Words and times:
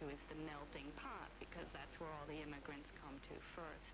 to 0.00 0.08
as 0.08 0.20
the 0.28 0.38
melting 0.48 0.88
pot 0.96 1.28
because 1.38 1.66
that's 1.72 1.92
where 2.00 2.10
all 2.10 2.26
the 2.26 2.40
immigrants 2.40 2.88
come 3.04 3.16
to 3.28 3.34
first. 3.54 3.93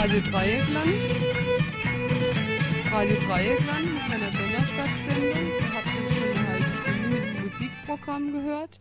Radio 0.00 0.20
Dreieckland. 0.20 0.94
Radio 2.90 3.16
Dreieckland 3.20 3.92
mit 3.92 4.02
seiner 4.08 4.30
Donnerstagssendung. 4.30 5.46
Ihr 5.60 5.74
habt 5.74 5.86
jetzt 5.88 6.14
schon 6.14 6.30
eine 6.30 6.48
halbe 6.48 6.76
Stunde 6.80 7.08
mit 7.10 7.22
dem 7.22 7.42
Musikprogramm 7.42 8.32
gehört. 8.32 8.80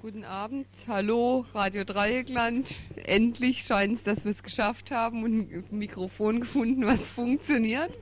Guten 0.00 0.24
Abend, 0.24 0.66
hallo 0.88 1.46
Radio 1.54 1.84
Dreieckland. 1.84 2.66
Endlich 2.96 3.62
scheint 3.62 3.98
es, 3.98 4.02
dass 4.02 4.24
wir 4.24 4.32
es 4.32 4.42
geschafft 4.42 4.90
haben 4.90 5.22
und 5.22 5.52
ein 5.52 5.64
Mikrofon 5.70 6.40
gefunden, 6.40 6.84
was 6.84 7.00
funktioniert. 7.06 7.96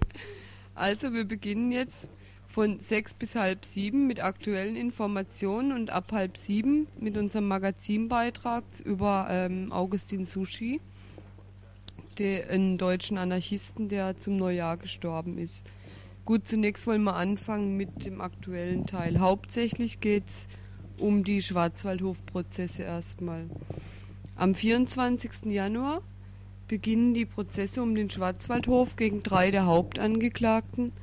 Also 0.75 1.13
wir 1.13 1.25
beginnen 1.25 1.71
jetzt 1.71 2.09
von 2.53 2.81
sechs 2.81 3.15
bis 3.15 3.35
halb 3.35 3.65
sieben 3.65 4.07
mit 4.07 4.23
aktuellen 4.23 4.75
Informationen 4.75 5.73
und 5.73 5.91
ab 5.91 6.11
halb 6.11 6.37
sieben 6.39 6.89
mit 6.99 7.17
unserem 7.17 7.47
Magazinbeitrag 7.47 8.65
über 8.85 9.29
ähm, 9.31 9.71
Augustin 9.71 10.27
Sushi, 10.27 10.81
der, 12.19 12.51
einen 12.51 12.77
deutschen 12.77 13.19
Anarchisten, 13.19 13.89
der 13.89 14.19
zum 14.19 14.37
Neujahr 14.37 14.77
gestorben 14.77 15.39
ist. 15.39 15.63
Gut, 16.25 16.49
zunächst 16.49 16.87
wollen 16.87 17.05
wir 17.05 17.15
anfangen 17.15 17.77
mit 17.77 18.05
dem 18.05 18.21
aktuellen 18.21 18.87
Teil. 18.87 19.21
Hauptsächlich 19.21 20.01
geht 20.01 20.25
es 20.27 21.03
um 21.03 21.23
die 21.23 21.43
Schwarzwaldhof-Prozesse 21.43 22.83
erstmal. 22.83 23.49
Am 24.35 24.55
24. 24.55 25.31
Januar 25.45 26.03
beginnen 26.67 27.15
die 27.15 27.27
Prozesse 27.27 27.81
um 27.81 27.95
den 27.95 28.11
Schwarzwaldhof 28.11 28.97
gegen 28.97 29.23
drei 29.23 29.53
der 29.53 29.67
Hauptangeklagten– 29.67 30.93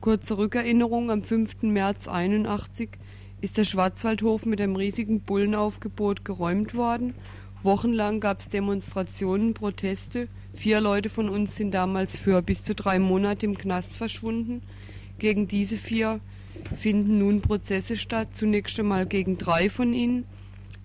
Kurze 0.00 0.38
Rückerinnerung, 0.38 1.10
am 1.10 1.24
5. 1.24 1.62
März 1.62 2.06
81 2.06 2.90
ist 3.40 3.56
der 3.56 3.64
Schwarzwaldhof 3.64 4.46
mit 4.46 4.60
einem 4.60 4.76
riesigen 4.76 5.22
Bullenaufgebot 5.22 6.24
geräumt 6.24 6.74
worden. 6.74 7.14
Wochenlang 7.64 8.20
gab 8.20 8.40
es 8.40 8.48
Demonstrationen, 8.48 9.54
Proteste. 9.54 10.28
Vier 10.54 10.80
Leute 10.80 11.10
von 11.10 11.28
uns 11.28 11.56
sind 11.56 11.72
damals 11.72 12.16
für 12.16 12.42
bis 12.42 12.62
zu 12.62 12.76
drei 12.76 13.00
Monate 13.00 13.46
im 13.46 13.58
Knast 13.58 13.92
verschwunden. 13.92 14.62
Gegen 15.18 15.48
diese 15.48 15.76
vier 15.76 16.20
finden 16.76 17.18
nun 17.18 17.40
Prozesse 17.40 17.96
statt, 17.96 18.28
zunächst 18.34 18.78
einmal 18.78 19.04
gegen 19.04 19.36
drei 19.36 19.68
von 19.68 19.92
ihnen, 19.92 20.26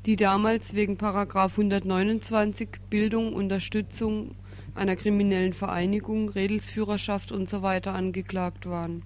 die 0.08 0.16
damals 0.16 0.74
wegen 0.74 0.98
Paragraf 0.98 1.52
129 1.52 2.70
Bildung, 2.90 3.34
Unterstützung 3.34 4.32
einer 4.76 4.96
kriminellen 4.96 5.54
Vereinigung, 5.54 6.30
Redelsführerschaft 6.30 7.32
usw. 7.32 7.82
So 7.84 7.90
angeklagt 7.90 8.66
waren. 8.66 9.04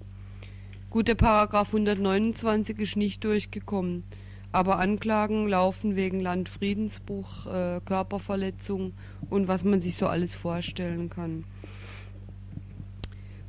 Gut, 0.90 1.08
der 1.08 1.16
Paragraph 1.16 1.68
129 1.68 2.78
ist 2.78 2.96
nicht 2.96 3.22
durchgekommen, 3.22 4.04
aber 4.52 4.78
Anklagen 4.78 5.46
laufen 5.46 5.96
wegen 5.96 6.20
Landfriedensbruch, 6.20 7.46
äh, 7.46 7.80
Körperverletzung 7.84 8.94
und 9.28 9.48
was 9.48 9.64
man 9.64 9.80
sich 9.80 9.96
so 9.96 10.06
alles 10.06 10.34
vorstellen 10.34 11.10
kann. 11.10 11.44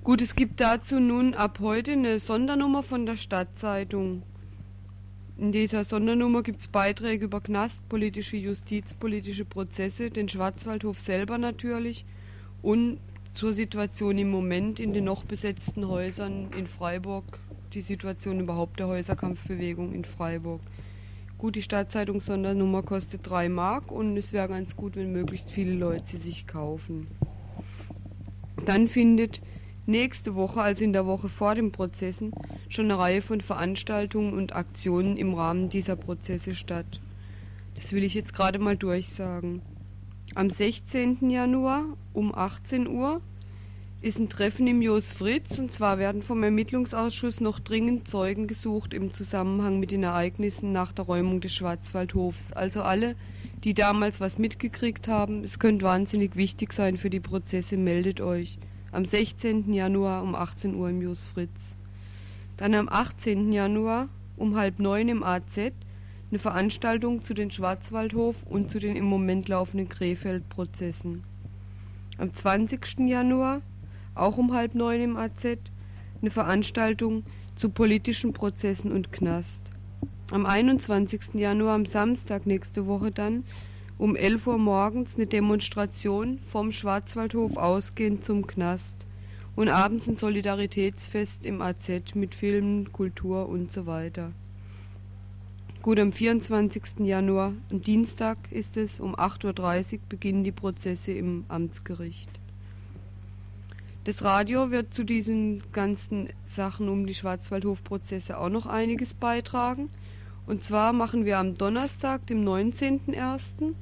Gut, 0.03 0.21
es 0.21 0.35
gibt 0.35 0.59
dazu 0.59 0.99
nun 0.99 1.33
ab 1.33 1.59
heute 1.61 1.91
eine 1.91 2.19
Sondernummer 2.19 2.83
von 2.83 3.05
der 3.05 3.15
Stadtzeitung. 3.15 4.23
In 5.39 5.53
dieser 5.53 5.85
Sondernummer 5.85 6.43
gibt 6.43 6.59
es 6.59 6.67
Beiträge 6.67 7.23
über 7.23 7.39
Knast, 7.39 7.79
politische 7.87 8.35
Justiz, 8.35 8.83
politische 8.99 9.45
Prozesse, 9.45 10.11
den 10.11 10.27
Schwarzwaldhof 10.27 10.99
selber 10.99 11.37
natürlich 11.37 12.03
und 12.61 12.97
zur 13.35 13.53
Situation 13.53 14.17
im 14.17 14.31
Moment 14.31 14.81
in 14.81 14.91
den 14.91 15.05
noch 15.05 15.23
besetzten 15.23 15.87
Häusern 15.87 16.49
in 16.57 16.67
Freiburg, 16.67 17.23
die 17.73 17.79
Situation 17.79 18.41
überhaupt 18.41 18.81
der 18.81 18.87
Häuserkampfbewegung 18.87 19.93
in 19.93 20.03
Freiburg. 20.03 20.59
Gut, 21.37 21.55
die 21.55 21.63
Stadtzeitung 21.63 22.19
Sondernummer 22.19 22.83
kostet 22.83 23.21
3 23.23 23.47
Mark 23.47 23.93
und 23.93 24.17
es 24.17 24.33
wäre 24.33 24.49
ganz 24.49 24.75
gut, 24.75 24.97
wenn 24.97 25.13
möglichst 25.13 25.49
viele 25.49 25.73
Leute 25.73 26.03
sie 26.11 26.17
sich 26.17 26.47
kaufen. 26.47 27.07
Dann 28.65 28.89
findet 28.89 29.39
nächste 29.89 30.35
Woche, 30.35 30.61
also 30.61 30.83
in 30.83 30.93
der 30.93 31.05
Woche 31.05 31.27
vor 31.27 31.55
den 31.55 31.71
Prozessen, 31.71 32.31
schon 32.69 32.85
eine 32.85 32.97
Reihe 32.97 33.21
von 33.21 33.41
Veranstaltungen 33.41 34.33
und 34.33 34.55
Aktionen 34.55 35.17
im 35.17 35.33
Rahmen 35.33 35.69
dieser 35.69 35.95
Prozesse 35.95 36.55
statt. 36.55 37.01
Das 37.75 37.91
will 37.91 38.03
ich 38.03 38.13
jetzt 38.13 38.33
gerade 38.33 38.59
mal 38.59 38.77
durchsagen. 38.77 39.61
Am 40.35 40.49
16. 40.49 41.29
Januar 41.29 41.85
um 42.13 42.33
18 42.33 42.87
Uhr 42.87 43.21
ist 44.01 44.17
ein 44.17 44.29
Treffen 44.29 44.67
im 44.67 44.81
Jos 44.81 45.11
Fritz 45.11 45.59
und 45.59 45.73
zwar 45.73 45.97
werden 45.97 46.21
vom 46.21 46.41
Ermittlungsausschuss 46.43 47.41
noch 47.41 47.59
dringend 47.59 48.07
Zeugen 48.07 48.47
gesucht 48.47 48.93
im 48.93 49.13
Zusammenhang 49.13 49.79
mit 49.79 49.91
den 49.91 50.03
Ereignissen 50.03 50.71
nach 50.71 50.93
der 50.93 51.05
Räumung 51.05 51.41
des 51.41 51.53
Schwarzwaldhofs. 51.53 52.53
Also 52.53 52.81
alle, 52.81 53.15
die 53.65 53.73
damals 53.73 54.21
was 54.21 54.37
mitgekriegt 54.37 55.07
haben, 55.09 55.43
es 55.43 55.59
könnte 55.59 55.83
wahnsinnig 55.83 56.35
wichtig 56.35 56.71
sein 56.71 56.95
für 56.95 57.09
die 57.09 57.19
Prozesse, 57.19 57.75
meldet 57.75 58.21
euch. 58.21 58.57
Am 58.91 59.05
16. 59.05 59.71
Januar 59.71 60.23
um 60.23 60.33
18 60.33 60.75
Uhr 60.75 60.89
im 60.89 61.01
Jos 61.01 61.21
Fritz. 61.33 61.59
Dann 62.57 62.73
am 62.73 62.89
18. 62.89 63.51
Januar 63.51 64.09
um 64.35 64.55
halb 64.55 64.79
neun 64.79 65.09
im 65.09 65.23
AZ 65.23 65.57
eine 66.31 66.39
Veranstaltung 66.39 67.23
zu 67.23 67.33
den 67.33 67.51
Schwarzwaldhof 67.51 68.35
und 68.45 68.71
zu 68.71 68.79
den 68.79 68.95
im 68.95 69.05
Moment 69.05 69.47
laufenden 69.47 69.89
Krefeld-Prozessen. 69.89 71.23
Am 72.17 72.33
20. 72.33 72.99
Januar, 73.07 73.61
auch 74.15 74.37
um 74.37 74.53
halb 74.53 74.75
neun 74.75 75.01
im 75.01 75.17
AZ, 75.17 75.43
eine 76.21 76.31
Veranstaltung 76.31 77.23
zu 77.55 77.69
politischen 77.69 78.33
Prozessen 78.33 78.91
und 78.91 79.11
Knast. 79.11 79.61
Am 80.31 80.45
21. 80.45 81.33
Januar, 81.33 81.75
am 81.75 81.85
Samstag 81.85 82.45
nächste 82.45 82.85
Woche 82.85 83.11
dann, 83.11 83.43
um 83.99 84.15
11 84.15 84.47
Uhr 84.47 84.57
morgens 84.57 85.15
eine 85.15 85.27
Demonstration 85.27 86.39
vom 86.53 86.71
Schwarzwaldhof 86.71 87.57
ausgehend 87.57 88.23
zum 88.23 88.47
Knast 88.47 88.95
und 89.57 89.67
abends 89.67 90.07
ein 90.07 90.15
Solidaritätsfest 90.15 91.45
im 91.45 91.61
AZ 91.61 92.15
mit 92.15 92.33
Filmen, 92.33 92.93
Kultur 92.93 93.49
und 93.49 93.73
so 93.73 93.85
weiter. 93.85 94.31
Gut, 95.81 95.99
am 95.99 96.13
24. 96.13 96.99
Januar, 96.99 97.51
am 97.69 97.81
Dienstag 97.81 98.37
ist 98.51 98.77
es, 98.77 99.01
um 99.01 99.15
8.30 99.15 99.93
Uhr 99.93 99.99
beginnen 100.07 100.45
die 100.45 100.53
Prozesse 100.53 101.11
im 101.11 101.43
Amtsgericht. 101.49 102.29
Das 104.05 104.23
Radio 104.23 104.71
wird 104.71 104.93
zu 104.93 105.03
diesen 105.03 105.61
ganzen 105.73 106.29
Sachen 106.55 106.87
um 106.87 107.05
die 107.05 107.15
Schwarzwaldhof-Prozesse 107.15 108.37
auch 108.37 108.49
noch 108.49 108.65
einiges 108.65 109.13
beitragen. 109.13 109.89
Und 110.47 110.63
zwar 110.63 110.93
machen 110.93 111.25
wir 111.25 111.37
am 111.37 111.57
Donnerstag, 111.57 112.25
dem 112.27 112.45
19.01., 112.45 113.73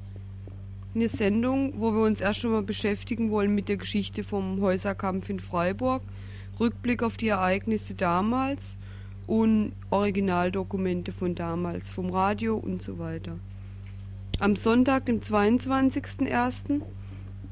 eine 0.94 1.08
Sendung, 1.08 1.74
wo 1.76 1.92
wir 1.92 2.02
uns 2.02 2.20
erst 2.20 2.40
schon 2.40 2.52
mal 2.52 2.62
beschäftigen 2.62 3.30
wollen 3.30 3.54
mit 3.54 3.68
der 3.68 3.76
Geschichte 3.76 4.24
vom 4.24 4.60
Häuserkampf 4.60 5.28
in 5.28 5.40
Freiburg, 5.40 6.02
Rückblick 6.58 7.02
auf 7.02 7.16
die 7.16 7.28
Ereignisse 7.28 7.94
damals 7.94 8.60
und 9.26 9.72
Originaldokumente 9.90 11.12
von 11.12 11.34
damals, 11.34 11.88
vom 11.90 12.10
Radio 12.10 12.56
und 12.56 12.82
so 12.82 12.98
weiter. 12.98 13.38
Am 14.40 14.56
Sonntag, 14.56 15.06
dem 15.06 15.20
22.01. 15.20 16.80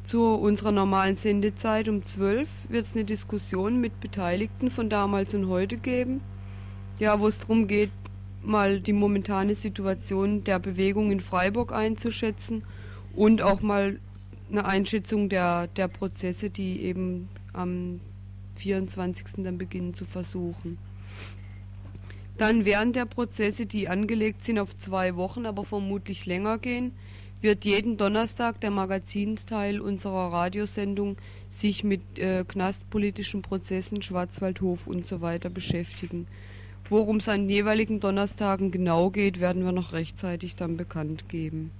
zu 0.06 0.22
unserer 0.22 0.72
normalen 0.72 1.16
Sendezeit 1.16 1.88
um 1.88 2.04
12 2.04 2.48
wird 2.68 2.86
es 2.86 2.94
eine 2.94 3.04
Diskussion 3.04 3.80
mit 3.80 4.00
Beteiligten 4.00 4.70
von 4.70 4.88
damals 4.88 5.34
und 5.34 5.48
heute 5.48 5.76
geben, 5.76 6.20
ja, 6.98 7.20
wo 7.20 7.28
es 7.28 7.38
darum 7.38 7.68
geht, 7.68 7.90
mal 8.42 8.80
die 8.80 8.92
momentane 8.92 9.56
Situation 9.56 10.44
der 10.44 10.58
Bewegung 10.58 11.10
in 11.10 11.20
Freiburg 11.20 11.72
einzuschätzen 11.72 12.62
und 13.16 13.42
auch 13.42 13.60
mal 13.62 13.98
eine 14.50 14.64
Einschätzung 14.64 15.28
der, 15.28 15.66
der 15.68 15.88
Prozesse, 15.88 16.50
die 16.50 16.82
eben 16.82 17.28
am 17.52 18.00
24. 18.56 19.24
dann 19.38 19.58
beginnen 19.58 19.94
zu 19.94 20.04
versuchen. 20.04 20.78
Dann 22.38 22.64
während 22.64 22.94
der 22.96 23.06
Prozesse, 23.06 23.64
die 23.66 23.88
angelegt 23.88 24.44
sind 24.44 24.58
auf 24.58 24.76
zwei 24.78 25.16
Wochen, 25.16 25.46
aber 25.46 25.64
vermutlich 25.64 26.26
länger 26.26 26.58
gehen, 26.58 26.92
wird 27.40 27.64
jeden 27.64 27.96
Donnerstag 27.96 28.60
der 28.60 28.70
Magazinteil 28.70 29.80
unserer 29.80 30.32
Radiosendung 30.32 31.16
sich 31.56 31.82
mit 31.82 32.18
äh, 32.18 32.44
knastpolitischen 32.46 33.40
Prozessen, 33.42 34.02
Schwarzwaldhof 34.02 34.86
und 34.86 35.06
so 35.06 35.22
weiter 35.22 35.48
beschäftigen. 35.48 36.26
Worum 36.88 37.16
es 37.16 37.28
an 37.28 37.48
jeweiligen 37.48 38.00
Donnerstagen 38.00 38.70
genau 38.70 39.10
geht, 39.10 39.40
werden 39.40 39.64
wir 39.64 39.72
noch 39.72 39.92
rechtzeitig 39.92 40.56
dann 40.56 40.76
bekannt 40.76 41.28
geben. 41.28 41.70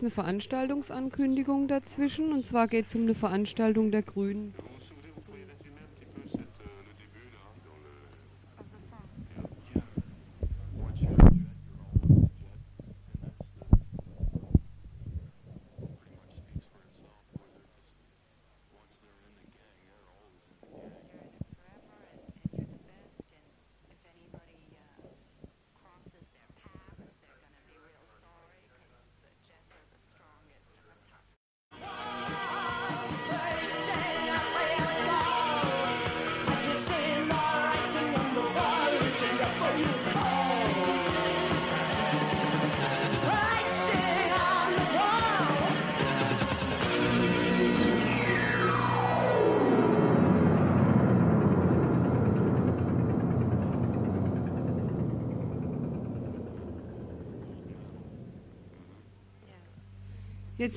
Eine 0.00 0.10
Veranstaltungsankündigung 0.10 1.68
dazwischen 1.68 2.32
und 2.32 2.46
zwar 2.46 2.68
geht 2.68 2.86
es 2.88 2.94
um 2.94 3.02
eine 3.02 3.14
Veranstaltung 3.14 3.90
der 3.90 4.02
Grünen. 4.02 4.54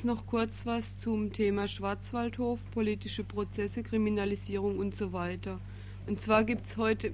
Jetzt 0.01 0.07
noch 0.07 0.25
kurz 0.25 0.51
was 0.63 0.97
zum 0.97 1.31
Thema 1.31 1.67
Schwarzwaldhof, 1.67 2.59
politische 2.71 3.23
Prozesse, 3.23 3.83
Kriminalisierung 3.83 4.79
und 4.79 4.95
so 4.95 5.13
weiter. 5.13 5.59
Und 6.07 6.19
zwar 6.23 6.43
gibt 6.43 6.65
es 6.65 6.77
heute, 6.77 7.11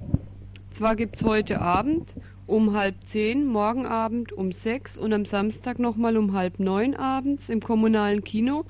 zwar 0.72 0.96
gibt's 0.96 1.22
heute 1.22 1.60
Abend 1.60 2.13
um 2.46 2.72
halb 2.72 2.96
zehn, 3.08 3.46
morgen 3.46 3.86
Abend 3.86 4.32
um 4.32 4.53
sechs 4.53 4.98
und 4.98 5.12
am 5.12 5.25
Samstag 5.25 5.79
nochmal 5.79 6.15
um 6.15 6.32
halb 6.32 6.62
neun 6.62 6.96
abends 6.96 7.50
im 7.50 7.60
kommunalen 7.60 8.24
Kino 8.24 8.63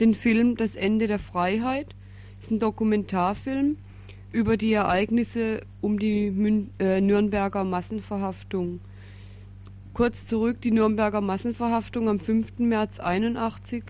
den 0.00 0.14
Film 0.14 0.56
Das 0.56 0.74
Ende 0.74 1.06
der 1.06 1.18
Freiheit. 1.18 1.88
Das 2.36 2.46
ist 2.46 2.50
ein 2.52 2.60
Dokumentarfilm 2.60 3.76
über 4.32 4.56
die 4.56 4.72
Ereignisse 4.72 5.60
um 5.82 5.98
die 5.98 6.30
Mün 6.30 6.70
äh, 6.78 7.02
Nürnberger 7.02 7.64
Massenverhaftung. 7.64 8.80
Kurz 9.98 10.26
zurück, 10.26 10.60
die 10.60 10.70
Nürnberger 10.70 11.20
Massenverhaftung 11.20 12.08
am 12.08 12.20
5. 12.20 12.60
März 12.60 13.00
81 13.00 13.82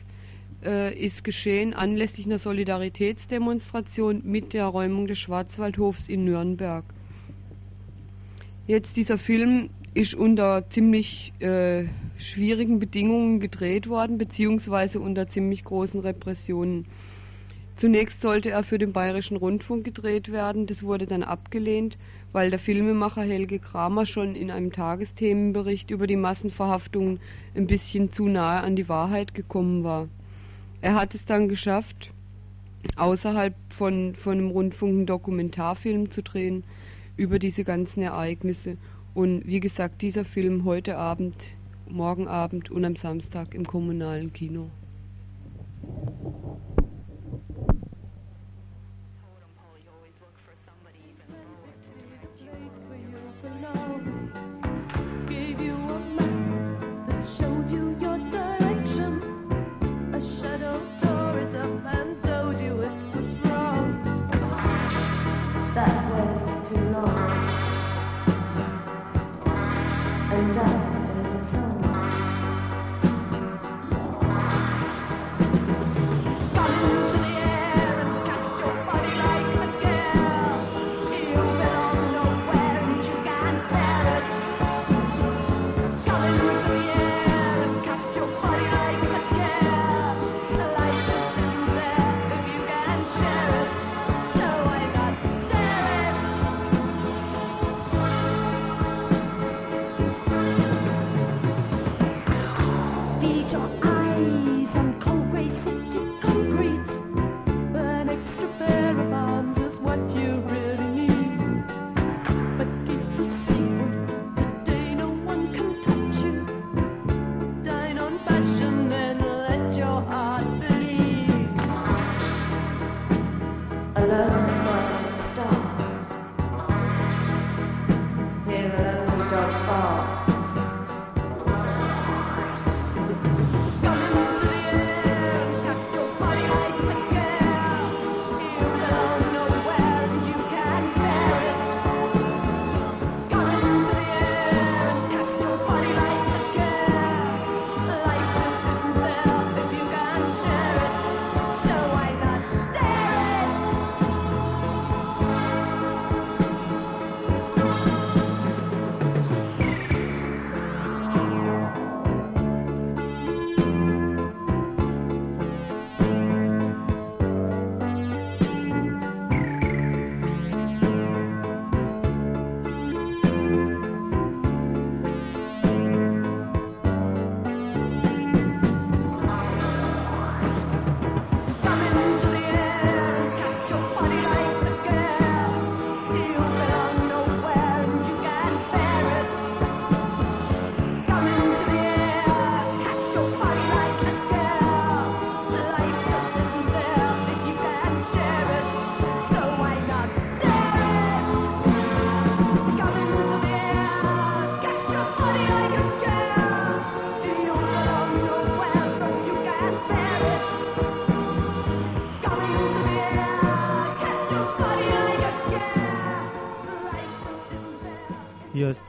äh, 0.65 0.99
ist 0.99 1.23
geschehen 1.23 1.75
anlässlich 1.75 2.25
einer 2.25 2.39
Solidaritätsdemonstration 2.39 4.23
mit 4.25 4.55
der 4.55 4.65
Räumung 4.65 5.07
des 5.07 5.19
Schwarzwaldhofs 5.19 6.09
in 6.09 6.25
Nürnberg. 6.25 6.85
Jetzt 8.67 8.97
dieser 8.97 9.19
Film 9.19 9.69
ist 9.93 10.15
unter 10.15 10.65
ziemlich 10.71 11.35
äh, 11.41 11.85
schwierigen 12.17 12.79
Bedingungen 12.79 13.39
gedreht 13.39 13.87
worden, 13.87 14.17
beziehungsweise 14.17 15.01
unter 15.01 15.29
ziemlich 15.29 15.63
großen 15.63 16.01
Repressionen. 16.01 16.87
Zunächst 17.77 18.23
sollte 18.23 18.49
er 18.49 18.63
für 18.63 18.79
den 18.79 18.95
Bayerischen 18.95 19.37
Rundfunk 19.37 19.85
gedreht 19.85 20.33
werden, 20.33 20.67
das 20.67 20.83
wurde 20.83 21.07
dann 21.07 21.23
abgelehnt, 21.23 21.99
weil 22.33 22.51
der 22.51 22.59
Filmemacher 22.59 23.23
Helge 23.23 23.59
Kramer 23.59 24.07
schon 24.07 24.35
in 24.35 24.51
einem 24.51 24.73
Tagesthemenbericht 24.73 25.91
über 25.91 26.07
die 26.07 26.17
Massenverhaftungen 26.17 27.21
ein 27.55 27.67
bisschen 27.67 28.13
zu 28.13 28.29
nahe 28.29 28.61
an 28.61 28.77
die 28.77 28.89
Wahrheit 28.89 29.35
gekommen 29.35 29.85
war. 29.85 30.09
Er 30.81 30.95
hat 30.95 31.15
es 31.15 31.25
dann 31.25 31.49
geschafft, 31.49 32.13
außerhalb 32.97 33.55
von, 33.71 34.15
von 34.15 34.39
einem 34.39 34.51
Rundfunk 34.51 34.93
einen 34.93 35.07
Dokumentarfilm 35.07 36.11
zu 36.11 36.23
drehen 36.23 36.65
über 37.17 37.39
diese 37.39 37.65
ganzen 37.65 38.03
Ereignisse. 38.03 38.77
Und 39.15 39.47
wie 39.47 39.61
gesagt, 39.61 40.03
dieser 40.03 40.25
Film 40.25 40.65
heute 40.65 40.97
Abend, 40.97 41.35
morgen 41.89 42.29
Abend 42.29 42.71
und 42.71 42.85
am 42.85 42.97
Samstag 42.97 43.55
im 43.55 43.67
kommunalen 43.67 44.33
Kino. 44.33 44.71
Hier 57.39 57.47
ist 57.47 57.88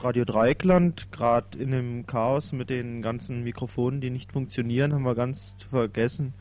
Radio 0.10 0.26
Dreikland, 0.26 1.12
gerade 1.12 1.60
in 1.60 1.70
dem 1.70 2.08
Chaos 2.08 2.52
mit 2.52 2.72
den 2.72 3.04
ganzen 3.04 3.44
Mikrofonen, 3.44 4.02
die 4.02 4.10
nicht 4.10 4.32
funktionieren, 4.32 4.92
haben 4.92 5.04
wir 5.04 5.14
ganz 5.14 5.54
vergessen 5.70 6.34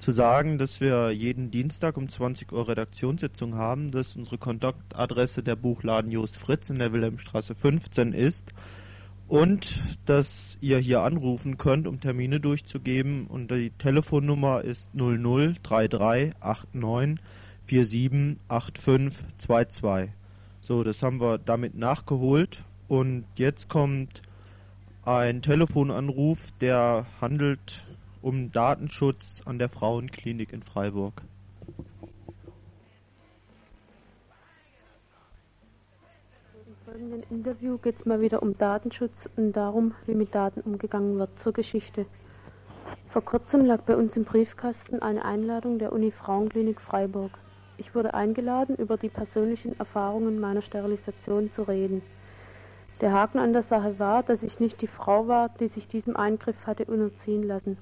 zu 0.00 0.10
sagen, 0.10 0.58
dass 0.58 0.80
wir 0.80 1.12
jeden 1.12 1.52
Dienstag 1.52 1.96
um 1.96 2.08
20 2.08 2.50
Uhr 2.50 2.66
Redaktionssitzung 2.66 3.54
haben, 3.54 3.92
dass 3.92 4.16
unsere 4.16 4.38
Kontaktadresse 4.38 5.44
der 5.44 5.54
Buchladen 5.54 6.10
Jos 6.10 6.34
Fritz 6.34 6.68
in 6.68 6.80
der 6.80 6.92
Wilhelmstraße 6.92 7.54
15 7.54 8.12
ist 8.12 8.42
und 9.28 9.80
dass 10.04 10.58
ihr 10.60 10.78
hier 10.78 11.02
anrufen 11.02 11.58
könnt, 11.58 11.86
um 11.86 12.00
Termine 12.00 12.40
durchzugeben 12.40 13.28
und 13.28 13.52
die 13.52 13.70
Telefonnummer 13.70 14.62
ist 14.62 14.90
0033 14.96 16.32
89 16.72 17.20
47 17.68 18.82
85 18.82 19.24
22. 19.38 20.10
So, 20.62 20.82
das 20.82 21.04
haben 21.04 21.20
wir 21.20 21.38
damit 21.38 21.76
nachgeholt 21.76 22.64
und 22.92 23.24
jetzt 23.36 23.70
kommt 23.70 24.20
ein 25.06 25.40
Telefonanruf, 25.40 26.38
der 26.60 27.06
handelt 27.22 27.82
um 28.20 28.52
Datenschutz 28.52 29.40
an 29.46 29.58
der 29.58 29.70
Frauenklinik 29.70 30.52
in 30.52 30.62
Freiburg. 30.62 31.22
Im 36.66 36.74
folgenden 36.84 37.22
Interview 37.30 37.78
geht 37.78 37.96
es 37.96 38.04
mal 38.04 38.20
wieder 38.20 38.42
um 38.42 38.58
Datenschutz 38.58 39.16
und 39.38 39.54
darum, 39.54 39.94
wie 40.04 40.14
mit 40.14 40.34
Daten 40.34 40.60
umgegangen 40.60 41.18
wird 41.18 41.30
zur 41.42 41.54
Geschichte. 41.54 42.04
Vor 43.08 43.24
kurzem 43.24 43.64
lag 43.64 43.80
bei 43.84 43.96
uns 43.96 44.18
im 44.18 44.24
Briefkasten 44.24 45.00
eine 45.00 45.24
Einladung 45.24 45.78
der 45.78 45.94
Uni 45.94 46.10
Frauenklinik 46.10 46.78
Freiburg. 46.78 47.38
Ich 47.78 47.94
wurde 47.94 48.12
eingeladen, 48.12 48.76
über 48.76 48.98
die 48.98 49.08
persönlichen 49.08 49.78
Erfahrungen 49.78 50.38
meiner 50.38 50.60
Sterilisation 50.60 51.50
zu 51.54 51.62
reden. 51.62 52.02
Der 53.02 53.12
Haken 53.12 53.40
an 53.40 53.52
der 53.52 53.64
Sache 53.64 53.98
war, 53.98 54.22
dass 54.22 54.44
ich 54.44 54.60
nicht 54.60 54.80
die 54.80 54.86
Frau 54.86 55.26
war, 55.26 55.48
die 55.58 55.66
sich 55.66 55.88
diesem 55.88 56.16
Eingriff 56.16 56.68
hatte 56.68 56.84
unterziehen 56.84 57.42
lassen. 57.42 57.76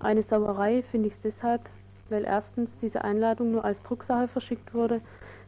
Eine 0.00 0.22
Sauerei 0.22 0.82
finde 0.82 1.08
ich 1.08 1.14
es 1.14 1.20
deshalb, 1.22 1.62
weil 2.10 2.24
erstens 2.24 2.76
diese 2.76 3.04
Einladung 3.04 3.52
nur 3.52 3.64
als 3.64 3.82
Drucksache 3.82 4.28
verschickt 4.28 4.74
wurde, 4.74 5.00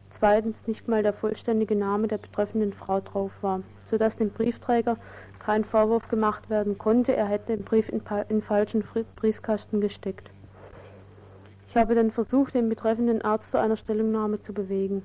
zweitens 0.09 0.65
nicht 0.65 0.87
mal 0.87 1.03
der 1.03 1.13
vollständige 1.13 1.75
Name 1.75 2.07
der 2.07 2.17
betreffenden 2.17 2.73
Frau 2.73 3.01
drauf 3.01 3.31
war, 3.43 3.61
sodass 3.85 4.17
dem 4.17 4.31
Briefträger 4.31 4.97
kein 5.37 5.63
Vorwurf 5.63 6.07
gemacht 6.07 6.49
werden 6.49 6.79
konnte, 6.79 7.15
er 7.15 7.27
hätte 7.27 7.55
den 7.55 7.63
Brief 7.63 7.87
in, 7.87 8.01
in 8.29 8.41
falschen 8.41 8.83
Briefkasten 9.15 9.79
gesteckt. 9.79 10.31
Ich 11.67 11.77
habe 11.77 11.93
dann 11.93 12.09
versucht, 12.09 12.55
den 12.55 12.67
betreffenden 12.67 13.21
Arzt 13.21 13.51
zu 13.51 13.59
einer 13.59 13.77
Stellungnahme 13.77 14.41
zu 14.41 14.53
bewegen 14.53 15.03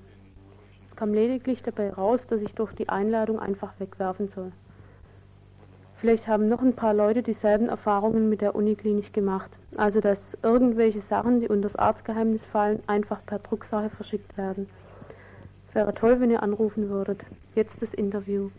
kam 0.97 1.15
lediglich 1.15 1.63
dabei 1.63 1.93
raus, 1.93 2.27
dass 2.27 2.41
ich 2.41 2.55
doch 2.55 2.73
die 2.73 2.89
Einladung 2.89 3.39
einfach 3.39 3.79
wegwerfen 3.79 4.29
soll. 4.29 4.53
Vielleicht 5.99 6.29
haben 6.29 6.49
noch 6.49 6.61
ein 6.61 6.75
paar 6.75 6.93
Leute 6.93 7.23
dieselben 7.23 7.69
Erfahrungen 7.69 8.29
mit 8.29 8.41
der 8.41 8.55
Uniklinik 8.55 9.13
gemacht, 9.13 9.51
Also 9.77 10.01
dass 10.01 10.37
irgendwelche 10.43 11.01
Sachen, 11.01 11.41
die 11.41 11.49
unter 11.49 11.69
das 11.69 11.77
Arztgeheimnis 11.77 12.45
fallen, 12.45 12.83
einfach 12.87 13.25
per 13.25 13.39
Drucksache 13.39 13.91
verschickt 13.91 14.37
werden. 14.37 14.69
Wäre 15.73 15.93
toll, 15.95 16.21
wenn 16.21 16.31
ihr 16.31 16.43
anrufen 16.43 16.89
würdet. 16.89 17.21
Jetzt 17.55 17.83
das 17.83 17.93
Interview. 17.93 18.51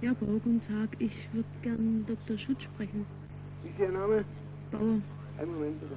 Ja, 0.00 0.12
Bauer, 0.14 0.40
guten 0.40 0.62
Tag. 0.66 0.88
Ich 0.98 1.12
würde 1.32 1.48
gern 1.62 2.06
Dr. 2.06 2.38
Schutz 2.38 2.62
sprechen. 2.62 3.04
Wie 3.62 3.68
ist 3.68 3.78
Ihr 3.78 3.90
Name? 3.90 4.24
Bauer. 4.70 5.00
Einen 5.38 5.52
Moment 5.52 5.80
bitte. 5.80 5.96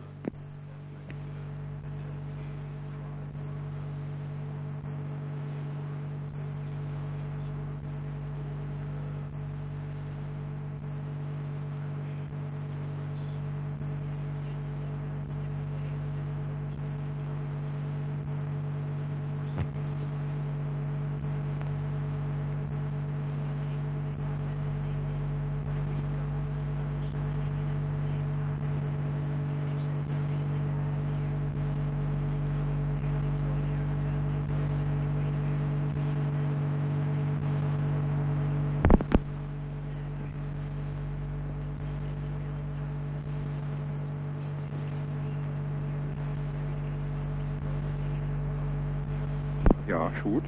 Ja, 49.87 50.11
Schut. 50.21 50.43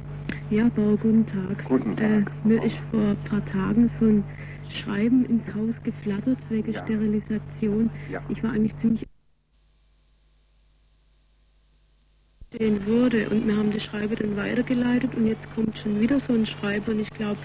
Ja, 0.50 0.68
Bauer, 0.74 0.96
guten 0.96 1.24
Tag. 1.26 1.64
Guten 1.64 1.96
Tag. 1.96 2.04
Äh, 2.44 2.48
mir 2.48 2.62
ist 2.64 2.76
vor 2.90 3.00
ein 3.10 3.24
paar 3.28 3.44
Tagen 3.46 3.88
so 4.00 4.06
ein 4.06 4.24
Schreiben 4.82 5.24
ins 5.26 5.46
Haus 5.54 5.74
geflattert 5.84 6.38
wegen 6.48 6.72
Ja. 6.72 6.82
Sterilisation. 6.84 7.88
Ja. 8.10 8.20
Ich 8.28 8.42
war 8.42 8.50
eigentlich 8.50 8.74
ziemlich 8.80 9.06
stehen 12.52 12.84
würde 12.84 13.30
und 13.30 13.46
wir 13.46 13.56
haben 13.56 13.70
die 13.70 13.78
Schreibe 13.78 14.16
dann 14.16 14.36
weitergeleitet 14.36 15.14
und 15.14 15.28
jetzt 15.28 15.54
kommt 15.54 15.78
schon 15.78 16.00
wieder 16.00 16.18
so 16.18 16.32
ein 16.32 16.44
Schreiber 16.44 16.90
und 16.90 16.98
ich 17.00 17.10
glaube, 17.10 17.38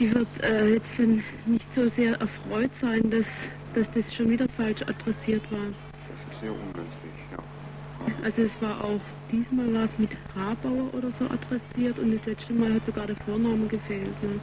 die 0.00 0.12
wird 0.12 0.26
äh, 0.42 0.74
jetzt 0.74 0.90
dann 0.98 1.22
nicht 1.46 1.66
so 1.76 1.88
sehr 1.90 2.14
erfreut 2.20 2.70
sein, 2.80 3.08
dass, 3.10 3.26
dass 3.74 3.86
das 3.94 4.12
schon 4.14 4.30
wieder 4.30 4.48
falsch 4.56 4.82
adressiert 4.82 5.42
war. 5.52 5.68
Das 6.08 6.34
ist 6.34 6.40
sehr 6.40 6.50
ungünstig, 6.50 7.12
ja. 7.30 7.38
Also 8.24 8.42
es 8.42 8.62
war 8.62 8.82
auch, 8.82 9.00
diesmal 9.30 9.72
war 9.72 9.84
es 9.84 9.98
mit 9.98 10.10
Habauer 10.34 10.92
oder 10.94 11.10
so 11.18 11.24
adressiert 11.24 11.98
und 11.98 12.12
das 12.12 12.24
letzte 12.26 12.52
Mal 12.52 12.74
hat 12.74 12.84
sogar 12.86 13.06
der 13.06 13.16
Vorname 13.16 13.66
gefehlt. 13.66 14.22
Ne? 14.22 14.40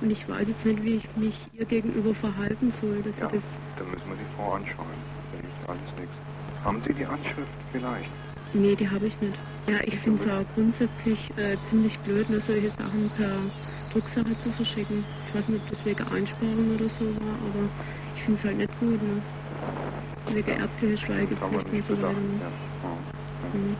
Und 0.00 0.10
ich 0.10 0.28
weiß 0.28 0.48
jetzt 0.48 0.64
nicht, 0.64 0.82
wie 0.82 0.94
ich 0.96 1.16
mich 1.16 1.34
ihr 1.58 1.64
gegenüber 1.64 2.14
verhalten 2.14 2.72
soll, 2.80 3.02
dass 3.02 3.16
Ja, 3.18 3.28
das, 3.28 3.42
dann 3.76 3.90
müssen 3.90 4.08
wir 4.08 4.16
die 4.16 4.34
Frau 4.36 4.52
anschreiben. 4.52 4.90
Da 5.32 5.38
hilft 5.38 5.68
alles 5.68 5.96
nichts. 5.98 6.14
Haben 6.64 6.82
Sie 6.86 6.94
die 6.94 7.06
Anschrift 7.06 7.52
vielleicht? 7.72 8.10
nee, 8.54 8.74
die 8.76 8.88
habe 8.88 9.06
ich 9.06 9.20
nicht. 9.20 9.38
Ja, 9.68 9.78
ich 9.84 9.98
finde 10.00 10.24
es 10.24 10.30
auch 10.30 10.54
grundsätzlich 10.54 11.18
äh, 11.38 11.56
ziemlich 11.70 11.96
blöd, 12.00 12.28
nur 12.28 12.40
solche 12.40 12.70
Sachen 12.70 13.08
per 13.10 13.38
Drucksache 13.92 14.36
zu 14.42 14.50
verschicken. 14.52 15.04
Ich 15.28 15.34
weiß 15.34 15.48
nicht, 15.48 15.62
ob 15.62 15.70
das 15.70 15.86
wegen 15.86 16.08
Einsparung 16.08 16.74
oder 16.74 16.88
so 16.98 17.06
war, 17.22 17.36
aber 17.48 17.70
ich 18.16 18.22
finde 18.24 18.38
es 18.38 18.44
halt 18.44 18.56
nicht 18.58 18.80
gut. 18.80 19.02
Ne? 19.02 19.22
Wegen 20.34 20.50
ärztlicher 20.50 21.06
Schweigepflicht 21.06 21.66
und 21.72 21.86
so 21.86 22.02
weiter. 22.02 22.20
ne? 22.20 22.40
Ja. 22.40 23.48
Mhm. 23.58 23.76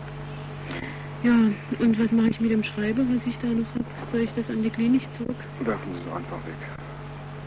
Ja, 1.22 1.34
und 1.78 1.98
was 1.98 2.10
mache 2.10 2.28
ich 2.30 2.40
mit 2.40 2.50
dem 2.50 2.62
Schreiber, 2.62 3.02
was 3.08 3.24
ich 3.26 3.38
da 3.38 3.48
noch 3.48 3.72
habe? 3.74 3.86
Soll 4.10 4.20
ich 4.22 4.32
das 4.34 4.48
an 4.50 4.62
die 4.62 4.70
Klinik 4.70 5.12
zurück? 5.14 5.44
Werfen 5.60 5.94
Sie 5.94 6.00
es 6.00 6.08
einfach 6.08 6.44
weg. 6.46 6.58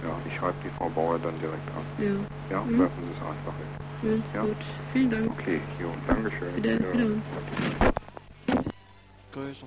Ja, 0.01 0.21
ich 0.25 0.35
schreibe 0.35 0.59
die 0.63 0.69
Frau 0.71 0.89
Bauer 0.89 1.19
dann 1.19 1.39
direkt 1.39 1.71
an. 1.73 1.85
Ja, 1.97 2.25
Ja, 2.49 2.63
Mhm. 2.65 2.79
werfen 2.79 3.05
Sie 3.05 3.11
es 3.11 3.21
einfach 3.21 3.59
weg. 3.59 3.69
ja, 4.01 4.17
Ja. 4.33 4.41
gut. 4.41 4.65
Vielen 4.91 5.09
Dank. 5.09 5.31
Okay, 5.31 5.67
jo, 5.79 5.95
Dankeschön. 6.07 6.55
Bitte, 6.55 6.79
Ja. 6.81 6.89
bitte. 9.31 9.65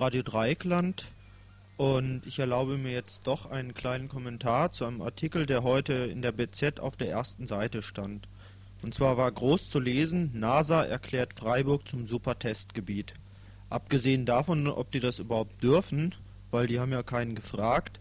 Radio 0.00 0.22
Dreieckland 0.22 1.06
und 1.76 2.22
ich 2.24 2.38
erlaube 2.38 2.78
mir 2.78 2.92
jetzt 2.92 3.22
doch 3.24 3.50
einen 3.50 3.74
kleinen 3.74 4.08
Kommentar 4.08 4.70
zu 4.70 4.84
einem 4.84 5.02
Artikel, 5.02 5.44
der 5.44 5.64
heute 5.64 5.92
in 5.92 6.22
der 6.22 6.30
BZ 6.30 6.78
auf 6.78 6.96
der 6.96 7.10
ersten 7.10 7.48
Seite 7.48 7.82
stand. 7.82 8.28
Und 8.82 8.94
zwar 8.94 9.16
war 9.16 9.32
groß 9.32 9.70
zu 9.70 9.80
lesen, 9.80 10.30
NASA 10.34 10.84
erklärt 10.84 11.32
Freiburg 11.36 11.88
zum 11.88 12.06
Supertestgebiet. 12.06 13.14
Abgesehen 13.70 14.24
davon, 14.24 14.68
ob 14.68 14.92
die 14.92 15.00
das 15.00 15.18
überhaupt 15.18 15.60
dürfen, 15.64 16.14
weil 16.52 16.68
die 16.68 16.78
haben 16.78 16.92
ja 16.92 17.02
keinen 17.02 17.34
gefragt, 17.34 17.98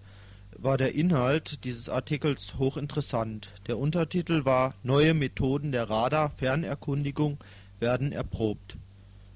war 0.55 0.77
der 0.77 0.93
Inhalt 0.93 1.63
dieses 1.63 1.89
Artikels 1.89 2.59
hochinteressant. 2.59 3.49
Der 3.65 3.79
Untertitel 3.79 4.45
war 4.45 4.75
Neue 4.83 5.15
Methoden 5.15 5.71
der 5.71 5.89
Radar-Fernerkundigung 5.89 7.39
werden 7.79 8.11
erprobt. 8.11 8.77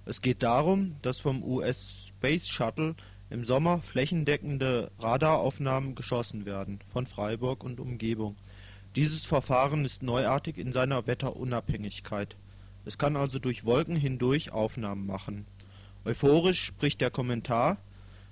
Es 0.05 0.21
geht 0.21 0.43
darum, 0.43 0.95
dass 1.01 1.19
vom 1.19 1.43
US 1.43 2.00
Space 2.21 2.47
Shuttle 2.47 2.93
im 3.31 3.45
Sommer 3.45 3.79
flächendeckende 3.79 4.91
Radaraufnahmen 4.99 5.95
geschossen 5.95 6.45
werden 6.45 6.77
von 6.93 7.07
Freiburg 7.07 7.63
und 7.63 7.79
Umgebung. 7.79 8.35
Dieses 8.95 9.25
Verfahren 9.25 9.85
ist 9.85 10.03
neuartig 10.03 10.59
in 10.59 10.71
seiner 10.71 11.07
Wetterunabhängigkeit. 11.07 12.35
Es 12.85 12.99
kann 12.99 13.15
also 13.15 13.39
durch 13.39 13.65
Wolken 13.65 13.95
hindurch 13.95 14.51
Aufnahmen 14.51 15.07
machen. 15.07 15.47
Euphorisch 16.05 16.63
spricht 16.63 17.01
der 17.01 17.09
Kommentar 17.09 17.77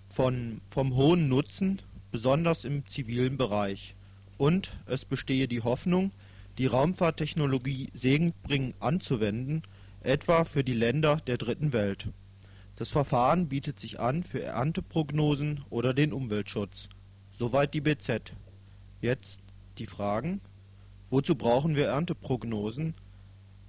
von 0.08 0.62
vom 0.70 0.96
hohen 0.96 1.28
Nutzen, 1.28 1.82
besonders 2.12 2.66
im 2.66 2.86
zivilen 2.86 3.38
Bereich. 3.38 3.96
Und 4.38 4.78
es 4.86 5.04
bestehe 5.04 5.48
die 5.48 5.64
Hoffnung, 5.64 6.12
die 6.60 6.68
Raumfahrttechnologie 6.68 7.90
segenbringend 7.96 8.76
anzuwenden, 8.82 9.64
etwa 10.04 10.46
für 10.46 10.64
die 10.64 10.76
Länder 10.76 11.18
der 11.26 11.40
Dritten 11.40 11.74
Welt. 11.74 12.08
Das 12.80 12.92
Verfahren 12.92 13.50
bietet 13.50 13.78
sich 13.78 14.00
an 14.00 14.24
für 14.24 14.42
Ernteprognosen 14.42 15.66
oder 15.70 15.94
den 15.94 16.14
Umweltschutz. 16.14 16.88
Soweit 17.38 17.74
die 17.74 17.82
BZ. 17.82 18.32
Jetzt 19.02 19.42
die 19.80 19.86
Fragen. 19.86 20.40
Wozu 21.10 21.36
brauchen 21.36 21.76
wir 21.76 21.88
Ernteprognosen? 21.88 22.94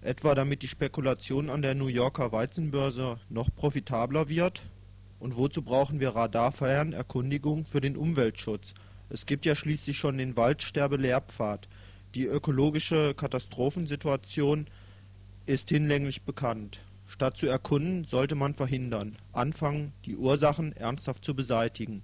Etwa 0.01 0.37
damit 0.37 0.63
die 0.63 0.69
Spekulation 0.69 1.51
an 1.51 1.61
der 1.61 1.75
New 1.75 1.89
Yorker 1.89 2.31
Weizenbörse 2.31 3.19
noch 3.29 3.53
profitabler 3.53 4.29
wird? 4.29 4.63
Und 5.19 5.37
wozu 5.37 5.63
brauchen 5.63 5.99
wir 5.99 6.11
Radarfernerkundigung 6.11 7.67
für 7.67 7.81
den 7.81 7.97
Umweltschutz? 7.97 8.75
Es 9.09 9.27
gibt 9.27 9.45
ja 9.45 9.57
schließlich 9.57 9.99
schon 9.99 10.19
den 10.19 10.37
Waldsterbe-Lehrpfad. 10.37 11.67
Die 12.15 12.27
ökologische 12.27 13.15
Katastrophensituation 13.15 14.69
ist 15.47 15.69
hinlänglich 15.69 16.23
bekannt. 16.23 16.81
Statt 17.11 17.37
zu 17.37 17.47
erkunden, 17.47 18.05
sollte 18.05 18.37
man 18.37 18.55
verhindern, 18.55 19.17
anfangen, 19.33 19.93
die 20.07 20.17
Ursachen 20.17 20.73
ernsthaft 20.77 21.25
zu 21.25 21.35
beseitigen. 21.35 22.03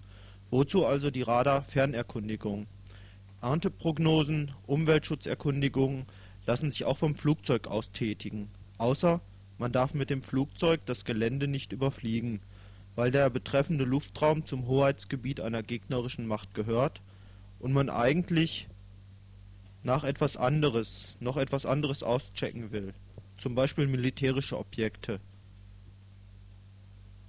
Wozu 0.50 0.84
also 0.84 1.12
die 1.12 1.22
Radar-Fernerkundigung? 1.22 2.66
Ernteprognosen, 3.40 4.50
Umweltschutzerkundigungen 4.66 6.06
lassen 6.44 6.72
sich 6.72 6.84
auch 6.84 6.98
vom 6.98 7.14
Flugzeug 7.14 7.68
aus 7.68 7.92
tätigen, 7.92 8.50
außer 8.78 9.20
man 9.58 9.70
darf 9.70 9.94
mit 9.94 10.10
dem 10.10 10.22
Flugzeug 10.22 10.80
das 10.86 11.04
Gelände 11.04 11.46
nicht 11.46 11.72
überfliegen, 11.72 12.40
weil 12.96 13.12
der 13.12 13.30
betreffende 13.30 13.84
Luftraum 13.84 14.44
zum 14.44 14.66
Hoheitsgebiet 14.66 15.40
einer 15.40 15.62
gegnerischen 15.62 16.26
Macht 16.26 16.52
gehört 16.52 17.00
und 17.60 17.72
man 17.72 17.90
eigentlich 17.90 18.66
nach 19.84 20.02
etwas 20.02 20.36
anderes, 20.36 21.16
noch 21.20 21.36
etwas 21.36 21.64
anderes 21.64 22.02
auschecken 22.02 22.72
will, 22.72 22.92
zum 23.38 23.55
Beispiel 23.55 23.87
militärische 23.87 24.59
Objekte. 24.59 25.20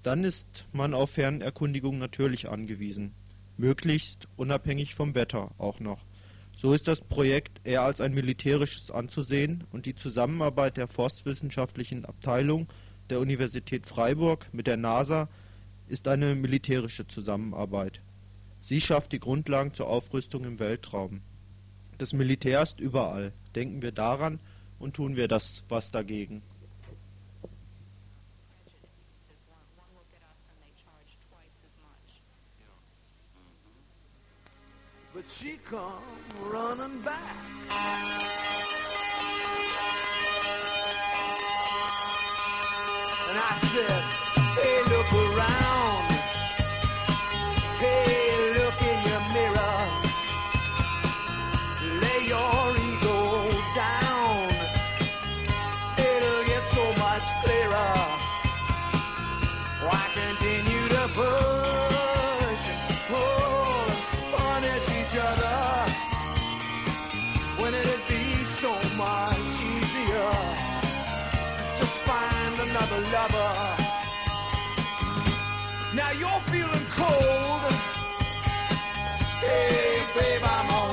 Dann 0.04 0.24
ist 0.24 0.66
man 0.72 0.94
auf 0.94 1.12
Fernerkundigung 1.12 1.98
natürlich 1.98 2.50
angewiesen, 2.50 3.14
möglichst 3.58 4.28
unabhängig 4.38 4.96
vom 4.96 5.16
Wetter 5.16 5.52
auch 5.58 5.80
noch. 5.80 6.00
So 6.56 6.74
ist 6.74 6.88
das 6.88 7.02
Projekt 7.02 7.62
eher 7.66 7.84
als 7.84 8.02
ein 8.02 8.14
militärisches 8.14 8.90
anzusehen 8.90 9.66
und 9.72 9.86
die 9.86 9.96
Zusammenarbeit 9.96 10.78
der 10.78 10.88
forstwissenschaftlichen 10.88 12.06
Abteilung 12.06 12.68
der 13.10 13.20
Universität 13.20 13.86
Freiburg 13.86 14.48
mit 14.54 14.66
der 14.66 14.78
NASA 14.78 15.30
ist 15.88 16.08
eine 16.08 16.36
militärische 16.36 17.08
Zusammenarbeit. 17.08 18.02
Sie 18.62 18.82
schafft 18.82 19.12
die 19.12 19.20
Grundlagen 19.20 19.74
zur 19.74 19.88
Aufrüstung 19.88 20.44
im 20.46 20.60
Weltraum. 20.60 21.22
Das 22.00 22.12
Militär 22.12 22.62
ist 22.62 22.80
überall. 22.80 23.32
Denken 23.56 23.82
wir 23.82 23.92
daran 23.92 24.40
und 24.80 24.96
tun 24.96 25.16
wir 25.16 25.28
das 25.28 25.64
was 25.70 25.92
dagegen. 25.92 26.42
But 35.14 35.26
she 35.28 35.58
come 35.68 36.04
running 36.52 37.02
back. 37.02 37.18
And 43.30 43.38
I 43.40 43.58
said, 43.72 44.04
hey, 44.56 44.84
look 44.92 45.12
around. 45.12 45.87
Another 72.98 73.38
lover? 73.38 73.78
Now 75.94 76.12
you're 76.12 76.42
feeling 76.52 76.86
cold. 76.92 77.74
Hey, 79.42 80.06
babe, 80.16 80.44
I'm 80.44 80.70
on 80.72 80.87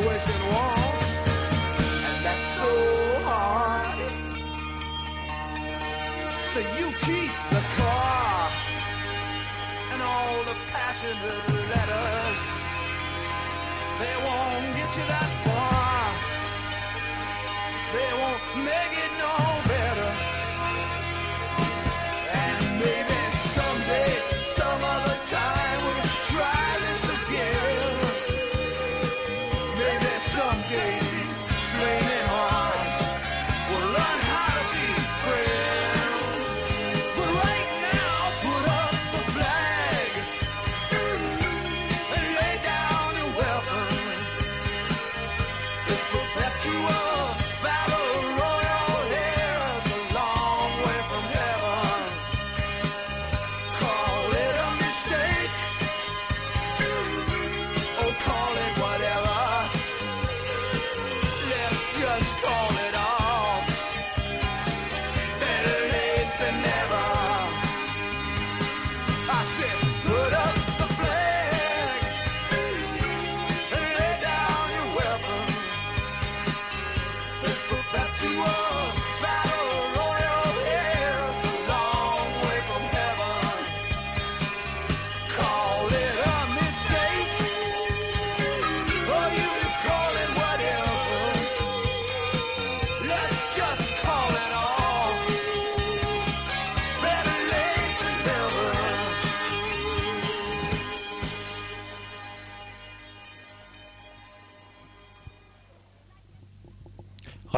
this 0.00 0.22
situation 0.24 0.40
wants, 0.54 1.04
and 2.06 2.24
that's 2.24 2.48
so 2.56 3.20
hard. 3.24 3.98
So 6.52 6.60
you 6.78 6.92
keep 7.00 7.32
the 7.50 7.62
car 7.76 8.50
and 9.92 10.02
all 10.02 10.44
the 10.44 10.56
passionate 10.72 11.18
letters. 11.70 12.40
They 13.98 14.14
won't 14.26 14.76
get 14.76 14.96
you 14.96 15.06
that 15.06 15.30
far. 15.44 16.38
They 17.94 18.10
won't 18.20 18.37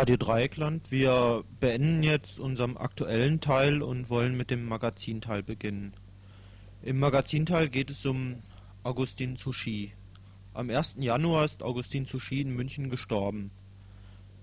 Radio 0.00 0.16
Dreieckland, 0.16 0.90
wir 0.90 1.44
beenden 1.60 2.02
jetzt 2.02 2.40
unseren 2.40 2.78
aktuellen 2.78 3.42
Teil 3.42 3.82
und 3.82 4.08
wollen 4.08 4.34
mit 4.34 4.50
dem 4.50 4.64
Magazinteil 4.64 5.42
beginnen. 5.42 5.92
Im 6.80 6.98
Magazinteil 6.98 7.68
geht 7.68 7.90
es 7.90 8.06
um 8.06 8.36
Augustin 8.82 9.36
Souchy. 9.36 9.92
Am 10.54 10.70
1. 10.70 10.96
Januar 11.00 11.44
ist 11.44 11.62
Augustin 11.62 12.06
Souchy 12.06 12.40
in 12.40 12.56
München 12.56 12.88
gestorben. 12.88 13.50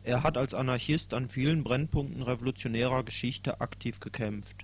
Er 0.04 0.22
hat 0.22 0.38
als 0.38 0.54
Anarchist 0.54 1.15
an 1.15 1.28
vielen 1.28 1.63
Brennpunkten 1.63 2.22
revolutionärer 2.22 3.04
Geschichte 3.04 3.60
aktiv 3.60 4.00
gekämpft. 4.00 4.63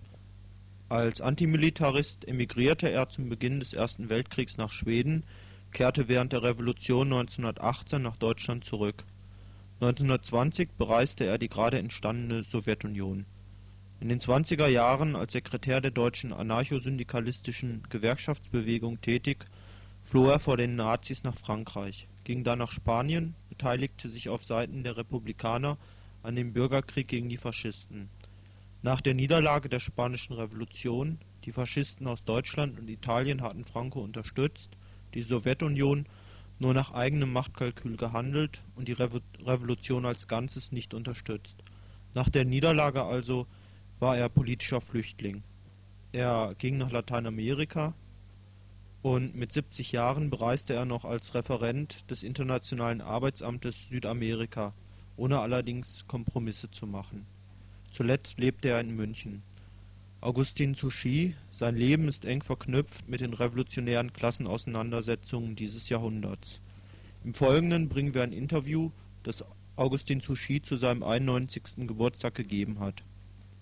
Als 0.89 1.21
Antimilitarist 1.21 2.27
emigrierte 2.27 2.87
er 2.87 3.09
zum 3.09 3.29
Beginn 3.29 3.59
des 3.59 3.73
Ersten 3.73 4.09
Weltkriegs 4.09 4.57
nach 4.57 4.71
Schweden, 4.71 5.23
kehrte 5.71 6.07
während 6.07 6.33
der 6.33 6.43
Revolution 6.43 7.11
1918 7.11 7.99
nach 7.99 8.17
Deutschland 8.17 8.63
zurück. 8.63 9.05
1920 9.81 10.69
bereiste 10.77 11.25
er 11.25 11.37
die 11.37 11.49
gerade 11.49 11.79
entstandene 11.79 12.43
Sowjetunion. 12.43 13.25
In 13.99 14.09
den 14.09 14.19
20er 14.19 14.67
Jahren 14.67 15.15
als 15.15 15.33
Sekretär 15.33 15.81
der 15.81 15.91
deutschen 15.91 16.33
anarchosyndikalistischen 16.33 17.83
Gewerkschaftsbewegung 17.89 19.01
tätig, 19.01 19.45
floh 20.03 20.29
er 20.29 20.39
vor 20.39 20.57
den 20.57 20.75
Nazis 20.75 21.23
nach 21.23 21.37
Frankreich, 21.37 22.07
ging 22.23 22.43
dann 22.43 22.59
nach 22.59 22.71
Spanien, 22.71 23.35
beteiligte 23.49 24.09
sich 24.09 24.29
auf 24.29 24.45
Seiten 24.45 24.83
der 24.83 24.97
Republikaner 24.97 25.77
an 26.21 26.35
dem 26.35 26.53
Bürgerkrieg 26.53 27.07
gegen 27.07 27.29
die 27.29 27.37
Faschisten. 27.37 28.09
Nach 28.81 28.99
der 28.99 29.13
Niederlage 29.13 29.69
der 29.69 29.79
Spanischen 29.79 30.33
Revolution, 30.33 31.17
die 31.45 31.51
Faschisten 31.51 32.07
aus 32.07 32.23
Deutschland 32.23 32.79
und 32.79 32.89
Italien 32.89 33.41
hatten 33.41 33.65
Franco 33.65 34.01
unterstützt, 34.01 34.71
die 35.13 35.21
Sowjetunion 35.21 36.05
nur 36.63 36.73
nach 36.73 36.93
eigenem 36.93 37.33
Machtkalkül 37.33 37.97
gehandelt 37.97 38.61
und 38.77 38.87
die 38.87 38.93
Revo 38.93 39.19
Revolution 39.45 40.05
als 40.05 40.29
Ganzes 40.29 40.71
nicht 40.71 40.93
unterstützt. 40.93 41.57
Nach 42.13 42.29
der 42.29 42.45
Niederlage 42.45 43.03
also 43.03 43.47
war 43.99 44.17
er 44.17 44.29
politischer 44.29 44.79
Flüchtling. 44.79 45.43
Er 46.13 46.55
ging 46.57 46.77
nach 46.77 46.89
Lateinamerika 46.89 47.93
und 49.01 49.35
mit 49.35 49.51
70 49.51 49.91
Jahren 49.91 50.29
bereiste 50.29 50.73
er 50.73 50.85
noch 50.85 51.03
als 51.03 51.35
Referent 51.35 52.09
des 52.09 52.23
Internationalen 52.23 53.01
Arbeitsamtes 53.01 53.89
Südamerika, 53.89 54.71
ohne 55.17 55.39
allerdings 55.39 56.05
Kompromisse 56.07 56.71
zu 56.71 56.87
machen. 56.87 57.25
Zuletzt 57.91 58.39
lebte 58.39 58.69
er 58.69 58.79
in 58.79 58.95
München. 58.95 59.43
Augustin 60.23 60.73
Souchy, 60.73 61.35
sein 61.51 61.75
Leben 61.75 62.07
ist 62.07 62.23
eng 62.23 62.41
verknüpft 62.41 63.09
mit 63.09 63.19
den 63.19 63.33
revolutionären 63.33 64.13
Klassenauseinandersetzungen 64.13 65.57
dieses 65.57 65.89
Jahrhunderts. 65.89 66.61
Im 67.25 67.33
Folgenden 67.33 67.89
bringen 67.89 68.13
wir 68.13 68.23
ein 68.23 68.31
Interview, 68.31 68.91
das 69.23 69.43
Augustin 69.75 70.21
Souchy 70.21 70.61
zu 70.61 70.77
seinem 70.77 71.03
91. 71.03 71.85
Geburtstag 71.87 72.35
gegeben 72.35 72.79
hat. 72.79 73.03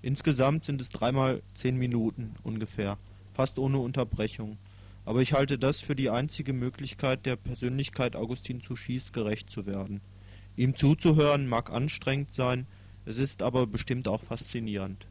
Insgesamt 0.03 0.65
sind 0.65 0.79
es 0.81 0.89
dreimal 0.89 1.41
zehn 1.55 1.77
Minuten 1.77 2.35
ungefähr, 2.43 2.99
fast 3.33 3.57
ohne 3.57 3.79
Unterbrechung. 3.79 4.59
Aber 5.03 5.23
ich 5.23 5.33
halte 5.33 5.57
das 5.57 5.79
für 5.79 5.95
die 5.95 6.11
einzige 6.11 6.53
Möglichkeit, 6.53 7.25
der 7.25 7.37
Persönlichkeit 7.37 8.15
Augustin 8.15 8.61
Souchys 8.61 9.11
gerecht 9.13 9.49
zu 9.49 9.65
werden. 9.65 9.99
Ihm 10.55 10.75
zuzuhören 10.75 11.47
mag 11.47 11.71
anstrengend 11.71 12.31
sein, 12.31 12.67
es 13.05 13.17
ist 13.17 13.41
aber 13.41 13.65
bestimmt 13.65 14.07
auch 14.07 14.21
faszinierend. 14.21 15.07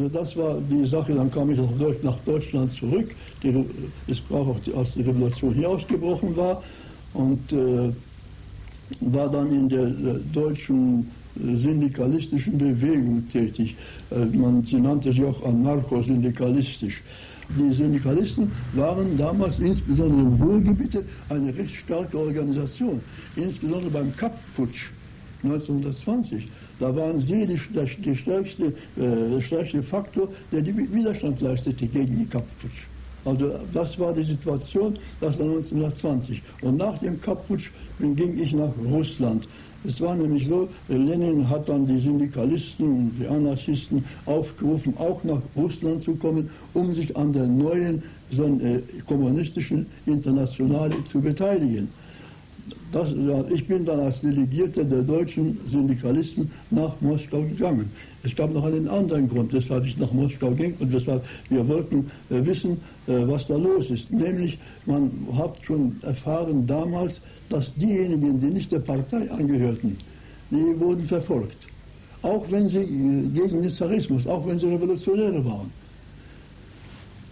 Also 0.00 0.08
das 0.14 0.34
war 0.34 0.58
die 0.62 0.86
Sache, 0.86 1.14
dann 1.14 1.30
kam 1.30 1.50
ich 1.50 1.58
nach 2.02 2.16
Deutschland 2.24 2.72
zurück. 2.72 3.14
Die, 3.42 3.64
es 4.06 4.18
brach 4.20 4.46
auch, 4.46 4.60
die, 4.60 4.72
als 4.72 4.94
die 4.94 5.02
Revolution 5.02 5.52
hier 5.52 5.68
ausgebrochen 5.68 6.34
war 6.34 6.62
und 7.12 7.52
äh, 7.52 7.92
war 9.00 9.30
dann 9.30 9.50
in 9.50 9.68
der 9.68 9.90
deutschen 10.32 11.10
äh, 11.36 11.54
syndikalistischen 11.54 12.56
Bewegung 12.56 13.28
tätig. 13.28 13.76
Äh, 14.10 14.24
man, 14.34 14.64
sie 14.64 14.80
nannte 14.80 15.12
sich 15.12 15.22
auch 15.22 15.44
anarchosyndikalistisch. 15.44 17.02
Die 17.58 17.74
Syndikalisten 17.74 18.50
waren 18.72 19.18
damals 19.18 19.58
insbesondere 19.58 20.20
im 20.22 20.42
Ruhrgebiet 20.42 21.04
eine 21.28 21.54
recht 21.54 21.74
starke 21.74 22.18
Organisation, 22.18 23.02
insbesondere 23.36 23.90
beim 23.90 24.16
Kapp-Putsch 24.16 24.92
1920. 25.42 26.48
Da 26.80 26.96
waren 26.96 27.20
sie 27.20 27.46
die, 27.46 27.60
der, 27.74 27.86
stärkste, 27.86 28.72
äh, 28.96 29.40
stärkste 29.40 29.82
Faktor, 29.82 30.28
der 30.50 30.62
die 30.62 30.74
Widerstand 30.76 31.40
leistete 31.42 31.86
gegen 31.86 32.18
die 32.18 32.26
Kapp-Putsch. 32.26 32.86
Also 33.26 33.52
das 33.70 33.98
war 33.98 34.14
die 34.14 34.24
Situation, 34.24 34.98
das 35.20 35.38
war 35.38 35.44
1920. 35.44 36.42
Und 36.62 36.78
nach 36.78 36.96
dem 36.98 37.20
Kapp-Putsch 37.20 37.70
ging 37.98 38.38
ich 38.38 38.54
nach 38.54 38.72
Russland. 38.90 39.46
Es 39.86 40.00
war 40.00 40.14
nämlich 40.14 40.46
so, 40.46 40.68
Lenin 40.88 41.48
hat 41.48 41.68
dann 41.68 41.86
die 41.86 41.98
Syndikalisten 41.98 42.86
und 42.86 43.12
die 43.18 43.26
Anarchisten 43.26 44.04
aufgerufen, 44.24 44.94
auch 44.98 45.22
nach 45.24 45.40
Russland 45.56 46.02
zu 46.02 46.14
kommen, 46.16 46.48
um 46.72 46.92
sich 46.92 47.14
an 47.16 47.32
der 47.32 47.46
neuen 47.46 48.02
so, 48.30 48.44
äh, 48.44 48.80
kommunistischen 49.06 49.86
Internationale 50.06 50.94
zu 51.06 51.20
beteiligen. 51.20 51.88
Das, 52.92 53.12
ich 53.50 53.66
bin 53.66 53.84
dann 53.84 54.00
als 54.00 54.20
Delegierter 54.20 54.84
der 54.84 55.02
deutschen 55.02 55.58
Syndikalisten 55.66 56.50
nach 56.70 56.92
Moskau 57.00 57.42
gegangen. 57.42 57.90
Es 58.22 58.34
gab 58.36 58.52
noch 58.52 58.64
einen 58.64 58.88
anderen 58.88 59.28
Grund, 59.28 59.52
weshalb 59.52 59.86
ich 59.86 59.96
nach 59.96 60.12
Moskau 60.12 60.50
ging 60.50 60.74
und 60.78 60.92
weshalb 60.92 61.24
wir 61.48 61.66
wollten 61.66 62.10
äh, 62.30 62.44
wissen, 62.44 62.72
äh, 63.06 63.26
was 63.26 63.46
da 63.46 63.56
los 63.56 63.90
ist. 63.90 64.12
Nämlich, 64.12 64.58
man 64.84 65.10
hat 65.36 65.64
schon 65.64 65.96
erfahren 66.02 66.66
damals, 66.66 67.20
dass 67.48 67.74
diejenigen, 67.74 68.38
die 68.40 68.50
nicht 68.50 68.70
der 68.72 68.80
Partei 68.80 69.30
angehörten, 69.30 69.96
die 70.50 70.78
wurden 70.78 71.04
verfolgt. 71.04 71.56
Auch 72.22 72.44
wenn 72.50 72.68
sie 72.68 72.78
äh, 72.78 73.28
gegen 73.30 73.62
den 73.62 73.70
Zarismus, 73.70 74.26
auch 74.26 74.46
wenn 74.46 74.58
sie 74.58 74.66
Revolutionäre 74.66 75.42
waren. 75.44 75.70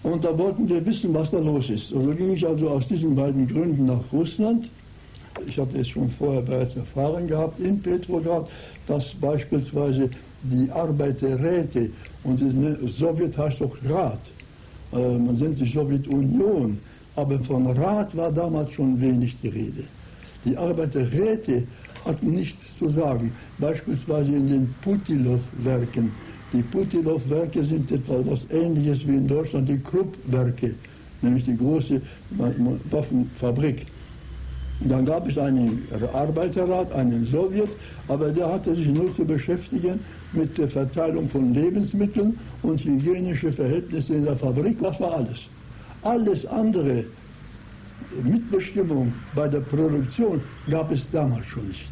Und 0.05 0.25
da 0.25 0.37
wollten 0.38 0.66
wir 0.68 0.85
wissen, 0.87 1.12
was 1.12 1.31
da 1.31 1.38
los 1.38 1.68
ist. 1.68 1.92
Und 1.92 2.05
so 2.05 2.14
ging 2.14 2.33
ich 2.33 2.47
also 2.47 2.71
aus 2.71 2.87
diesen 2.88 3.14
beiden 3.14 3.47
Gründen 3.47 3.85
nach 3.87 4.01
Russland. 4.12 4.71
Ich 5.46 5.59
hatte 5.59 5.79
es 5.79 5.88
schon 5.88 6.11
vorher 6.11 6.42
bereits 6.42 6.77
erfahren 6.77 7.27
gehabt 7.27 7.61
in 7.61 7.81
Petrograd, 7.81 8.48
dass 8.87 9.14
beispielsweise 9.14 10.11
die 10.42 10.70
Arbeiterräte 10.70 11.90
und 12.24 12.40
die 12.40 12.88
Sowjet 12.88 13.37
heißt 13.37 13.61
doch 13.61 13.77
Rat, 13.85 14.31
äh, 14.92 14.96
man 14.96 15.37
nennt 15.37 15.59
sich 15.59 15.72
Sowjetunion, 15.72 16.79
aber 17.16 17.38
von 17.40 17.66
Rat 17.66 18.16
war 18.16 18.33
damals 18.33 18.72
schon 18.72 19.01
wenig 19.01 19.37
die 19.40 19.48
Rede. 19.48 19.85
Die 20.44 20.57
Arbeiterräte 20.57 21.64
hatten 22.05 22.31
nichts 22.31 22.77
zu 22.79 22.88
sagen, 22.90 23.33
beispielsweise 23.59 24.33
in 24.33 24.46
den 24.46 24.74
Putilov-Werken 24.81 26.12
die 26.53 26.62
Putilov-Werke 26.62 27.62
sind 27.62 27.92
etwas 27.92 28.46
ähnliches 28.51 29.07
wie 29.07 29.16
in 29.16 29.29
Deutschland 29.29 29.68
die 29.68 29.79
Krupp-Werke, 29.79 30.74
nämlich 31.20 31.44
die 31.44 31.57
große 31.57 32.01
Waffenfabrik. 32.90 33.87
Dann 34.81 35.05
gab 35.05 35.27
es 35.27 35.37
einen 35.37 35.83
Arbeiterrat, 36.12 36.93
einen 36.93 37.25
Sowjet, 37.25 37.71
aber 38.07 38.31
der 38.31 38.53
hatte 38.53 38.75
sich 38.75 38.87
nur 38.88 39.12
zu 39.12 39.25
beschäftigen 39.25 39.99
mit 40.33 40.57
der 40.57 40.69
Verteilung 40.69 41.29
von 41.29 41.53
Lebensmitteln 41.53 42.38
und 42.62 42.85
hygienische 42.85 43.53
Verhältnisse 43.53 44.14
in 44.14 44.25
der 44.25 44.37
Fabrik. 44.37 44.81
Das 44.81 45.01
war 45.01 45.14
alles. 45.14 45.49
Alles 46.03 46.47
andere, 46.47 47.05
Mitbestimmung 48.23 49.12
bei 49.35 49.49
der 49.49 49.61
Produktion, 49.61 50.41
gab 50.71 50.93
es 50.93 51.11
damals 51.11 51.47
schon 51.47 51.67
nicht. 51.67 51.91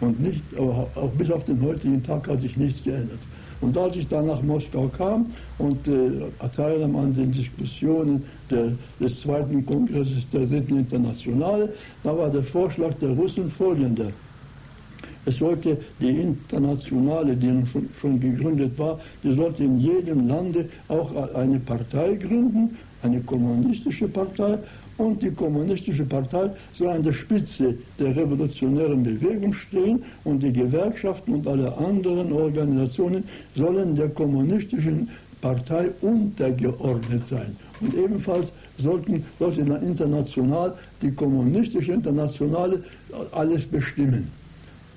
Und 0.00 0.20
nicht, 0.20 0.42
auch 0.58 1.12
bis 1.16 1.30
auf 1.30 1.44
den 1.44 1.62
heutigen 1.62 2.02
Tag 2.02 2.26
hat 2.26 2.40
sich 2.40 2.56
nichts 2.56 2.82
geändert. 2.82 3.20
Und 3.62 3.78
als 3.78 3.96
ich 3.96 4.08
dann 4.08 4.26
nach 4.26 4.42
Moskau 4.42 4.88
kam 4.88 5.26
und 5.58 5.86
äh, 5.86 6.20
teilnahm 6.54 6.96
an 6.96 7.14
den 7.14 7.30
Diskussionen 7.30 8.24
der, 8.50 8.72
des 9.00 9.20
zweiten 9.20 9.64
Kongresses 9.64 10.28
der 10.30 10.46
dritten 10.46 10.80
Internationale, 10.80 11.72
da 12.02 12.16
war 12.16 12.28
der 12.28 12.42
Vorschlag 12.42 12.92
der 12.94 13.10
Russen 13.10 13.50
folgender. 13.50 14.10
Es 15.24 15.38
sollte 15.38 15.78
die 16.00 16.10
Internationale, 16.10 17.36
die 17.36 17.64
schon, 17.66 17.88
schon 18.00 18.18
gegründet 18.18 18.76
war, 18.76 18.98
die 19.22 19.32
sollte 19.32 19.62
in 19.62 19.78
jedem 19.78 20.26
Lande 20.26 20.68
auch 20.88 21.14
eine 21.34 21.60
Partei 21.60 22.14
gründen, 22.14 22.76
eine 23.02 23.20
kommunistische 23.20 24.08
Partei, 24.08 24.58
und 24.98 25.22
die 25.22 25.30
Kommunistische 25.30 26.04
Partei 26.04 26.50
soll 26.72 26.88
an 26.88 27.02
der 27.02 27.12
Spitze 27.12 27.74
der 27.98 28.14
revolutionären 28.16 29.02
Bewegung 29.02 29.52
stehen 29.52 30.02
und 30.24 30.42
die 30.42 30.52
Gewerkschaften 30.52 31.34
und 31.34 31.46
alle 31.46 31.76
anderen 31.76 32.32
Organisationen 32.32 33.24
sollen 33.54 33.94
der 33.94 34.08
Kommunistischen 34.10 35.08
Partei 35.40 35.90
untergeordnet 36.00 37.24
sein. 37.24 37.56
Und 37.80 37.94
ebenfalls 37.94 38.52
sollten, 38.78 39.24
sollte 39.38 39.62
international 39.62 40.74
die 41.02 41.12
Kommunistische 41.12 41.92
Internationale 41.92 42.82
alles 43.32 43.66
bestimmen. 43.66 44.28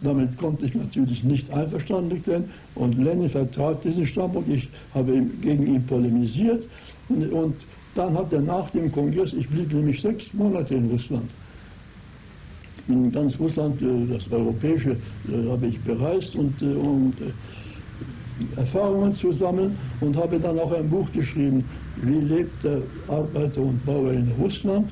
Damit 0.02 0.38
konnte 0.38 0.66
ich 0.66 0.76
natürlich 0.76 1.24
nicht 1.24 1.50
einverstanden 1.52 2.24
werden 2.28 2.52
und 2.76 2.96
Lenin 2.98 3.30
vertrat 3.30 3.84
diesen 3.84 4.06
Standpunkt. 4.06 4.50
Ich 4.50 4.70
habe 4.94 5.20
gegen 5.42 5.66
ihn 5.66 5.86
polemisiert 5.86 6.68
und, 7.10 7.32
und 7.32 7.66
dann 7.96 8.16
hat 8.18 8.32
er 8.34 8.42
nach 8.42 8.70
dem 8.70 8.92
Kongress, 8.92 9.34
ich 9.34 9.50
blieb 9.50 9.74
nämlich 9.74 10.02
sechs 10.02 10.32
Monate 10.34 10.76
in 10.76 10.92
Russland, 10.92 11.30
in 12.88 13.12
ganz 13.12 13.40
Russland, 13.40 13.82
äh, 13.82 14.06
das 14.14 14.32
Europäische, 14.32 14.92
äh, 14.92 15.50
habe 15.50 15.68
ich 15.68 15.80
bereist 15.82 16.36
und, 16.36 16.62
äh, 16.62 16.66
und 16.66 17.16
Erfahrungen 18.58 19.16
zu 19.16 19.32
sammeln 19.32 19.76
und 20.02 20.16
habe 20.18 20.40
dann 20.40 20.60
auch 20.60 20.72
ein 20.74 20.90
Buch 20.90 21.12
geschrieben, 21.14 21.64
wie 22.04 22.20
lebt 22.20 22.64
der 22.64 22.82
Arbeiter 23.08 23.62
und 23.62 23.84
Bauer 23.86 24.12
in 24.12 24.30
Russland. 24.40 24.92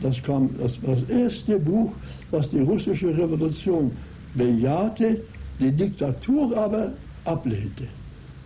Das, 0.00 0.22
kam, 0.22 0.48
das 0.58 0.82
war 0.82 0.94
das 0.94 1.02
erste 1.10 1.58
Buch, 1.58 1.92
das 2.30 2.50
die 2.50 2.60
russische 2.60 3.08
Revolution 3.08 3.90
bejahte, 4.34 5.20
die 5.58 5.72
Diktatur 5.72 6.56
aber 6.56 6.92
ablehnte. 7.24 7.88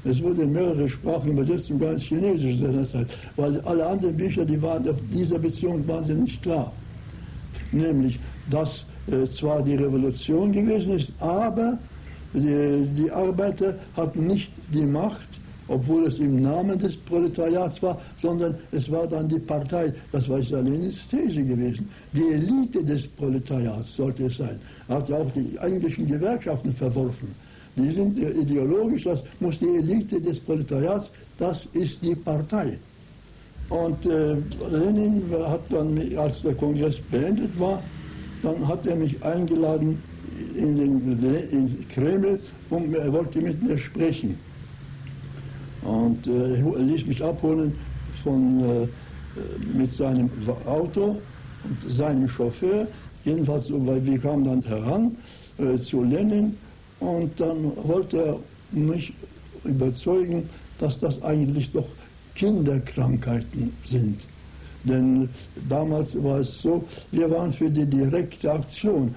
Es 0.05 0.23
wurde 0.23 0.43
in 0.43 0.53
mehrere 0.53 0.89
Sprachen 0.89 1.31
übersetzt, 1.31 1.67
sogar 1.67 1.93
ins 1.93 2.03
Chinesische 2.03 2.59
seinerzeit, 2.59 3.07
weil 3.37 3.61
alle 3.63 3.87
anderen 3.87 4.17
Bücher, 4.17 4.45
die 4.45 4.61
waren 4.61 4.87
auf 4.89 4.97
dieser 5.13 5.39
Beziehung 5.39 5.87
waren 5.89 6.05
sie 6.05 6.15
nicht 6.15 6.43
klar. 6.43 6.73
Nämlich, 7.73 8.19
dass 8.51 8.85
äh, 9.11 9.27
zwar 9.27 9.63
die 9.63 9.77
Revolution 9.77 10.53
gewesen 10.53 10.95
ist, 10.99 11.13
aber 11.21 11.79
die, 12.35 12.87
die 12.97 13.11
Arbeiter 13.11 13.77
hatten 13.97 14.27
nicht 14.27 14.51
die 14.73 14.85
Macht, 14.85 15.29
obwohl 15.69 16.05
es 16.05 16.19
im 16.19 16.43
Namen 16.43 16.79
des 16.79 16.97
Proletariats 16.97 17.83
war, 17.83 17.99
sondern 18.19 18.55
es 18.73 18.91
war 18.91 19.07
dann 19.07 19.29
die 19.29 19.39
Partei, 19.39 19.93
das 20.13 20.29
war 20.29 20.39
Lenins 20.39 21.09
These 21.09 21.43
gewesen. 21.43 21.89
Die 22.13 22.29
Elite 22.33 22.85
des 22.85 23.07
Proletariats 23.09 23.97
sollte 23.97 24.27
es 24.27 24.37
sein. 24.37 24.61
Er 24.89 24.97
hat 24.97 25.09
ja 25.09 25.17
auch 25.17 25.31
die 25.31 25.57
englischen 25.57 26.07
Gewerkschaften 26.07 26.73
verworfen. 26.73 27.35
Die 27.77 27.91
sind 27.91 28.19
ideologisch, 28.19 29.05
das 29.05 29.25
muss 29.41 29.59
die 29.59 29.77
Elite 29.77 30.21
des 30.21 30.39
Proletariats, 30.39 31.11
das 31.39 31.67
ist 31.73 32.03
die 32.03 32.15
Partei. 32.15 32.79
Und 33.69 34.07
äh, 34.07 34.37
Lenin 34.71 35.23
hat 35.31 35.63
dann, 35.71 36.01
als 36.17 36.43
der 36.43 36.55
Kongress 36.55 37.01
beendet 37.11 37.59
war, 37.59 37.83
dann 38.43 38.67
hat 38.69 38.87
er 38.87 38.97
mich 38.97 39.23
eingeladen 39.25 40.03
in 40.55 40.77
den 40.77 41.35
in 41.51 41.89
Kreml 41.89 42.39
und 42.71 42.95
er 42.95 43.13
wollte 43.13 43.41
mit 43.41 43.63
mir 43.63 43.79
sprechen. 43.79 44.39
Und 45.83 46.27
äh, 46.27 46.61
er 46.61 46.79
ließ 46.79 47.07
mich 47.07 47.23
abholen 47.23 47.73
von, 48.23 48.61
äh, 48.61 49.77
mit 49.77 49.93
seinem 49.93 50.31
Auto 50.67 51.17
und 51.65 51.93
seinem 51.93 52.29
Chauffeur. 52.29 52.87
Jedenfalls, 53.25 53.71
wir 53.71 54.19
kamen 54.19 54.45
dann 54.45 54.63
heran 54.63 55.17
äh, 55.59 55.79
zu 55.79 56.05
Lenin 56.05 56.57
und 57.05 57.39
dann 57.39 57.73
wollte 57.83 58.17
er 58.19 58.39
mich 58.73 59.13
überzeugen, 59.65 60.49
dass 60.79 60.99
das 60.99 61.23
eigentlich 61.23 61.71
doch 61.73 61.87
Kinderkrankheiten 62.35 63.73
sind. 63.85 64.25
Denn 64.85 65.29
damals 65.69 66.23
war 66.23 66.41
es 66.41 66.61
so, 66.61 66.85
wir 67.11 67.31
waren 67.31 67.53
für 67.53 67.71
die 67.71 67.87
direkte 67.87 68.53
Aktion. 68.53 69.15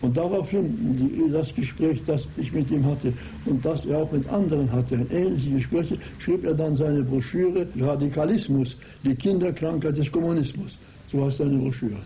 Und 0.00 0.16
daraufhin, 0.16 1.30
das 1.32 1.52
Gespräch, 1.54 2.00
das 2.06 2.26
ich 2.36 2.52
mit 2.52 2.70
ihm 2.70 2.84
hatte 2.84 3.12
und 3.46 3.64
das 3.64 3.84
er 3.84 3.98
auch 3.98 4.12
mit 4.12 4.28
anderen 4.28 4.70
hatte, 4.70 4.94
ähnliche 5.10 5.50
Gespräche, 5.56 5.98
schrieb 6.20 6.44
er 6.44 6.54
dann 6.54 6.74
seine 6.76 7.02
Broschüre 7.02 7.66
Radikalismus, 7.80 8.76
die 9.02 9.14
Kinderkrankheit 9.14 9.98
des 9.98 10.10
Kommunismus. 10.12 10.78
So 11.10 11.24
heißt 11.24 11.38
seine 11.38 11.58
Broschüre. 11.58 11.98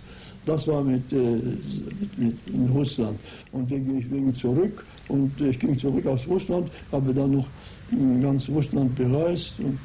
Das 0.46 0.66
war 0.66 0.82
mit, 0.82 1.12
äh, 1.12 1.16
mit, 1.16 2.18
mit 2.18 2.36
in 2.46 2.68
Russland. 2.70 3.18
Und 3.52 3.68
wir 3.68 3.78
gingen 3.78 4.34
zurück 4.34 4.84
und 5.08 5.32
ich 5.40 5.58
ging 5.58 5.78
zurück 5.78 6.06
aus 6.06 6.26
Russland, 6.28 6.70
habe 6.90 7.12
dann 7.12 7.32
noch 7.32 7.48
in 7.90 8.20
ganz 8.20 8.48
Russland 8.48 8.94
bereist 8.94 9.58
und 9.58 9.78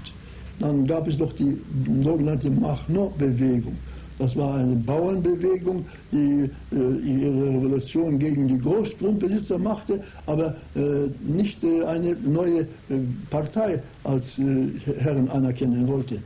dann 0.59 0.85
gab 0.87 1.07
es 1.07 1.19
noch 1.19 1.33
die 1.33 1.57
sogenannte 2.03 2.49
Machno-Bewegung. 2.49 3.77
Das 4.19 4.35
war 4.35 4.55
eine 4.55 4.75
Bauernbewegung, 4.75 5.85
die 6.11 6.49
äh, 6.71 7.21
ihre 7.21 7.49
Revolution 7.49 8.17
gegen 8.17 8.47
die 8.47 8.57
Großgrundbesitzer 8.57 9.59
machte, 9.59 10.01
aber 10.25 10.55
äh, 10.75 11.07
nicht 11.21 11.63
äh, 11.63 11.83
eine 11.83 12.15
neue 12.25 12.61
äh, 12.61 12.65
Partei 13.29 13.79
als 14.03 14.39
äh, 14.39 14.69
Herren 14.99 15.29
anerkennen 15.29 15.87
wollte. 15.87 16.19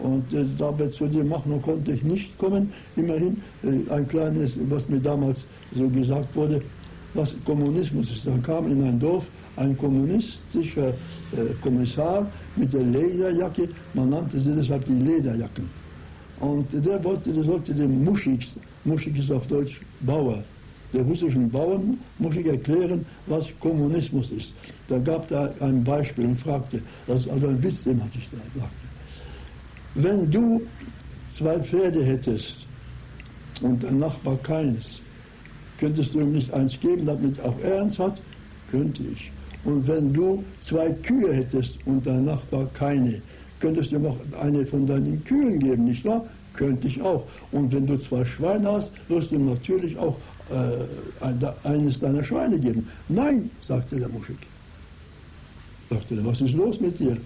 Und 0.00 0.32
äh, 0.32 0.44
dabei 0.58 0.88
zu 0.88 1.06
dem 1.06 1.28
Machno 1.28 1.58
konnte 1.58 1.92
ich 1.92 2.02
nicht 2.02 2.36
kommen. 2.36 2.72
Immerhin 2.96 3.40
ein 3.90 4.08
kleines, 4.08 4.58
was 4.68 4.88
mir 4.88 4.98
damals 4.98 5.44
so 5.74 5.88
gesagt 5.88 6.34
wurde, 6.34 6.60
was 7.16 7.34
Kommunismus 7.44 8.12
ist. 8.12 8.26
Dann 8.26 8.42
kam 8.42 8.70
in 8.70 8.82
ein 8.82 8.98
Dorf 8.98 9.26
ein 9.56 9.76
kommunistischer 9.76 10.88
äh, 10.88 10.94
Kommissar 11.62 12.30
mit 12.56 12.72
der 12.72 12.82
Lederjacke, 12.82 13.68
man 13.94 14.10
nannte 14.10 14.38
sie 14.38 14.54
deshalb 14.54 14.84
die 14.84 14.94
Lederjacken. 14.94 15.68
Und 16.40 16.66
der, 16.72 17.02
wollte, 17.02 17.32
der 17.32 17.44
sollte 17.44 17.74
dem 17.74 18.04
Muschig, 18.04 18.54
Muschig 18.84 19.18
ist 19.18 19.32
auf 19.32 19.46
Deutsch 19.46 19.80
Bauer, 20.00 20.44
der 20.92 21.02
russischen 21.02 21.50
Bauern 21.50 21.98
Muschig 22.18 22.46
erklären, 22.46 23.04
was 23.26 23.46
Kommunismus 23.58 24.30
ist. 24.30 24.52
Da 24.88 24.98
gab 24.98 25.30
er 25.30 25.54
ein 25.60 25.82
Beispiel 25.82 26.26
und 26.26 26.38
fragte, 26.38 26.82
das 27.06 27.22
ist 27.22 27.30
also 27.30 27.48
ein 27.48 27.62
Witz, 27.62 27.84
den 27.84 27.98
man 27.98 28.08
sich 28.08 28.28
da 28.30 28.60
sagte. 28.60 28.86
Wenn 29.94 30.30
du 30.30 30.62
zwei 31.30 31.58
Pferde 31.60 32.04
hättest 32.04 32.66
und 33.60 33.82
der 33.82 33.92
Nachbar 33.92 34.36
keins. 34.38 35.00
Könntest 35.78 36.14
du 36.14 36.20
ihm 36.20 36.32
nicht 36.32 36.52
eins 36.52 36.78
geben, 36.80 37.06
damit 37.06 37.40
auch 37.40 37.58
er 37.60 37.82
eins 37.82 37.98
hat? 37.98 38.20
Könnte 38.70 39.02
ich. 39.02 39.30
Und 39.64 39.86
wenn 39.86 40.12
du 40.12 40.44
zwei 40.60 40.92
Kühe 40.92 41.32
hättest 41.32 41.78
und 41.86 42.06
dein 42.06 42.24
Nachbar 42.24 42.66
keine, 42.72 43.20
könntest 43.60 43.90
du 43.90 43.96
ihm 43.96 44.06
auch 44.06 44.18
eine 44.40 44.66
von 44.66 44.86
deinen 44.86 45.22
Kühen 45.24 45.58
geben, 45.58 45.84
nicht 45.84 46.04
wahr? 46.04 46.24
Könnte 46.54 46.88
ich 46.88 47.02
auch. 47.02 47.24
Und 47.52 47.72
wenn 47.72 47.86
du 47.86 47.98
zwei 47.98 48.24
Schweine 48.24 48.72
hast, 48.72 48.92
wirst 49.08 49.30
du 49.30 49.34
ihm 49.34 49.46
natürlich 49.46 49.98
auch 49.98 50.16
äh, 50.50 51.66
eines 51.68 52.00
deiner 52.00 52.24
Schweine 52.24 52.58
geben. 52.58 52.88
Nein, 53.08 53.50
sagte 53.60 53.98
der 53.98 54.08
Muschik. 54.08 54.38
Sagte 55.90 56.14
er, 56.14 56.24
was 56.24 56.40
ist 56.40 56.54
los 56.54 56.80
mit 56.80 56.98
dir? 56.98 57.16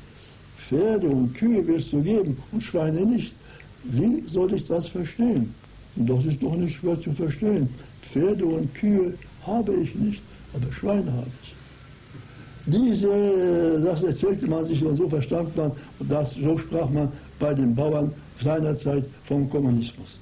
Pferde 0.58 1.08
und 1.08 1.34
Kühe 1.34 1.66
willst 1.66 1.92
du 1.92 2.02
geben 2.02 2.36
und 2.52 2.62
Schweine 2.62 3.04
nicht. 3.04 3.34
Wie 3.84 4.22
soll 4.26 4.54
ich 4.54 4.66
das 4.66 4.88
verstehen? 4.88 5.54
Das 5.96 6.24
ist 6.24 6.42
doch 6.42 6.56
nicht 6.56 6.76
schwer 6.76 6.98
zu 7.00 7.12
verstehen. 7.12 7.68
Pferde 8.02 8.44
und 8.44 8.74
Kühe 8.74 9.14
habe 9.46 9.74
ich 9.74 9.94
nicht, 9.94 10.22
aber 10.54 10.72
Schweine 10.72 11.12
habe 11.12 11.30
ich. 11.42 11.54
Diese, 12.66 13.80
das 13.84 14.02
erzählte 14.02 14.46
man 14.46 14.64
sich 14.64 14.84
und 14.84 14.96
so 14.96 15.08
verstand 15.08 15.56
man, 15.56 15.72
und 15.98 16.28
so 16.28 16.58
sprach 16.58 16.90
man 16.90 17.10
bei 17.38 17.54
den 17.54 17.74
Bauern 17.74 18.12
seinerzeit 18.40 19.04
vom 19.24 19.48
Kommunismus. 19.48 20.20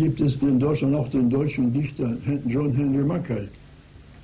Gibt 0.00 0.18
es 0.22 0.34
in 0.36 0.58
Deutschland 0.58 0.94
auch 0.94 1.10
den 1.10 1.28
deutschen 1.28 1.70
Dichter 1.74 2.16
John 2.46 2.72
Henry 2.72 3.04
Mackay. 3.04 3.46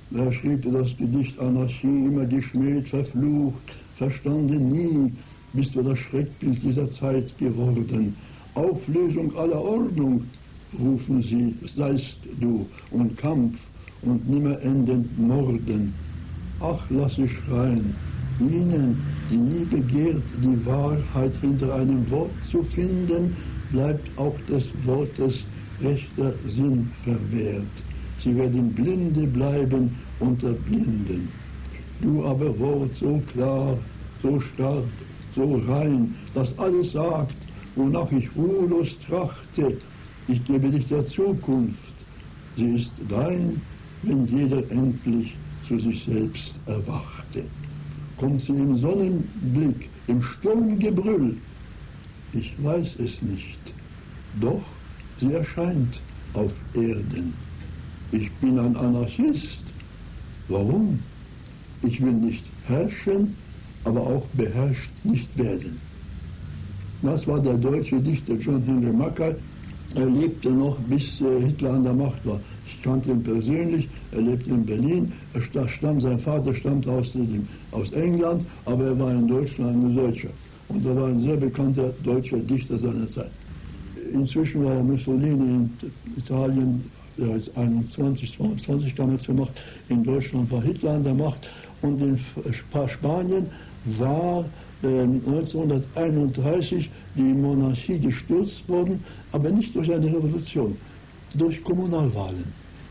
Der 0.09 0.31
schrieb 0.31 0.63
das 0.63 0.97
Gedicht 0.97 1.37
Anarchie, 1.39 2.07
immer 2.07 2.25
geschmäht, 2.25 2.87
verflucht, 2.87 3.67
verstanden 3.95 4.69
nie, 4.69 5.13
bist 5.53 5.75
du 5.75 5.83
das 5.83 5.99
Schreckbild 5.99 6.63
dieser 6.63 6.89
Zeit 6.89 7.37
geworden. 7.37 8.15
Auflösung 8.55 9.37
aller 9.37 9.61
Ordnung, 9.61 10.23
rufen 10.79 11.21
sie, 11.21 11.53
seist 11.75 12.17
du, 12.41 12.65
und 12.89 13.15
Kampf 13.15 13.69
und 14.01 14.27
nimmer 14.27 14.59
endend 14.63 15.05
Morden. 15.19 15.93
Ach, 16.59 16.83
lass 16.89 17.13
sie 17.17 17.29
schreien, 17.29 17.93
ihnen, 18.39 18.97
die 19.29 19.37
nie 19.37 19.65
begehrt, 19.65 20.23
die 20.43 20.65
Wahrheit 20.65 21.33
hinter 21.41 21.75
einem 21.75 22.09
Wort 22.09 22.31
zu 22.43 22.63
finden, 22.63 23.35
bleibt 23.71 24.09
auch 24.17 24.39
des 24.49 24.65
Wortes 24.87 25.43
rechter 25.81 26.33
Sinn 26.45 26.91
verwehrt. 27.03 27.63
Sie 28.19 28.35
werden 28.35 28.73
Blinde 28.73 29.27
bleiben 29.27 29.95
unter 30.19 30.53
Blinden. 30.53 31.27
Du 32.01 32.23
aber 32.25 32.57
Wort 32.59 32.95
so 32.95 33.21
klar, 33.31 33.77
so 34.21 34.39
stark, 34.39 34.85
so 35.35 35.61
rein, 35.67 36.15
das 36.33 36.57
alles 36.57 36.91
sagt, 36.91 37.35
wonach 37.75 38.11
ich 38.11 38.27
ruhelos 38.35 38.97
trachte, 39.07 39.77
ich 40.27 40.43
gebe 40.45 40.69
dich 40.69 40.87
der 40.87 41.05
Zukunft. 41.05 41.93
Sie 42.55 42.71
ist 42.71 42.91
dein, 43.07 43.61
wenn 44.03 44.25
jeder 44.25 44.59
endlich 44.71 45.35
zu 45.67 45.79
sich 45.79 46.03
selbst 46.03 46.55
erwachte. 46.65 47.43
Kommt 48.17 48.41
sie 48.41 48.53
im 48.53 48.75
Sonnenblick, 48.77 49.89
im 50.07 50.21
Sturmgebrüll, 50.21 51.37
ich 52.33 52.53
weiß 52.63 52.95
es 52.99 53.21
nicht. 53.21 53.59
Doch 54.41 54.63
sie 55.19 55.33
erscheint 55.33 55.99
auf 56.33 56.53
Erden. 56.73 57.33
Ich 58.11 58.31
bin 58.33 58.59
ein 58.59 58.75
Anarchist. 58.75 59.63
Warum? 60.47 60.99
Ich 61.83 62.01
will 62.01 62.13
nicht 62.13 62.43
herrschen, 62.67 63.35
aber 63.83 64.01
auch 64.01 64.25
beherrscht 64.33 64.91
nicht 65.03 65.37
werden. 65.37 65.79
Das 67.01 67.27
war 67.27 67.39
der 67.39 67.57
deutsche 67.57 67.99
Dichter 67.99 68.35
John 68.35 68.61
Henry 68.63 68.91
Mackay. 68.91 69.35
Er 69.95 70.05
lebte 70.05 70.51
noch, 70.51 70.77
bis 70.89 71.21
äh, 71.21 71.41
Hitler 71.41 71.73
an 71.73 71.83
der 71.83 71.93
Macht 71.93 72.25
war. 72.25 72.39
Ich 72.65 72.81
kannte 72.81 73.11
ihn 73.11 73.23
persönlich, 73.23 73.87
er 74.11 74.21
lebte 74.21 74.49
in 74.49 74.65
Berlin. 74.65 75.13
Er 75.33 75.67
stammt, 75.67 76.01
sein 76.01 76.19
Vater 76.19 76.53
stammt 76.53 76.87
aus, 76.87 77.13
aus 77.71 77.91
England, 77.93 78.45
aber 78.65 78.85
er 78.85 78.99
war 78.99 79.11
in 79.11 79.27
Deutschland 79.27 79.85
ein 79.85 79.95
Deutscher. 79.95 80.29
Und 80.69 80.85
er 80.85 80.95
war 80.95 81.07
ein 81.07 81.21
sehr 81.21 81.37
bekannter 81.37 81.93
deutscher 82.03 82.39
Dichter 82.39 82.77
seiner 82.77 83.07
Zeit. 83.07 83.31
Inzwischen 84.13 84.63
war 84.63 84.83
Mussolini 84.83 85.33
in 85.33 85.69
Italien, 86.15 86.83
der 87.17 87.35
ist 87.35 87.55
21, 87.57 88.37
22 88.37 88.95
damals 88.95 89.25
gemacht, 89.25 89.51
in 89.89 90.03
Deutschland 90.03 90.51
war 90.51 90.61
Hitler 90.61 90.91
an 90.91 91.03
der 91.03 91.13
Macht 91.13 91.49
und 91.81 92.01
in 92.01 92.19
Spanien 92.87 93.47
war 93.85 94.45
äh, 94.83 95.01
1931 95.01 96.89
die 97.15 97.21
Monarchie 97.21 97.99
gestürzt 97.99 98.67
worden, 98.69 99.03
aber 99.31 99.49
nicht 99.49 99.75
durch 99.75 99.91
eine 99.91 100.05
Revolution, 100.05 100.75
durch 101.33 101.61
Kommunalwahlen. 101.63 102.43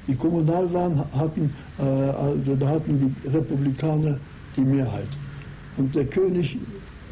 Die 0.08 0.14
Kommunalwahlen 0.14 0.98
hatten, 1.12 1.52
äh, 1.78 1.82
also 1.82 2.54
da 2.56 2.68
hatten 2.68 3.14
die 3.24 3.28
Republikaner 3.28 4.18
die 4.56 4.62
Mehrheit. 4.62 5.08
Und 5.76 5.94
der 5.94 6.06
König 6.06 6.58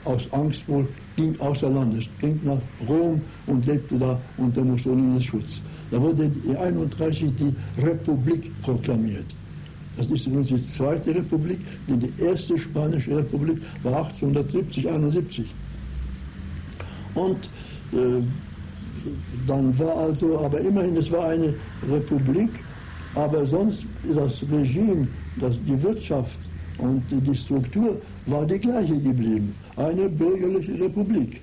aus 0.05 0.33
Angst 0.33 0.67
wohl 0.69 0.87
ging 1.17 1.39
außer 1.41 1.71
Landes, 1.71 2.07
ging 2.21 2.41
nach 2.43 2.61
Rom 2.89 3.21
und 3.47 3.67
lebte 3.67 3.99
da 3.99 4.21
unter 4.37 4.65
Mussolinis 4.65 5.25
Schutz. 5.25 5.61
Da 5.91 6.01
wurde 6.01 6.31
in 6.47 6.57
31 6.57 7.31
die 7.39 7.55
Republik 7.81 8.51
proklamiert. 8.63 9.27
Das 9.97 10.11
ist 10.11 10.27
übrigens 10.27 10.49
die 10.49 10.67
zweite 10.67 11.15
Republik, 11.15 11.61
denn 11.89 12.01
die 12.01 12.13
erste 12.19 12.59
spanische 12.59 13.17
Republik 13.17 13.59
war 13.83 14.07
1870, 14.07 14.89
71. 14.89 15.47
Und 17.15 17.49
äh, 17.93 18.21
dann 19.47 19.79
war 19.79 19.97
also, 19.97 20.39
aber 20.39 20.61
immerhin, 20.61 20.97
es 20.97 21.11
war 21.13 21.29
eine 21.29 21.55
Republik, 21.89 22.65
aber 23.15 23.45
sonst 23.47 23.87
das 24.15 24.43
Regime, 24.51 25.07
das, 25.37 25.63
die 25.65 25.81
Wirtschaft 25.81 26.49
und 26.79 27.03
die 27.11 27.35
Struktur 27.37 28.01
war 28.27 28.47
die 28.47 28.59
gleiche 28.59 28.99
geblieben 29.01 29.55
eine 29.77 30.09
bürgerliche 30.09 30.85
Republik. 30.85 31.41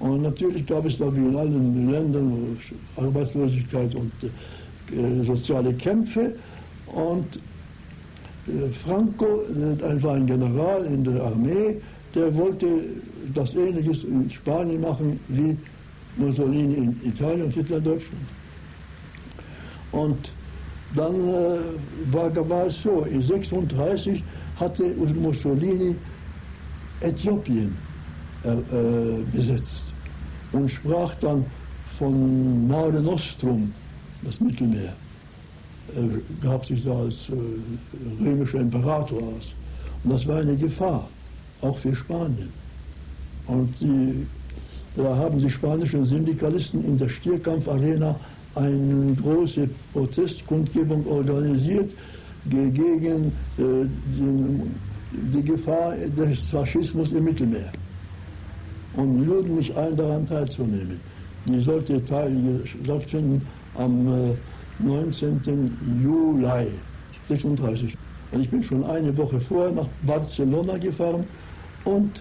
Und 0.00 0.22
natürlich 0.22 0.66
gab 0.66 0.84
es 0.86 0.98
da 0.98 1.14
wie 1.14 1.20
in 1.20 1.36
allen 1.36 1.90
Ländern 1.90 2.58
Arbeitslosigkeit 2.96 3.94
und 3.94 4.12
äh, 4.22 5.24
soziale 5.24 5.72
Kämpfe. 5.74 6.34
Und 6.86 7.36
äh, 7.36 8.68
Franco, 8.84 9.42
äh, 9.44 10.08
ein 10.08 10.26
General 10.26 10.84
in 10.84 11.04
der 11.04 11.22
Armee, 11.22 11.76
der 12.14 12.36
wollte 12.36 12.66
das 13.34 13.54
Ähnliches 13.54 14.04
in 14.04 14.28
Spanien 14.28 14.80
machen 14.82 15.18
wie 15.28 15.56
Mussolini 16.16 16.74
in 16.74 17.00
Italien 17.04 17.46
und 17.46 17.54
Hitler 17.54 17.78
in 17.78 17.84
Deutschland. 17.84 18.22
Und 19.92 20.32
dann 20.94 21.14
äh, 21.14 21.58
war, 22.12 22.48
war 22.48 22.66
es 22.66 22.82
so, 22.82 23.02
in 23.02 23.22
1936 23.22 24.22
hatte 24.56 24.94
Mussolini 24.94 25.96
Äthiopien 27.00 27.76
äh, 28.44 28.50
äh, 28.50 29.22
besetzt 29.32 29.92
und 30.52 30.70
sprach 30.70 31.14
dann 31.20 31.44
von 31.98 32.66
Mare 32.68 33.00
Nostrum, 33.00 33.72
das 34.22 34.40
Mittelmeer. 34.40 34.92
Er 35.94 36.48
gab 36.48 36.64
sich 36.64 36.82
da 36.84 36.96
als 36.98 37.28
äh, 37.28 38.24
römischer 38.24 38.60
Imperator 38.60 39.18
aus. 39.18 39.52
Und 40.02 40.12
das 40.12 40.26
war 40.26 40.38
eine 40.38 40.56
Gefahr, 40.56 41.08
auch 41.60 41.78
für 41.78 41.94
Spanien. 41.94 42.50
Und 43.46 43.68
die, 43.80 44.26
da 44.96 45.16
haben 45.16 45.38
die 45.38 45.50
spanischen 45.50 46.04
Syndikalisten 46.04 46.84
in 46.84 46.98
der 46.98 47.08
Stierkampfarena 47.08 48.18
eine 48.54 49.14
große 49.14 49.68
Protestkundgebung 49.92 51.06
organisiert 51.06 51.94
gegen 52.50 53.32
äh, 53.58 53.86
die, 55.32 55.42
Gefahr 55.42 55.94
des 56.16 56.40
Faschismus 56.50 57.12
im 57.12 57.24
Mittelmeer 57.24 57.70
und 58.94 59.26
luden 59.26 59.56
mich 59.56 59.74
ein, 59.76 59.96
daran 59.96 60.26
teilzunehmen. 60.26 61.00
Die 61.46 61.60
sollte 61.60 62.04
teil, 62.04 62.60
stattfinden 62.64 63.42
am 63.76 64.06
äh, 64.08 64.34
19. 64.78 65.40
Juli 66.02 66.66
36. 67.28 67.94
Und 68.32 68.40
ich 68.40 68.50
bin 68.50 68.62
schon 68.62 68.84
eine 68.84 69.16
Woche 69.16 69.40
vorher 69.40 69.72
nach 69.72 69.88
Barcelona 70.02 70.76
gefahren 70.78 71.24
und 71.84 72.20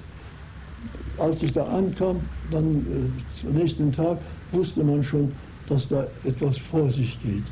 als 1.17 1.41
ich 1.43 1.53
da 1.53 1.65
ankam, 1.65 2.19
dann 2.51 2.85
äh, 2.85 3.47
am 3.47 3.53
nächsten 3.53 3.91
Tag 3.91 4.17
wusste 4.51 4.83
man 4.83 5.03
schon, 5.03 5.31
dass 5.67 5.87
da 5.87 6.05
etwas 6.25 6.57
vor 6.57 6.89
sich 6.91 7.21
geht. 7.21 7.43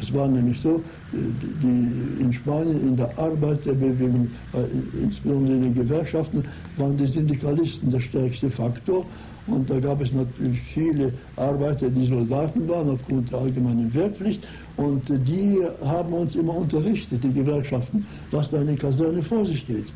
Es 0.00 0.12
war 0.12 0.28
nämlich 0.28 0.60
so, 0.60 0.76
äh, 0.76 0.80
die, 1.12 2.22
in 2.22 2.32
Spanien 2.32 2.80
in 2.80 2.96
der 2.96 3.16
Arbeiterbewegung, 3.18 4.28
äh, 4.52 5.02
insbesondere 5.02 5.54
in 5.56 5.62
den 5.62 5.74
Gewerkschaften, 5.74 6.44
waren 6.76 6.96
die 6.96 7.06
Syndikalisten 7.06 7.90
der 7.90 8.00
stärkste 8.00 8.50
Faktor. 8.50 9.04
Und 9.46 9.70
da 9.70 9.80
gab 9.80 10.02
es 10.02 10.12
natürlich 10.12 10.60
viele 10.74 11.12
Arbeiter, 11.36 11.88
die 11.88 12.06
Soldaten 12.06 12.68
waren 12.68 12.90
aufgrund 12.90 13.32
der 13.32 13.38
allgemeinen 13.38 13.92
Wehrpflicht. 13.94 14.46
Und 14.76 15.08
äh, 15.08 15.18
die 15.18 15.60
haben 15.84 16.12
uns 16.12 16.34
immer 16.34 16.56
unterrichtet, 16.56 17.24
die 17.24 17.32
Gewerkschaften, 17.32 18.06
dass 18.30 18.50
da 18.50 18.60
eine 18.60 18.76
Kaserne 18.76 19.22
vor 19.22 19.46
sich 19.46 19.66
geht. 19.66 19.92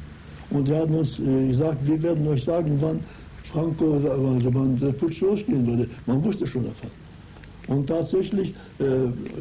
Und 0.50 0.68
die 0.68 0.74
haben 0.74 0.94
uns 0.94 1.18
äh, 1.18 1.48
gesagt, 1.48 1.86
wir 1.86 2.02
werden 2.02 2.26
euch 2.26 2.44
sagen, 2.44 2.78
wann 2.80 3.00
Franco, 3.44 3.94
also 3.94 4.54
wann 4.54 4.78
der 4.78 4.92
Putsch 4.92 5.20
losgehen 5.20 5.66
würde. 5.66 5.88
Man 6.06 6.22
wusste 6.24 6.46
schon 6.46 6.64
davon. 6.64 7.01
Und 7.68 7.86
tatsächlich, 7.86 8.50
äh, 8.78 8.84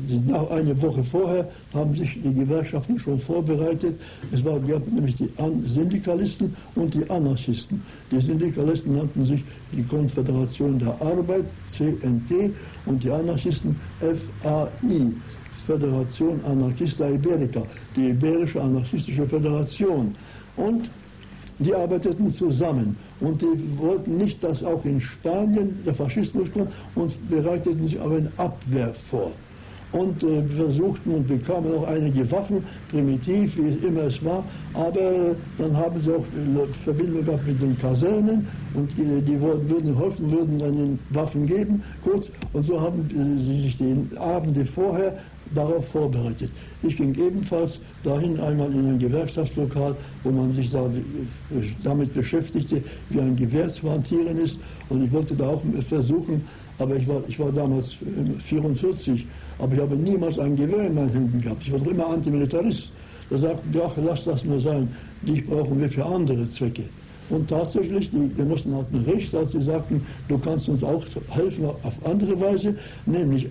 die- 0.07 0.19
nach 0.19 0.49
einer 0.51 0.79
Woche 0.81 1.03
vorher 1.03 1.49
haben 1.73 1.93
sich 1.95 2.21
die 2.21 2.33
Gewerkschaften 2.33 2.99
schon 2.99 3.19
vorbereitet. 3.19 3.99
Es 4.31 4.43
war, 4.45 4.59
gab 4.59 4.87
nämlich 4.87 5.15
die 5.15 5.29
Syndikalisten 5.65 6.55
und 6.75 6.93
die 6.93 7.09
Anarchisten. 7.09 7.83
Die 8.11 8.19
Syndikalisten 8.19 8.93
nannten 8.95 9.25
sich 9.25 9.43
die 9.71 9.83
Konföderation 9.83 10.77
der 10.77 11.01
Arbeit, 11.01 11.51
CNT, 11.65 12.53
und 12.85 13.03
die 13.03 13.09
Anarchisten 13.11 13.79
FAI, 13.99 15.13
Föderation 15.65 16.41
Anarchista 16.41 17.09
Iberica, 17.09 17.67
die 17.95 18.09
Iberische 18.09 18.61
Anarchistische 18.61 19.27
Föderation. 19.27 20.15
Und 20.55 20.91
die 21.63 21.75
arbeiteten 21.75 22.29
zusammen 22.29 22.95
und 23.19 23.41
die 23.41 23.77
wollten 23.77 24.17
nicht, 24.17 24.43
dass 24.43 24.63
auch 24.63 24.83
in 24.85 24.99
Spanien 24.99 25.77
der 25.85 25.93
Faschismus 25.93 26.51
kommt 26.51 26.71
und 26.95 27.29
bereiteten 27.29 27.87
sich 27.87 27.99
auf 27.99 28.11
eine 28.11 28.31
Abwehr 28.37 28.93
vor. 29.09 29.31
Und 29.91 30.23
äh, 30.23 30.41
versuchten 30.55 31.15
und 31.15 31.27
bekamen 31.27 31.73
auch 31.75 31.85
einige 31.85 32.29
Waffen, 32.31 32.63
primitiv, 32.89 33.57
wie 33.57 33.85
immer 33.85 34.03
es 34.03 34.23
war, 34.23 34.41
aber 34.73 35.35
dann 35.57 35.75
haben 35.75 35.99
sie 35.99 36.11
auch 36.11 36.23
äh, 36.23 36.73
Verbindung 36.85 37.25
gehabt 37.25 37.45
mit 37.45 37.61
den 37.61 37.77
Kasernen 37.77 38.47
und 38.73 38.89
die, 38.97 39.21
die 39.21 39.41
würden 39.41 39.97
helfen, 39.97 40.31
würden 40.31 40.59
dann 40.59 40.77
den 40.77 40.99
Waffen 41.09 41.45
geben, 41.45 41.83
kurz, 42.05 42.29
und 42.53 42.63
so 42.63 42.79
haben 42.79 43.01
äh, 43.09 43.43
sie 43.43 43.61
sich 43.63 43.77
die 43.77 44.17
Abende 44.17 44.65
vorher 44.65 45.17
darauf 45.55 45.87
vorbereitet. 45.87 46.49
Ich 46.83 46.97
ging 46.97 47.13
ebenfalls 47.15 47.79
dahin 48.03 48.39
einmal 48.39 48.71
in 48.71 48.87
ein 48.87 48.99
Gewerkschaftslokal, 48.99 49.95
wo 50.23 50.31
man 50.31 50.53
sich 50.53 50.71
da 50.71 50.85
äh, 50.85 51.63
damit 51.83 52.13
beschäftigte, 52.13 52.81
wie 53.09 53.19
ein 53.19 53.35
Gewehr 53.35 53.69
zu 53.69 53.89
hantieren 53.89 54.37
ist. 54.37 54.57
Und 54.89 55.03
ich 55.03 55.11
wollte 55.11 55.35
da 55.35 55.49
auch 55.49 55.61
versuchen, 55.87 56.41
aber 56.79 56.95
ich 56.95 57.07
war, 57.07 57.21
ich 57.27 57.39
war 57.39 57.51
damals 57.51 57.93
äh, 57.93 58.39
44, 58.43 59.25
aber 59.59 59.73
ich 59.73 59.79
habe 59.79 59.95
niemals 59.95 60.39
ein 60.39 60.55
Gewehr 60.55 60.87
in 60.87 60.95
meinen 60.95 61.11
Händen 61.11 61.41
gehabt. 61.41 61.63
Ich 61.65 61.71
war 61.71 61.85
immer 61.85 62.07
Antimilitarist. 62.07 62.89
Da 63.29 63.37
sagten 63.37 63.71
die, 63.71 63.79
ach, 63.81 63.93
lass 63.95 64.25
das 64.25 64.43
nur 64.43 64.59
sein, 64.59 64.89
dich 65.21 65.45
brauchen 65.45 65.79
wir 65.79 65.89
für 65.89 66.05
andere 66.05 66.49
Zwecke. 66.51 66.83
Und 67.29 67.49
tatsächlich, 67.49 68.09
die 68.11 68.29
Genossen 68.35 68.75
hatten 68.75 68.97
recht, 69.05 69.33
als 69.33 69.53
sie 69.53 69.61
sagten, 69.61 70.05
du 70.27 70.37
kannst 70.37 70.67
uns 70.67 70.83
auch 70.83 71.05
helfen 71.29 71.65
auf 71.65 71.93
andere 72.05 72.37
Weise, 72.41 72.75
nämlich 73.05 73.47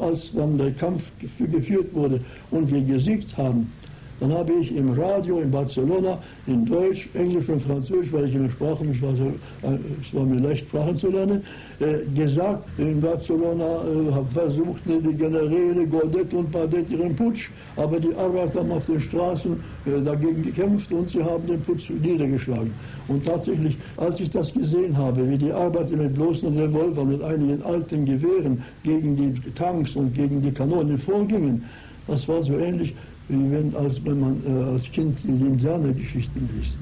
als 0.00 0.32
dann 0.32 0.56
der 0.58 0.72
Kampf 0.72 1.10
gef- 1.20 1.50
geführt 1.50 1.94
wurde 1.94 2.20
und 2.50 2.70
wir 2.72 2.82
gesiegt 2.82 3.36
haben, 3.36 3.72
dann 4.20 4.32
habe 4.32 4.52
ich 4.54 4.74
im 4.74 4.90
Radio 4.92 5.38
in 5.38 5.50
Barcelona 5.50 6.18
in 6.46 6.66
Deutsch, 6.66 7.08
Englisch 7.14 7.48
und 7.48 7.62
Französisch, 7.62 8.12
weil 8.12 8.28
ich 8.28 8.34
in 8.34 8.42
den 8.42 8.50
Sprachen, 8.50 8.90
ich 8.90 9.00
war 9.00 9.12
äh, 9.12 9.78
es 10.02 10.14
war 10.14 10.24
mir 10.24 10.40
leicht, 10.40 10.66
Sprachen 10.66 10.96
zu 10.96 11.08
lernen, 11.10 11.42
äh, 11.80 11.98
gesagt, 12.14 12.64
in 12.78 13.00
Barcelona 13.00 13.64
äh, 13.64 14.12
haben 14.12 14.28
versucht 14.30 14.82
die 14.86 15.14
Generäle 15.14 15.86
Godet 15.86 16.34
und 16.34 16.50
Padet 16.50 16.90
ihren 16.90 17.14
Putsch, 17.14 17.50
aber 17.76 18.00
die 18.00 18.14
Arbeiter 18.16 18.60
haben 18.60 18.72
auf 18.72 18.84
den 18.86 19.00
Straßen 19.00 19.52
äh, 19.86 20.02
dagegen 20.02 20.42
gekämpft 20.42 20.92
und 20.92 21.08
sie 21.10 21.22
haben 21.22 21.46
den 21.46 21.60
Putsch 21.60 21.90
niedergeschlagen. 21.90 22.72
Und 23.06 23.24
tatsächlich, 23.24 23.76
als 23.96 24.20
ich 24.20 24.30
das 24.30 24.52
gesehen 24.52 24.96
habe, 24.96 25.28
wie 25.30 25.38
die 25.38 25.52
Arbeiter 25.52 25.96
mit 25.96 26.14
bloßen 26.14 26.56
Revolvern, 26.58 27.08
mit 27.08 27.22
einigen 27.22 27.62
alten 27.62 28.04
Gewehren 28.04 28.62
gegen 28.82 29.16
die 29.16 29.50
Tanks 29.52 29.94
und 29.94 30.12
gegen 30.14 30.42
die 30.42 30.52
Kanonen 30.52 30.98
vorgingen, 30.98 31.64
das 32.06 32.26
war 32.26 32.42
so 32.42 32.54
ähnlich, 32.58 32.94
wenn, 33.28 33.74
als 33.76 34.04
wenn 34.04 34.20
man 34.20 34.42
äh, 34.46 34.64
als 34.72 34.90
Kind 34.90 35.18
die 35.22 35.28
Indianergeschichten 35.28 36.48
liest. 36.54 36.76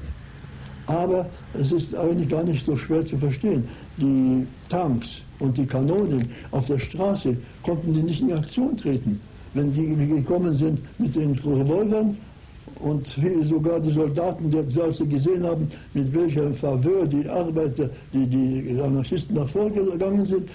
Aber 0.87 1.29
es 1.53 1.71
ist 1.73 1.93
eigentlich 1.95 2.29
gar 2.29 2.43
nicht 2.43 2.65
so 2.65 2.75
schwer 2.77 3.05
zu 3.05 3.17
verstehen. 3.17 3.63
Die 3.97 4.47
Tanks 4.69 5.21
und 5.39 5.57
die 5.57 5.65
Kanonen 5.65 6.29
auf 6.51 6.67
der 6.67 6.79
Straße 6.79 7.35
konnten 7.61 7.93
die 7.93 8.03
nicht 8.03 8.21
in 8.21 8.31
Aktion 8.31 8.77
treten. 8.77 9.19
Wenn 9.53 9.73
die 9.73 9.95
gekommen 10.07 10.53
sind 10.53 10.79
mit 10.97 11.15
den 11.15 11.33
Revolvern 11.33 12.15
und 12.79 13.15
sogar 13.43 13.79
die 13.79 13.91
Soldaten, 13.91 14.49
die 14.49 14.79
also 14.79 15.05
gesehen 15.05 15.43
haben, 15.43 15.67
mit 15.93 16.13
welcher 16.13 16.53
Faveur 16.53 17.05
die 17.05 17.27
Arbeiter, 17.27 17.89
die, 18.13 18.25
die 18.27 18.79
Anarchisten 18.79 19.35
nach 19.35 19.49
vorgegangen 19.49 20.25
sind, 20.25 20.47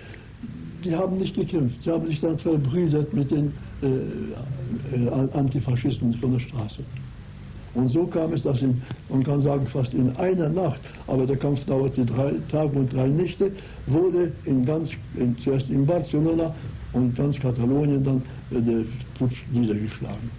die 0.85 0.95
haben 0.95 1.19
nicht 1.19 1.35
gekämpft. 1.35 1.83
Sie 1.83 1.91
haben 1.91 2.07
sich 2.07 2.21
dann 2.21 2.39
verbrüdert 2.39 3.13
mit 3.13 3.31
den 3.31 3.53
äh, 3.83 4.97
äh, 4.97 5.09
Antifaschisten 5.33 6.15
von 6.15 6.33
der 6.33 6.41
Straße. 6.41 6.83
Und 7.75 7.89
so 7.89 8.07
kam 8.07 8.33
es, 8.33 8.43
dass 8.43 8.61
in, 8.63 8.81
man 9.09 9.23
kann 9.23 9.41
sagen, 9.41 9.67
fast 9.67 9.95
in 9.95 10.15
einer 10.17 10.49
Nacht, 10.49 10.81
aber 11.07 11.27
der 11.27 11.37
Kampf 11.37 11.65
dauerte 11.65 12.05
drei 12.05 12.35
Tage 12.49 12.79
und 12.79 12.93
drei 12.93 13.09
Nächte, 13.09 13.51
wurde 13.87 14.33
in 14.45 14.65
ganz, 14.65 14.91
in, 15.17 15.37
zuerst 15.39 15.71
in 15.71 15.87
Barcelona 15.87 16.55
und 16.93 17.17
ganz 17.17 17.39
Katalonien 17.39 18.05
dann 18.05 18.23
äh, 18.51 18.61
der 18.61 18.85
Putsch 19.19 19.43
niedergeschlagen. 19.51 20.31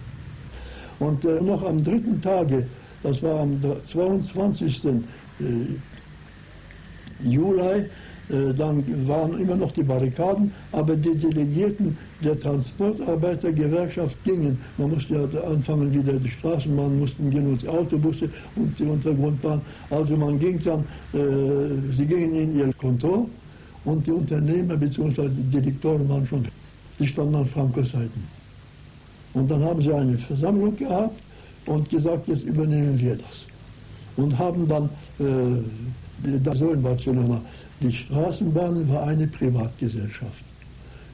Und 0.99 1.25
äh, 1.25 1.41
noch 1.41 1.63
am 1.63 1.83
dritten 1.83 2.21
Tage, 2.21 2.67
das 3.01 3.21
war 3.23 3.41
am 3.41 3.59
22. 3.83 4.85
Äh, 4.85 4.93
Juli, 7.23 7.85
dann 8.55 9.07
waren 9.07 9.39
immer 9.39 9.55
noch 9.55 9.71
die 9.71 9.83
Barrikaden, 9.83 10.51
aber 10.71 10.95
die 10.95 11.15
Delegierten 11.15 11.97
der 12.23 12.39
Transportarbeitergewerkschaft 12.39 14.17
gingen. 14.23 14.57
Man 14.77 14.91
musste 14.91 15.13
ja 15.15 15.41
anfangen, 15.43 15.93
wieder 15.93 16.13
die 16.13 16.29
Straßenbahnen 16.29 16.99
mussten 16.99 17.29
gehen 17.29 17.47
und 17.47 17.61
die 17.61 17.67
Autobusse 17.67 18.29
und 18.55 18.77
die 18.79 18.83
Untergrundbahn. 18.83 19.61
Also 19.89 20.17
man 20.17 20.39
ging 20.39 20.59
dann, 20.63 20.79
äh, 21.13 21.91
sie 21.91 22.05
gingen 22.05 22.33
in 22.33 22.57
ihr 22.57 22.73
Kontor 22.73 23.27
und 23.85 24.05
die 24.07 24.11
Unternehmer 24.11 24.77
bzw. 24.77 25.29
die 25.29 25.59
Direktoren 25.59 26.07
waren 26.09 26.25
schon, 26.25 26.45
die 26.99 27.07
standen 27.07 27.35
an 27.35 27.45
Frankos 27.45 27.91
Seiten. 27.91 28.23
Und 29.33 29.49
dann 29.49 29.63
haben 29.63 29.81
sie 29.81 29.93
eine 29.93 30.17
Versammlung 30.17 30.75
gehabt 30.75 31.19
und 31.65 31.89
gesagt, 31.89 32.27
jetzt 32.27 32.43
übernehmen 32.43 32.99
wir 32.99 33.15
das. 33.15 33.45
Und 34.15 34.37
haben 34.37 34.67
dann, 34.67 34.89
äh, 35.19 36.37
das 36.43 36.59
so 36.59 36.71
in 36.71 36.81
Barcelona, 36.81 37.41
die 37.83 37.91
Straßenbahn 37.91 38.87
war 38.89 39.07
eine 39.07 39.27
Privatgesellschaft. 39.27 40.45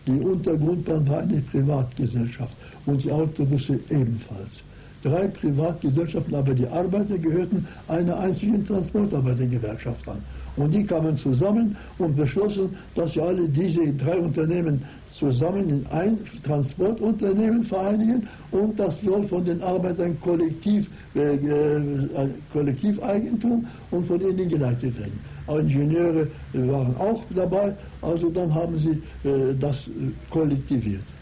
Die 0.06 0.20
Untergrundbahn 0.20 1.10
war 1.10 1.20
eine 1.20 1.42
Privatgesellschaft 1.42 2.56
und 2.86 3.04
die 3.04 3.12
Autobusse 3.12 3.80
ebenfalls. 3.90 4.62
Drei 5.02 5.28
Privatgesellschaften, 5.28 6.36
aber 6.36 6.54
die 6.54 6.68
Arbeiter 6.68 7.18
gehörten 7.18 7.66
einer 7.88 8.20
einzigen 8.20 8.64
Transportarbeitergewerkschaft 8.66 10.08
an. 10.08 10.22
Und 10.58 10.74
die 10.74 10.84
kamen 10.84 11.16
zusammen 11.18 11.76
und 11.98 12.16
beschlossen, 12.16 12.70
dass 12.96 13.14
sie 13.14 13.22
alle 13.22 13.48
diese 13.48 13.94
drei 13.94 14.20
Unternehmen 14.20 14.84
zusammen 15.10 15.70
in 15.70 15.86
ein 15.88 16.18
Transportunternehmen 16.44 17.64
vereinigen 17.64 18.28
und 18.52 18.80
das 18.80 19.02
soll 19.02 19.26
von 19.26 19.44
den 19.44 19.62
Arbeitern 19.64 20.20
kollektiv, 20.20 20.88
äh, 21.16 21.36
äh, 21.36 22.30
Kollektiveigentum 22.52 23.66
und 23.92 24.06
von 24.06 24.22
ihnen 24.22 24.50
geleitet 24.50 25.00
werden. 25.00 25.20
Ingenieure 25.58 26.32
waren 26.54 26.96
auch 26.98 27.26
dabei, 27.30 27.78
also 28.02 28.30
dann 28.30 28.54
haben 28.54 28.78
sie 28.78 29.04
äh, 29.24 29.56
das 29.56 29.88
äh, 29.88 30.14
kollektiviert. 30.30 31.16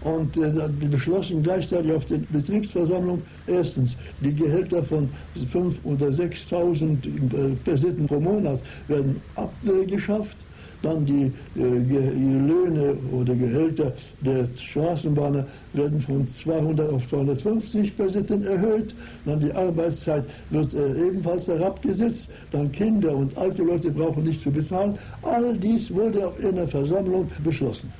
Und 0.00 0.36
äh, 0.36 0.68
beschlossen 0.68 1.42
gleichzeitig 1.42 1.92
auf 1.92 2.04
der 2.06 2.18
Betriebsversammlung, 2.28 3.26
erstens, 3.46 3.96
die 4.20 4.34
Gehälter 4.34 4.84
von 4.84 5.12
5.000 5.34 5.82
oder 5.82 6.08
6.000 6.08 7.52
äh, 7.54 7.56
Peseten 7.56 8.06
pro 8.06 8.20
Monat 8.20 8.62
werden 8.86 9.24
abgeschafft. 9.34 10.47
Dann 10.82 11.04
die 11.04 11.32
äh, 11.56 11.60
Löhne 11.60 12.96
oder 13.12 13.34
Gehälter 13.34 13.92
der 14.20 14.46
Straßenbahner 14.56 15.44
werden 15.72 16.00
von 16.00 16.26
200 16.26 16.92
auf 16.92 17.08
250 17.08 17.96
Peseten 17.96 18.44
erhöht. 18.44 18.94
Dann 19.24 19.40
die 19.40 19.52
Arbeitszeit 19.52 20.24
wird 20.50 20.74
äh, 20.74 21.08
ebenfalls 21.08 21.48
herabgesetzt. 21.48 22.28
Dann 22.52 22.70
Kinder 22.70 23.14
und 23.14 23.36
alte 23.36 23.62
Leute 23.62 23.90
brauchen 23.90 24.24
nicht 24.24 24.42
zu 24.42 24.50
bezahlen. 24.50 24.96
All 25.22 25.56
dies 25.56 25.92
wurde 25.92 26.28
auf 26.28 26.44
einer 26.44 26.68
Versammlung 26.68 27.28
beschlossen. 27.42 27.92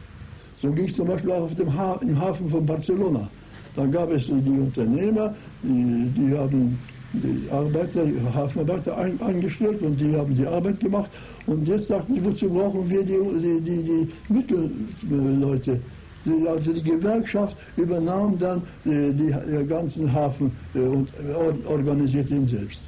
So 0.62 0.70
ging 0.70 0.86
es 0.86 0.94
zum 0.94 1.08
Beispiel 1.08 1.32
auch 1.32 1.42
auf 1.42 1.54
dem 1.54 1.72
ha 1.72 1.98
im 2.02 2.18
Hafen 2.20 2.48
von 2.48 2.64
Barcelona. 2.64 3.28
Da 3.76 3.86
gab 3.86 4.10
es 4.10 4.26
die 4.26 4.32
Unternehmer, 4.32 5.34
die, 5.62 6.10
die 6.16 6.36
haben 6.36 6.78
die 7.12 7.50
Arbeiter, 7.50 8.06
Hafenarbeiter 8.34 8.96
ein, 8.96 9.20
eingestellt 9.20 9.80
und 9.82 10.00
die 10.00 10.14
haben 10.14 10.34
die 10.34 10.46
Arbeit 10.46 10.80
gemacht. 10.80 11.10
Und 11.46 11.66
jetzt 11.66 11.88
sagten 11.88 12.14
sie, 12.14 12.24
wozu 12.24 12.48
brauchen 12.48 12.88
wir 12.88 13.02
die, 13.02 13.18
die, 13.40 13.60
die, 13.60 13.82
die 13.82 14.08
Mittelleute? 14.28 15.80
Die, 16.24 16.46
also 16.46 16.72
die 16.72 16.82
Gewerkschaft 16.82 17.56
übernahm 17.76 18.36
dann 18.38 18.62
äh, 18.84 19.12
die, 19.12 19.32
ganzen 19.66 20.12
Hafen 20.12 20.52
äh, 20.74 20.80
und 20.80 21.08
äh, 21.14 21.66
organisierte 21.66 22.34
ihn 22.34 22.46
selbst. 22.46 22.80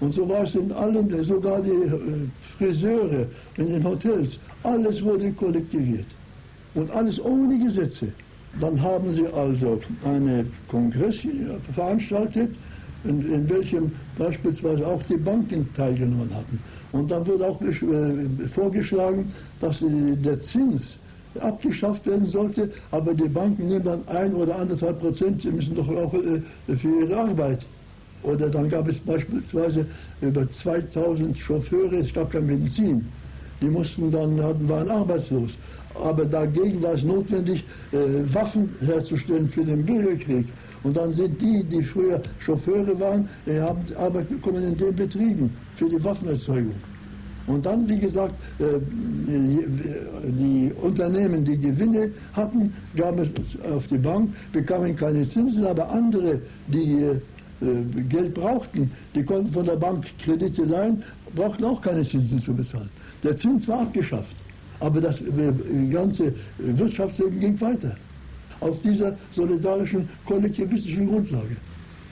Und 0.00 0.12
so 0.12 0.28
war 0.28 0.42
es 0.42 0.54
in 0.54 0.70
allen, 0.72 1.24
sogar 1.24 1.62
die 1.62 1.70
äh, 1.70 2.28
Friseure 2.58 3.26
in 3.56 3.68
den 3.68 3.84
Hotels, 3.84 4.38
alles 4.64 5.02
wurde 5.02 5.32
kollektiviert. 5.32 6.06
Und 6.74 6.90
alles 6.90 7.24
ohne 7.24 7.58
Gesetze. 7.58 8.08
Dann 8.60 8.80
haben 8.80 9.10
sie 9.10 9.26
also 9.28 9.80
einen 10.04 10.52
Kongress 10.68 11.18
veranstaltet, 11.72 12.50
in, 13.04 13.32
in, 13.32 13.48
welchem 13.48 13.92
beispielsweise 14.18 14.86
auch 14.86 15.02
die 15.04 15.16
Banken 15.16 15.68
teilgenommen 15.74 16.30
hatten. 16.34 16.58
Und 16.92 17.10
dann 17.10 17.26
wurde 17.26 17.46
auch 17.46 17.60
äh, 17.60 18.48
vorgeschlagen, 18.48 19.32
dass 19.60 19.82
äh, 19.82 20.16
der 20.16 20.40
Zins 20.40 20.96
abgeschafft 21.40 22.06
werden 22.06 22.26
sollte, 22.26 22.70
aber 22.92 23.12
die 23.12 23.28
Banken 23.28 23.66
nehmen 23.66 23.84
dann 23.84 24.08
ein 24.08 24.32
oder 24.34 24.56
anderthalb 24.56 25.00
Prozent, 25.00 25.42
sie 25.42 25.50
müssen 25.50 25.74
doch 25.74 25.88
auch 25.88 26.14
äh, 26.14 26.76
für 26.76 27.00
ihre 27.00 27.16
Arbeit. 27.16 27.66
Oder 28.22 28.48
dann 28.48 28.68
gab 28.68 28.88
es 28.88 28.98
beispielsweise 29.00 29.84
über 30.22 30.50
2000 30.50 31.36
Chauffeure, 31.36 31.96
es 31.96 32.12
gab 32.12 32.30
kein 32.30 32.46
Benzin. 32.46 33.04
Die 33.60 33.68
mussten 33.68 34.10
dann, 34.10 34.38
waren 34.68 34.90
arbeitslos. 34.90 35.58
Aber 35.94 36.24
dagegen 36.24 36.80
war 36.82 36.94
es 36.94 37.04
notwendig, 37.04 37.64
Waffen 38.32 38.70
herzustellen 38.80 39.48
für 39.48 39.64
den 39.64 39.84
Bürgerkrieg. 39.84 40.46
Und 40.84 40.96
dann 40.96 41.12
sind 41.12 41.40
die, 41.40 41.64
die 41.64 41.82
früher 41.82 42.20
Chauffeure 42.38 42.98
waren, 43.00 43.28
die 43.46 43.58
haben 43.58 43.80
Arbeit 43.96 44.28
bekommen 44.28 44.62
in 44.62 44.76
den 44.76 44.94
Betrieben 44.94 45.50
für 45.76 45.88
die 45.88 46.02
Waffenerzeugung. 46.04 46.74
Und 47.46 47.64
dann, 47.66 47.88
wie 47.88 47.98
gesagt, 47.98 48.34
die 50.38 50.72
Unternehmen, 50.80 51.44
die 51.44 51.58
Gewinne 51.58 52.10
hatten, 52.32 52.72
gaben 52.96 53.18
es 53.18 53.32
auf 53.70 53.86
die 53.86 53.98
Bank, 53.98 54.30
bekamen 54.52 54.94
keine 54.94 55.26
Zinsen, 55.26 55.64
aber 55.64 55.90
andere, 55.90 56.40
die 56.68 57.18
Geld 58.08 58.34
brauchten, 58.34 58.90
die 59.14 59.24
konnten 59.24 59.52
von 59.52 59.64
der 59.64 59.76
Bank 59.76 60.06
Kredite 60.18 60.64
leihen, 60.64 61.02
brauchten 61.34 61.64
auch 61.64 61.80
keine 61.80 62.02
Zinsen 62.02 62.40
zu 62.40 62.52
bezahlen. 62.52 62.90
Der 63.22 63.36
Zins 63.36 63.66
war 63.68 63.80
abgeschafft, 63.80 64.36
aber 64.80 65.00
das 65.00 65.22
ganze 65.90 66.34
Wirtschaftsleben 66.58 67.40
ging 67.40 67.60
weiter 67.60 67.96
auf 68.64 68.80
dieser 68.80 69.16
solidarischen, 69.30 70.08
kollektivistischen 70.24 71.06
Grundlage. 71.06 71.56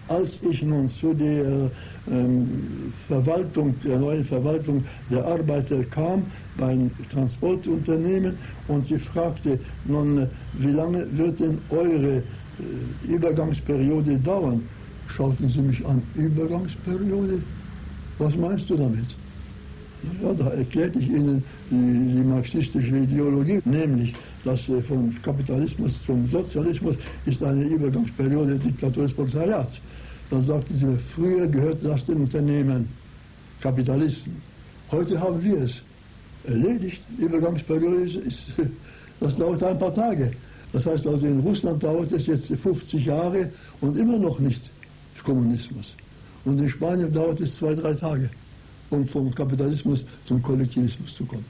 Als 0.08 0.38
ich 0.42 0.62
nun 0.62 0.88
zu 0.88 1.14
der 1.14 1.70
ähm, 2.10 2.92
Verwaltung, 3.06 3.78
der 3.78 3.98
neuen 3.98 4.24
Verwaltung 4.24 4.84
der 5.10 5.24
Arbeiter 5.24 5.82
kam, 5.84 6.26
beim 6.56 6.90
Transportunternehmen, 7.08 8.36
und 8.66 8.84
sie 8.84 8.98
fragte, 8.98 9.58
nun, 9.84 10.28
wie 10.52 10.72
lange 10.72 11.06
wird 11.16 11.40
denn 11.40 11.58
eure 11.70 12.16
äh, 12.18 12.24
Übergangsperiode 13.06 14.18
dauern? 14.18 14.68
Schauten 15.06 15.48
sie 15.48 15.62
mich 15.62 15.84
an, 15.86 16.02
Übergangsperiode? 16.14 17.42
Was 18.18 18.36
meinst 18.36 18.68
du 18.68 18.76
damit? 18.76 19.16
Ja, 20.20 20.34
da 20.34 20.48
erklärte 20.50 20.98
ich 20.98 21.08
ihnen 21.08 21.44
die, 21.70 22.14
die 22.16 22.24
marxistische 22.24 22.98
Ideologie, 22.98 23.60
nämlich 23.64 24.12
dass 24.44 24.68
äh, 24.68 24.80
vom 24.82 25.14
Kapitalismus 25.22 26.02
zum 26.04 26.28
Sozialismus 26.28 26.96
ist 27.26 27.42
eine 27.42 27.64
Übergangsperiode 27.64 28.56
Diktatur 28.56 29.04
des 29.04 29.14
Proletariats. 29.14 29.80
Dann 30.30 30.42
sagten 30.42 30.76
sie 30.76 30.98
früher 31.14 31.46
gehörte 31.46 31.88
das 31.88 32.04
den 32.04 32.22
Unternehmen, 32.22 32.88
Kapitalisten. 33.60 34.36
Heute 34.90 35.20
haben 35.20 35.42
wir 35.42 35.62
es 35.62 35.82
erledigt. 36.44 37.02
Übergangsperiode 37.18 38.02
ist, 38.02 38.16
ist, 38.16 38.46
das 39.20 39.36
dauert 39.36 39.62
ein 39.62 39.78
paar 39.78 39.94
Tage. 39.94 40.32
Das 40.72 40.86
heißt 40.86 41.06
also, 41.06 41.26
in 41.26 41.40
Russland 41.40 41.82
dauert 41.82 42.12
es 42.12 42.26
jetzt 42.26 42.48
50 42.48 43.04
Jahre 43.04 43.50
und 43.80 43.96
immer 43.96 44.18
noch 44.18 44.38
nicht 44.38 44.70
Kommunismus. 45.22 45.94
Und 46.44 46.60
in 46.60 46.68
Spanien 46.68 47.12
dauert 47.12 47.40
es 47.40 47.56
zwei, 47.56 47.74
drei 47.74 47.94
Tage, 47.94 48.28
um 48.90 49.06
vom 49.06 49.32
Kapitalismus 49.34 50.04
zum 50.24 50.42
Kollektivismus 50.42 51.14
zu 51.14 51.24
kommen. 51.24 51.44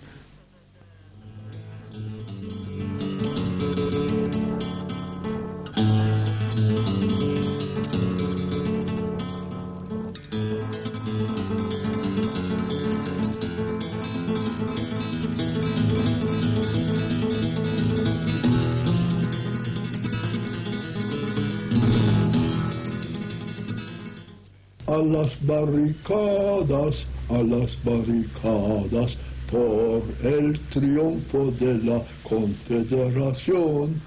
A 24.92 24.98
las 24.98 25.36
barricadas, 25.46 27.06
a 27.30 27.42
las 27.42 27.82
barricadas, 27.82 29.16
por 29.50 30.02
el 30.22 30.58
triunfo 30.70 31.50
de 31.52 31.74
la 31.78 32.02
Confederación. 32.22 34.00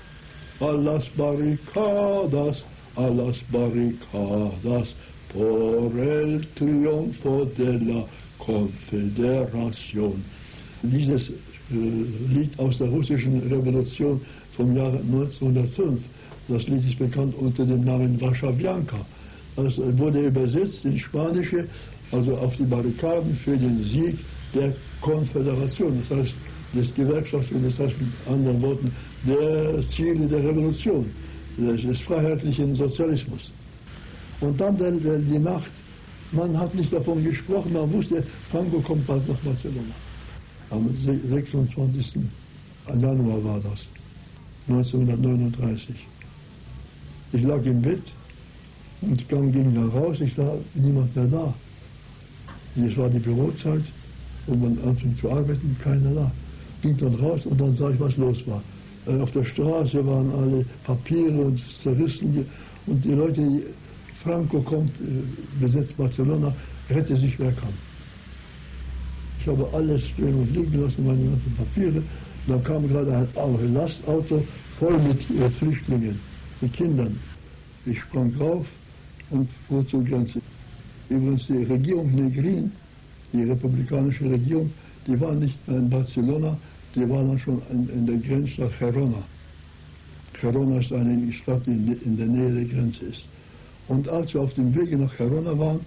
A 0.59 0.71
las 0.71 1.09
barricadas, 1.17 2.63
a 2.95 3.07
las 3.09 3.43
barricadas, 3.51 4.95
por 5.33 5.99
el 5.99 6.47
triunfo 6.53 7.45
de 7.57 7.73
la 7.79 8.05
Konföderation. 8.37 10.23
Dieses 10.83 11.29
äh, 11.29 11.33
Lied 12.29 12.57
aus 12.59 12.77
der 12.77 12.89
russischen 12.89 13.39
Revolution 13.49 14.21
vom 14.51 14.75
Jahre 14.75 14.99
1905, 14.99 15.99
das 16.47 16.67
Lied 16.67 16.85
ist 16.85 16.99
bekannt 16.99 17.33
unter 17.37 17.65
dem 17.65 17.83
Namen 17.83 18.21
Warschawianka. 18.21 18.97
Das 19.55 19.77
wurde 19.77 20.27
übersetzt 20.27 20.85
ins 20.85 21.01
Spanische, 21.01 21.67
also 22.11 22.35
auf 22.37 22.55
die 22.57 22.63
Barrikaden 22.63 23.35
für 23.35 23.57
den 23.57 23.81
Sieg 23.83 24.19
der 24.53 24.73
Konföderation, 25.01 26.01
das 26.01 26.17
heißt 26.17 26.35
des 26.73 26.93
Gewerkschafts 26.93 27.51
und 27.51 27.63
das 27.63 27.79
heißt 27.79 27.95
mit 27.99 28.09
anderen 28.27 28.61
Worten 28.61 28.91
der 29.25 29.81
Ziele 29.81 30.27
der 30.27 30.43
Revolution, 30.43 31.09
des 31.57 32.01
freiheitlichen 32.01 32.75
Sozialismus. 32.75 33.51
Und 34.41 34.59
dann 34.59 34.77
der, 34.77 34.91
der, 34.91 35.19
die 35.19 35.39
Nacht, 35.39 35.71
man 36.31 36.57
hat 36.57 36.75
nicht 36.75 36.91
davon 36.91 37.23
gesprochen, 37.23 37.73
man 37.73 37.91
wusste, 37.93 38.23
Franco 38.51 38.81
kommt 38.81 39.07
bald 39.07 39.27
nach 39.29 39.37
Barcelona. 39.37 39.95
Am 40.69 40.89
26. 41.29 42.15
Januar 42.87 43.43
war 43.43 43.61
das, 43.61 43.87
1939. 44.67 45.95
Ich 47.31 47.43
lag 47.43 47.63
im 47.65 47.81
Bett 47.81 48.01
und 49.09 49.21
ich 49.21 49.27
ging 49.27 49.73
da 49.75 49.85
raus, 49.97 50.19
ich 50.21 50.33
sah 50.33 50.53
niemand 50.73 51.15
mehr 51.15 51.27
da. 51.27 51.53
Es 52.75 52.97
war 52.97 53.09
die 53.09 53.19
Bürozeit, 53.19 53.83
wo 54.47 54.55
man 54.55 54.77
anfing 54.85 55.15
zu 55.15 55.31
arbeiten, 55.31 55.75
keiner 55.81 56.13
da. 56.13 56.31
Ging 56.81 56.97
dann 56.97 57.15
raus 57.15 57.45
und 57.45 57.59
dann 57.59 57.73
sah 57.73 57.89
ich, 57.89 57.99
was 57.99 58.17
los 58.17 58.45
war. 58.47 58.61
Äh, 59.07 59.19
auf 59.21 59.31
der 59.31 59.43
Straße 59.43 60.05
waren 60.05 60.31
alle 60.31 60.65
Papiere 60.83 61.39
und 61.45 61.61
zerrissen. 61.79 62.45
Und 62.85 63.05
die 63.05 63.13
Leute, 63.13 63.61
Franco 64.23 64.59
kommt, 64.61 64.99
äh, 64.99 65.03
besetzt 65.59 65.95
Barcelona, 65.97 66.53
rette 66.89 67.15
sich, 67.15 67.39
wer 67.39 67.51
kann. 67.53 67.73
Ich 69.39 69.47
habe 69.47 69.69
alles 69.73 70.07
stehen 70.07 70.35
und 70.35 70.53
liegen 70.53 70.81
lassen, 70.81 71.05
meine 71.05 71.23
ganzen 71.23 71.55
Papiere. 71.55 72.03
Dann 72.47 72.63
kam 72.63 72.87
gerade 72.87 73.27
ein 73.35 73.73
Lastauto 73.73 74.43
voll 74.77 74.97
mit 74.99 75.21
äh, 75.29 75.49
Flüchtlingen, 75.49 76.19
mit 76.61 76.73
Kindern. 76.73 77.17
Ich 77.85 77.99
sprang 78.01 78.33
rauf 78.39 78.65
und 79.29 79.49
fuhr 79.67 79.87
zur 79.87 80.03
Grenze. 80.03 80.41
Übrigens 81.09 81.47
die 81.47 81.63
Regierung 81.63 82.13
Negrin, 82.13 82.71
die 83.31 83.43
republikanische 83.43 84.29
Regierung, 84.29 84.71
die 85.07 85.19
war 85.19 85.33
nicht 85.33 85.67
mehr 85.67 85.77
in 85.77 85.89
Barcelona, 85.89 86.57
die 86.95 87.07
war 87.09 87.23
dann 87.23 87.37
schon 87.37 87.61
in, 87.69 87.89
in 87.89 88.05
der 88.05 88.17
Grenzstadt 88.17 88.77
Gerona. 88.79 89.23
Gerona 90.39 90.79
ist 90.79 90.91
eine 90.91 91.31
Stadt, 91.31 91.65
die 91.65 91.71
in 91.71 92.17
der 92.17 92.27
Nähe 92.27 92.51
der 92.51 92.65
Grenze 92.65 93.05
ist. 93.05 93.25
Und 93.87 94.09
als 94.09 94.33
wir 94.33 94.41
auf 94.41 94.53
dem 94.53 94.75
Wege 94.75 94.97
nach 94.97 95.15
Gerona 95.15 95.57
waren, 95.57 95.79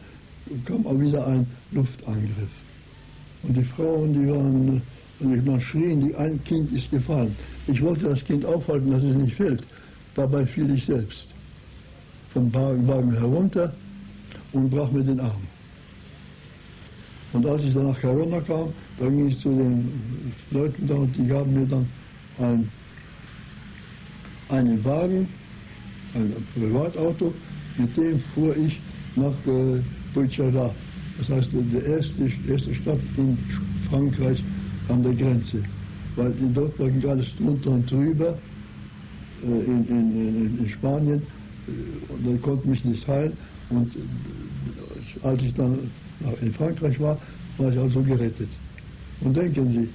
kam 0.64 0.86
auch 0.86 0.98
wieder 0.98 1.26
ein 1.26 1.46
Luftangriff. 1.72 2.54
Und 3.42 3.56
die 3.56 3.64
Frauen, 3.64 4.12
die 4.12 4.30
waren, 4.30 4.82
also 5.20 5.50
man 5.50 5.60
schrien, 5.60 6.00
die 6.00 6.14
ein 6.14 6.42
Kind 6.44 6.72
ist 6.72 6.90
gefallen. 6.90 7.34
Ich 7.66 7.82
wollte 7.82 8.08
das 8.08 8.24
Kind 8.24 8.44
aufhalten, 8.44 8.90
dass 8.90 9.02
es 9.02 9.16
nicht 9.16 9.34
fällt. 9.34 9.62
Dabei 10.14 10.46
fiel 10.46 10.70
ich 10.74 10.86
selbst 10.86 11.28
vom 12.38 12.86
Wagen 12.88 13.12
herunter 13.12 13.72
und 14.52 14.70
brach 14.70 14.90
mir 14.92 15.02
den 15.02 15.20
Arm. 15.20 15.42
Und 17.32 17.44
als 17.46 17.64
ich 17.64 17.74
danach 17.74 18.00
herunterkam, 18.02 18.68
dann 18.98 19.16
ging 19.16 19.28
ich 19.28 19.38
zu 19.38 19.50
den 19.50 20.32
Leuten 20.50 20.86
da 20.86 20.94
und 20.94 21.16
die 21.16 21.26
gaben 21.26 21.52
mir 21.52 21.66
dann 21.66 21.86
ein, 22.38 22.68
einen 24.48 24.84
Wagen, 24.84 25.28
ein 26.14 26.32
Privatauto, 26.54 27.34
mit 27.76 27.96
dem 27.96 28.18
fuhr 28.18 28.56
ich 28.56 28.80
nach 29.16 29.34
äh, 29.46 29.80
Bouchara. 30.14 30.72
Das 31.18 31.28
heißt, 31.28 31.50
die 31.52 31.76
erste, 31.78 32.30
erste 32.48 32.74
Stadt 32.74 33.00
in 33.16 33.36
Frankreich 33.90 34.42
an 34.88 35.02
der 35.02 35.14
Grenze. 35.14 35.62
Weil 36.16 36.32
dort 36.54 36.78
war 36.78 37.10
alles 37.10 37.36
drunter 37.36 37.70
und 37.72 37.90
drüber, 37.90 38.38
äh, 39.42 39.46
in, 39.46 39.88
in, 39.88 40.58
in, 40.60 40.68
Spanien, 40.68 41.20
äh, 41.20 41.37
und 42.08 42.26
er 42.26 42.38
konnte 42.38 42.68
mich 42.68 42.84
nicht 42.84 43.06
heilen. 43.06 43.36
Und 43.70 43.94
äh, 43.96 43.98
als 45.22 45.42
ich 45.42 45.54
dann 45.54 45.90
in 46.40 46.52
Frankreich 46.52 46.98
war, 47.00 47.18
war 47.58 47.72
ich 47.72 47.78
also 47.78 48.02
gerettet. 48.02 48.50
Und 49.20 49.36
denken 49.36 49.70
Sie, 49.70 49.88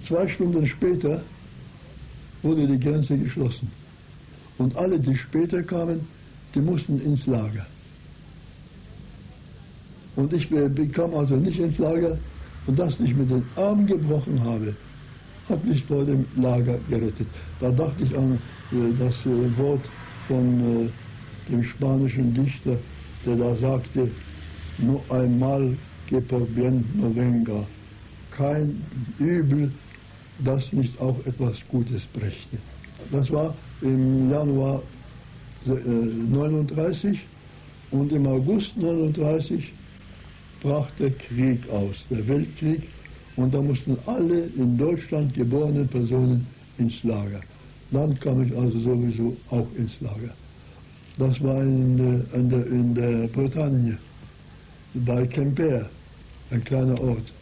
zwei 0.00 0.26
Stunden 0.28 0.66
später 0.66 1.22
wurde 2.42 2.66
die 2.66 2.78
Grenze 2.78 3.16
geschlossen. 3.16 3.70
Und 4.58 4.76
alle, 4.76 4.98
die 4.98 5.16
später 5.16 5.62
kamen, 5.62 6.00
die 6.54 6.60
mussten 6.60 7.00
ins 7.00 7.26
Lager. 7.26 7.66
Und 10.16 10.32
ich 10.32 10.48
bekam 10.50 11.14
also 11.14 11.36
nicht 11.36 11.58
ins 11.58 11.78
Lager 11.78 12.18
und 12.66 12.78
dass 12.78 13.00
ich 13.00 13.14
mir 13.14 13.24
den 13.24 13.44
Arm 13.56 13.86
gebrochen 13.86 14.42
habe, 14.44 14.74
hat 15.48 15.64
mich 15.64 15.84
vor 15.84 16.04
dem 16.04 16.24
Lager 16.36 16.78
gerettet. 16.88 17.26
Da 17.60 17.70
dachte 17.70 18.04
ich 18.04 18.16
an 18.16 18.38
äh, 18.72 18.92
das 18.98 19.26
äh, 19.26 19.58
Wort 19.58 19.88
von 20.32 20.86
äh, 20.86 21.50
dem 21.50 21.62
spanischen 21.62 22.32
Dichter, 22.32 22.78
der 23.26 23.36
da 23.36 23.54
sagte, 23.54 24.10
nur 24.78 25.02
einmal 25.10 25.76
que 26.08 26.20
por 26.20 26.46
bien 26.46 26.84
no 26.94 27.14
venga, 27.14 27.66
kein 28.30 28.80
Übel, 29.18 29.70
das 30.38 30.72
nicht 30.72 30.98
auch 31.00 31.18
etwas 31.26 31.56
Gutes 31.68 32.06
brächte. 32.06 32.56
Das 33.10 33.30
war 33.30 33.54
im 33.82 34.30
Januar 34.30 34.82
39 35.64 37.20
und 37.90 38.10
im 38.12 38.26
August 38.26 38.76
39 38.76 39.72
brach 40.62 40.90
der 40.98 41.10
Krieg 41.10 41.68
aus, 41.68 42.06
der 42.10 42.26
Weltkrieg, 42.26 42.82
und 43.36 43.52
da 43.54 43.60
mussten 43.60 43.96
alle 44.06 44.46
in 44.56 44.78
Deutschland 44.78 45.34
geborenen 45.34 45.88
Personen 45.88 46.46
ins 46.78 47.02
Lager. 47.02 47.40
Dann 47.92 48.18
kam 48.20 48.42
ich 48.42 48.56
also 48.56 48.78
sowieso 48.80 49.36
auch 49.50 49.66
ins 49.76 50.00
Lager. 50.00 50.34
Das 51.18 51.42
war 51.42 51.62
in, 51.62 51.98
in, 52.32 52.48
der, 52.48 52.66
in 52.66 52.94
der 52.94 53.28
Bretagne, 53.28 53.98
bei 54.94 55.26
Quimper, 55.26 55.90
ein 56.50 56.64
kleiner 56.64 56.98
Ort. 57.02 57.32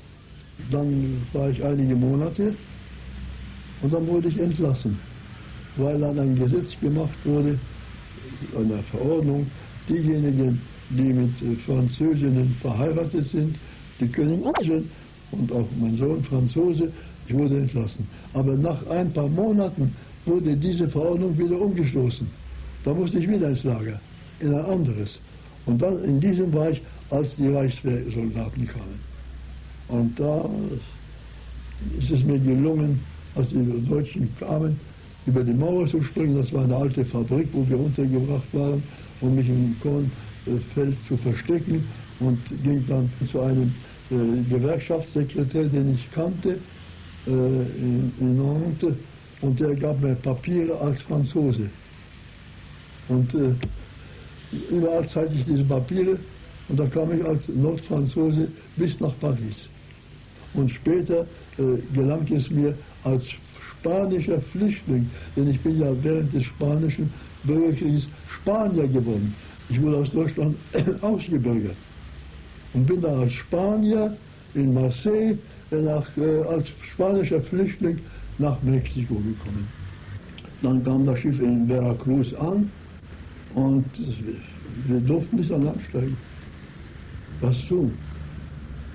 Dann 0.72 1.22
war 1.32 1.51
ich 1.51 1.62
einige 1.62 1.94
Monate 1.94 2.55
und 3.80 3.92
dann 3.92 4.07
wurde 4.09 4.28
ich 4.28 4.38
entlassen, 4.40 4.98
weil 5.76 6.01
dann 6.01 6.18
ein 6.18 6.34
Gesetz 6.34 6.78
gemacht 6.80 7.18
wurde, 7.24 7.57
eine 8.57 8.82
Verordnung, 8.82 9.46
diejenigen, 9.88 10.61
die 10.90 11.12
mit 11.12 11.61
Französinnen 11.64 12.55
verheiratet 12.61 13.24
sind, 13.24 13.57
die 14.01 14.09
können 14.09 14.42
und 15.30 15.53
auch 15.53 15.68
mein 15.80 15.94
Sohn 15.94 16.22
Franzose, 16.24 16.90
ich 17.28 17.34
wurde 17.34 17.59
entlassen. 17.59 18.07
Aber 18.34 18.57
nach 18.57 18.84
ein 18.88 19.12
paar 19.12 19.28
Monaten 19.28 19.94
wurde 20.26 20.56
diese 20.56 20.88
Verordnung 20.88 21.36
wieder 21.38 21.60
umgestoßen. 21.60 22.26
Da 22.84 22.94
musste 22.94 23.18
ich 23.18 23.28
wieder 23.28 23.48
ins 23.48 23.64
Lager, 23.64 24.00
in 24.40 24.54
ein 24.54 24.64
anderes. 24.64 25.18
Und 25.66 25.80
dann 25.80 26.02
in 26.04 26.20
diesem 26.20 26.52
war 26.52 26.70
ich, 26.70 26.80
als 27.10 27.36
die 27.36 27.48
Reichswehrsoldaten 27.48 28.66
kamen. 28.66 29.00
Und 29.88 30.18
da 30.18 30.48
ist 31.98 32.10
es 32.10 32.24
mir 32.24 32.38
gelungen, 32.38 33.00
als 33.34 33.48
die 33.48 33.64
Deutschen 33.88 34.28
kamen, 34.38 34.78
über 35.26 35.44
die 35.44 35.52
Mauer 35.52 35.86
zu 35.86 36.02
springen. 36.02 36.36
Das 36.36 36.52
war 36.52 36.64
eine 36.64 36.76
alte 36.76 37.04
Fabrik, 37.04 37.48
wo 37.52 37.68
wir 37.68 37.78
untergebracht 37.78 38.48
waren, 38.52 38.82
um 39.20 39.34
mich 39.34 39.48
im 39.48 39.76
Kornfeld 39.80 41.00
zu 41.06 41.16
verstecken 41.16 41.84
und 42.20 42.38
ging 42.62 42.84
dann 42.86 43.10
zu 43.26 43.40
einem 43.40 43.72
äh, 44.10 44.14
Gewerkschaftssekretär, 44.48 45.64
den 45.64 45.94
ich 45.94 46.10
kannte, 46.10 46.58
äh, 47.26 47.30
in, 47.30 48.12
in 48.20 48.36
Nantes, 48.36 48.94
und 49.41 49.59
der 49.59 49.74
gab 49.74 50.01
mir 50.01 50.14
Papiere 50.14 50.78
als 50.80 51.03
Franzose. 51.03 51.68
Und 53.09 53.34
äh, 53.34 53.53
überall 54.70 55.07
zeigte 55.07 55.34
ich 55.34 55.45
diese 55.45 55.64
Papiere 55.64 56.18
und 56.68 56.78
da 56.78 56.86
kam 56.86 57.12
ich 57.12 57.24
als 57.24 57.49
Nordfranzose 57.49 58.49
bis 58.76 59.01
nach 59.01 59.18
Paris. 59.20 59.68
Und 60.55 60.70
später 60.70 61.26
äh, 61.59 61.62
gelang 61.93 62.26
es 62.32 62.51
mir 62.51 62.74
als 63.05 63.26
spanischer 63.80 64.41
Flüchtling, 64.41 65.09
denn 65.36 65.49
ich 65.49 65.61
bin 65.61 65.78
ja 65.80 65.91
während 66.03 66.32
des 66.32 66.45
spanischen 66.45 67.12
Bürgerkriegs 67.45 68.09
Spanier 68.28 68.86
geworden. 68.86 69.34
Ich 69.68 69.80
wurde 69.80 69.99
aus 69.99 70.11
Deutschland 70.11 70.57
ausgebürgert 71.01 71.76
und 72.74 72.86
bin 72.86 73.01
dann 73.01 73.20
als 73.20 73.32
Spanier 73.32 74.16
in 74.55 74.74
Marseille 74.74 75.38
nach, 75.70 76.07
äh, 76.16 76.43
als 76.43 76.68
spanischer 76.82 77.41
Flüchtling 77.41 77.99
nach 78.41 78.61
Mexiko 78.62 79.14
gekommen. 79.14 79.66
Dann 80.62 80.82
kam 80.84 81.07
das 81.07 81.18
Schiff 81.18 81.41
in 81.41 81.66
Veracruz 81.66 82.34
an 82.34 82.70
und 83.55 83.84
wir 84.86 85.01
durften 85.01 85.36
nicht 85.36 85.53
an 85.53 85.64
Land 85.64 85.82
steigen. 85.82 86.16
Was 87.41 87.64
tun? 87.66 87.93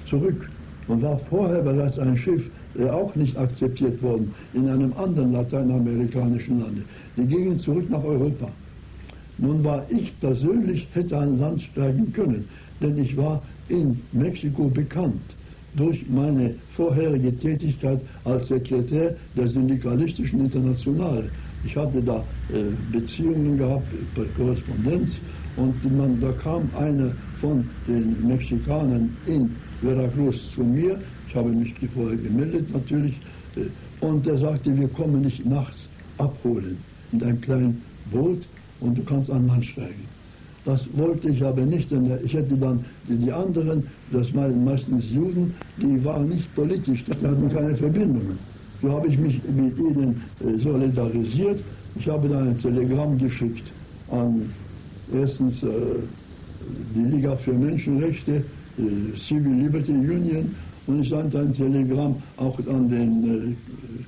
Zurück. 0.08 0.50
Man 0.88 1.02
war 1.02 1.18
vorher 1.30 1.62
bereits 1.62 1.98
ein 1.98 2.16
Schiff, 2.18 2.43
der 2.76 2.93
auch 2.93 3.16
nicht 3.16 3.36
akzeptiert 3.38 4.02
worden, 4.04 4.32
in 4.54 4.70
einem 4.70 4.93
anderen 4.98 5.32
lateinamerikanischen 5.32 6.60
Lande. 6.60 6.84
Die 7.18 7.26
gingen 7.26 7.58
zurück 7.58 7.89
nach 7.89 8.04
Europa. 8.04 8.48
Nun 9.38 9.64
war 9.64 9.84
ich 9.89 10.18
persönlich, 10.20 10.88
hätte 10.93 11.18
an 11.18 11.39
Land 11.39 11.64
steigen 11.64 12.14
können, 12.14 12.48
denn 12.82 12.98
ich 12.98 13.18
war 13.18 13.41
in 13.68 14.00
Mexiko 14.12 14.68
bekannt 14.68 15.36
durch 15.76 16.05
meine 16.09 16.55
vorherige 16.71 17.36
Tätigkeit 17.38 18.01
als 18.23 18.47
Sekretär 18.47 19.15
der 19.36 19.47
Syndikalistischen 19.47 20.41
Internationale. 20.41 21.30
Ich 21.63 21.76
hatte 21.76 22.01
da 22.01 22.23
äh, 22.53 22.63
Beziehungen 22.91 23.57
gehabt, 23.57 23.88
Korrespondenz 24.38 25.17
und 25.57 25.97
man, 25.97 26.19
da 26.19 26.32
kam 26.34 26.69
einer 26.76 27.11
von 27.41 27.67
den 27.88 28.28
Mexikanern 28.28 29.09
in 29.26 29.49
Veracruz 29.82 30.51
zu 30.51 30.63
mir. 30.63 30.99
Ich 31.28 31.36
habe 31.36 31.49
mich 31.49 31.73
vorher 31.93 32.17
gemeldet 32.17 32.71
natürlich. 32.71 33.15
Äh, 33.55 34.05
und 34.05 34.26
der 34.26 34.38
sagte, 34.38 34.78
wir 34.78 34.88
kommen 34.89 35.21
nicht 35.21 35.45
nachts 35.45 35.88
abholen 36.17 36.78
in 37.11 37.23
einem 37.23 37.41
kleinen 37.41 37.82
Boot 38.11 38.47
und 38.82 38.97
du 38.97 39.03
kannst 39.03 39.32
an 39.32 39.47
Land 39.47 39.65
steigen. 39.65 40.14
Das 40.66 40.88
wollte 40.97 41.30
ich 41.30 41.43
aber 41.43 41.63
nicht, 41.63 41.91
denn 41.91 42.11
ich 42.24 42.34
hätte 42.34 42.57
dann 42.57 42.84
die 43.07 43.32
anderen, 43.32 43.84
das 44.11 44.34
waren 44.34 44.63
meistens 44.63 45.09
Juden, 45.11 45.53
die 45.78 46.03
waren 46.03 46.28
nicht 46.30 46.53
politisch, 46.55 47.05
die 47.05 47.11
hatten 47.11 47.47
keine 47.47 47.76
Verbindungen. 47.76 48.38
So 48.82 48.91
habe 48.91 49.07
ich 49.07 49.18
mich 49.20 49.41
mit 49.55 49.80
ihnen 49.80 50.20
äh, 50.41 50.59
solidarisiert. 50.59 51.63
Ich 51.95 52.09
habe 52.09 52.28
dann 52.28 52.49
ein 52.49 52.57
Telegramm 52.57 53.18
geschickt 53.18 53.72
an 54.11 54.49
erstens 55.13 55.61
äh, 55.63 55.68
die 56.95 57.03
Liga 57.03 57.38
für 57.38 57.53
Menschenrechte, 57.53 58.34
äh, 58.34 59.18
Civil 59.18 59.53
Liberty 59.53 59.91
Union, 59.91 60.55
und 60.88 61.01
ich 61.01 61.09
sandte 61.09 61.39
ein 61.39 61.53
Telegramm 61.53 62.16
auch 62.38 62.59
an 62.68 62.89
den 62.89 63.57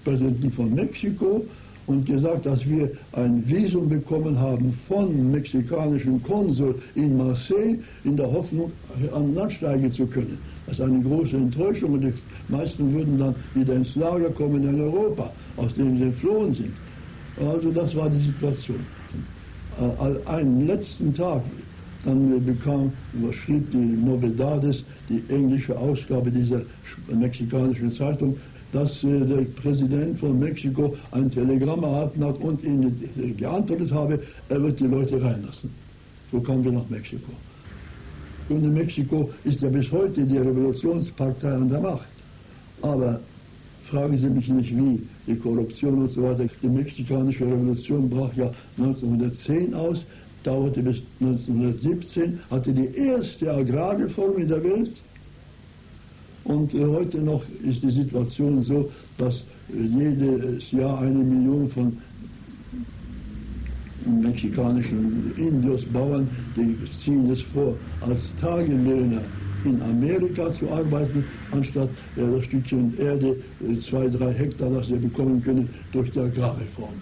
Präsidenten 0.04 0.52
von 0.52 0.74
Mexiko, 0.74 1.44
und 1.88 2.06
gesagt, 2.06 2.46
dass 2.46 2.68
wir 2.68 2.92
ein 3.14 3.44
Visum 3.48 3.90
bekommen 3.90 4.38
haben 4.40 4.74
vom 4.88 5.32
mexikanischen 5.32 6.22
Konsul 6.22 6.76
in 6.96 7.18
Marseille 7.18 7.80
in 8.04 8.16
der 8.16 8.32
Hoffnung, 8.32 8.72
an 9.14 9.34
Land 9.34 9.54
steigen 9.54 9.92
zu 9.92 10.06
können. 10.06 10.38
Das 10.66 10.80
ist 10.80 10.86
eine 10.86 11.02
große 11.02 11.38
Enttäuschung 11.38 11.94
und 11.94 12.02
die 12.02 12.14
meisten 12.50 12.94
würden 12.94 13.18
dann 13.18 13.34
wieder 13.56 13.76
ins 13.76 13.96
Lager 13.96 14.30
kommen 14.32 14.64
in 14.64 14.82
Europa, 14.82 15.32
aus 15.56 15.74
dem 15.76 15.98
sie 15.98 16.04
entflohen 16.04 16.54
sind. 16.54 16.74
Also 17.40 17.72
das 17.72 17.96
war 17.96 18.10
die 18.10 18.20
Situation. 18.20 18.80
Äh, 19.80 20.30
einen 20.30 20.68
letzten 20.68 21.14
Tag, 21.14 21.44
dann 22.04 22.46
bekam, 22.46 22.92
schrieb 23.32 23.70
die 23.72 23.78
Novedades, 23.78 24.84
die 25.10 25.22
englische 25.30 25.78
Ausgabe 25.78 26.32
dieser 26.32 26.62
mexikanischen 27.14 27.92
Zeitung, 27.92 28.38
dass 28.72 29.04
äh, 29.04 29.20
der 29.26 29.44
Präsident 29.62 30.20
von 30.20 30.40
Mexiko 30.40 30.96
ein 31.12 31.30
Telegramm 31.32 31.84
erhalten 31.84 32.24
hat 32.24 32.40
und 32.42 32.64
ihnen 32.64 33.36
geantwortet 33.38 33.92
habe, 33.92 34.20
er 34.50 34.62
wird 34.62 34.80
die 34.80 34.88
Leute 34.88 35.22
reinlassen. 35.22 35.70
So 36.32 36.40
kamen 36.42 36.64
wir 36.64 36.72
nach 36.72 36.90
Mexiko. 36.90 37.32
Und 38.50 38.64
in 38.64 38.74
Mexiko 38.74 39.30
ist 39.44 39.62
ja 39.62 39.70
bis 39.70 39.92
heute 39.92 40.26
die 40.26 40.38
Revolutionspartei 40.38 41.52
an 41.52 41.70
der 41.70 41.82
Macht. 41.82 42.08
Aber 42.82 43.20
fragen 43.86 44.18
Sie 44.18 44.30
mich 44.30 44.48
nicht 44.48 44.76
wie, 44.76 45.02
die 45.26 45.36
Korruption 45.36 46.02
und 46.04 46.12
so 46.12 46.24
weiter. 46.24 46.46
Die 46.62 46.68
mexikanische 46.68 47.46
Revolution 47.46 48.10
brach 48.10 48.34
ja 48.36 48.52
1910 48.78 49.74
aus, 49.74 50.06
dauerte 50.44 50.82
bis 50.82 51.02
1917, 51.20 52.40
hatte 52.50 52.72
die 52.74 52.94
erste 52.96 53.52
Agrarreform 53.52 54.38
in 54.38 54.48
der 54.48 54.64
Welt. 54.64 54.92
Und 56.48 56.74
äh, 56.74 56.86
heute 56.86 57.18
noch 57.20 57.44
ist 57.64 57.84
die 57.84 57.92
Situation 57.92 58.62
so, 58.62 58.90
dass 59.18 59.44
äh, 59.70 59.82
jedes 59.82 60.72
Jahr 60.72 61.02
eine 61.02 61.20
Million 61.20 61.70
von 61.70 61.98
mexikanischen 64.06 65.34
Indios, 65.36 65.84
Bauern, 65.86 66.30
die 66.56 66.78
ziehen 66.94 67.30
es 67.30 67.42
vor, 67.42 67.76
als 68.00 68.34
Tagelöhner 68.40 69.22
in 69.66 69.82
Amerika 69.82 70.50
zu 70.54 70.70
arbeiten, 70.70 71.26
anstatt 71.52 71.90
äh, 72.16 72.22
das 72.22 72.46
Stückchen 72.46 72.98
Erde, 72.98 73.36
äh, 73.70 73.78
zwei, 73.80 74.08
drei 74.08 74.32
Hektar, 74.32 74.70
das 74.70 74.88
sie 74.88 74.96
bekommen 74.96 75.44
können 75.44 75.68
durch 75.92 76.10
die 76.12 76.20
Agrarreform. 76.20 76.94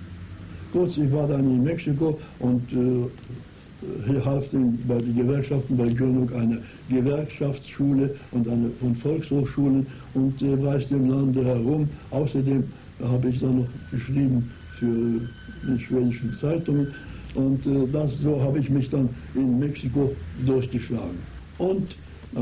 Kurz, 0.72 0.98
ich 0.98 1.12
war 1.12 1.28
dann 1.28 1.46
in 1.46 1.64
Mexiko 1.64 2.20
und 2.40 2.74
äh, 2.74 3.08
hier 4.06 4.24
half 4.24 4.50
den, 4.50 4.78
bei 4.88 4.98
den 4.98 5.16
Gewerkschaften 5.16 5.78
bei 5.78 5.88
Gründung 5.90 6.32
einer 6.34 6.58
Gewerkschaftsschule 6.90 8.16
und, 8.32 8.48
eine, 8.48 8.72
und 8.82 8.98
Volkshochschulen 8.98 9.86
und 10.14 10.42
äh, 10.42 10.54
reiste 10.62 10.96
im 10.96 11.10
Lande 11.10 11.44
herum. 11.44 11.90
Außerdem 12.12 12.64
habe 13.04 13.30
ich 13.30 13.40
dann 13.40 13.60
noch 13.60 13.68
geschrieben 13.92 14.50
für 14.80 15.20
die 15.64 15.80
schwedischen 15.80 16.34
Zeitungen 16.34 16.88
und 17.34 17.66
äh, 17.66 17.88
das, 17.92 18.18
so 18.20 18.42
habe 18.42 18.60
ich 18.60 18.70
mich 18.70 18.90
dann 18.90 19.10
in 19.34 19.60
Mexiko 19.60 20.16
durchgeschlagen. 20.46 21.18
Und 21.58 21.96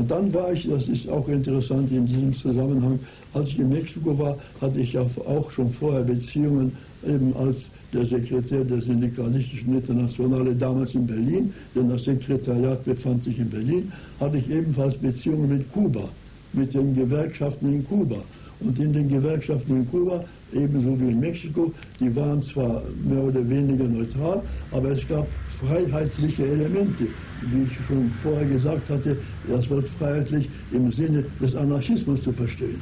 dann 0.08 0.34
war 0.34 0.52
ich, 0.52 0.68
das 0.68 0.88
ist 0.88 1.08
auch 1.08 1.28
interessant 1.28 1.90
in 1.92 2.06
diesem 2.06 2.34
Zusammenhang, 2.34 2.98
als 3.32 3.48
ich 3.50 3.60
in 3.60 3.68
Mexiko 3.68 4.18
war, 4.18 4.38
hatte 4.60 4.80
ich 4.80 4.98
auch 4.98 5.50
schon 5.50 5.72
vorher 5.72 6.02
Beziehungen 6.02 6.76
eben 7.06 7.34
als 7.36 7.66
der 7.94 8.04
Sekretär 8.04 8.64
der 8.64 8.80
Syndikalistischen 8.80 9.76
Internationale 9.76 10.54
damals 10.54 10.94
in 10.94 11.06
Berlin, 11.06 11.52
denn 11.74 11.88
das 11.88 12.04
Sekretariat 12.04 12.84
befand 12.84 13.24
sich 13.24 13.38
in 13.38 13.48
Berlin, 13.48 13.92
hatte 14.20 14.38
ich 14.38 14.50
ebenfalls 14.50 14.96
Beziehungen 14.96 15.48
mit 15.48 15.72
Kuba, 15.72 16.08
mit 16.52 16.74
den 16.74 16.94
Gewerkschaften 16.94 17.72
in 17.72 17.86
Kuba. 17.86 18.18
Und 18.60 18.78
in 18.78 18.92
den 18.92 19.08
Gewerkschaften 19.08 19.76
in 19.76 19.90
Kuba, 19.90 20.24
ebenso 20.52 20.98
wie 21.00 21.10
in 21.10 21.20
Mexiko, 21.20 21.72
die 22.00 22.14
waren 22.14 22.40
zwar 22.40 22.82
mehr 23.08 23.24
oder 23.24 23.48
weniger 23.48 23.84
neutral, 23.84 24.42
aber 24.70 24.90
es 24.90 25.06
gab 25.08 25.28
freiheitliche 25.58 26.46
Elemente. 26.46 27.06
Wie 27.40 27.64
ich 27.64 27.86
schon 27.86 28.10
vorher 28.22 28.46
gesagt 28.46 28.88
hatte, 28.88 29.18
das 29.46 29.68
Wort 29.70 29.86
freiheitlich 29.98 30.48
im 30.72 30.90
Sinne 30.90 31.24
des 31.40 31.54
Anarchismus 31.54 32.22
zu 32.22 32.32
verstehen. 32.32 32.80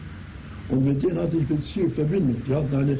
Und 0.69 0.85
mit 0.85 1.03
denen 1.03 1.19
hatte 1.19 1.37
ich 1.37 1.47
Beziehung, 1.47 1.91
Verbindung. 1.91 2.37
Die 2.47 2.55
hatten 2.55 2.75
eine, 2.75 2.99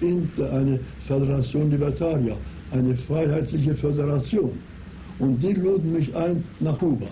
eine 0.00 0.80
Föderation 1.06 1.70
Libertaria, 1.70 2.36
eine 2.70 2.96
freiheitliche 2.96 3.74
Föderation. 3.74 4.52
Und 5.18 5.42
die 5.42 5.52
luden 5.52 5.92
mich 5.92 6.14
ein 6.14 6.42
nach 6.60 6.78
Kuba. 6.78 7.06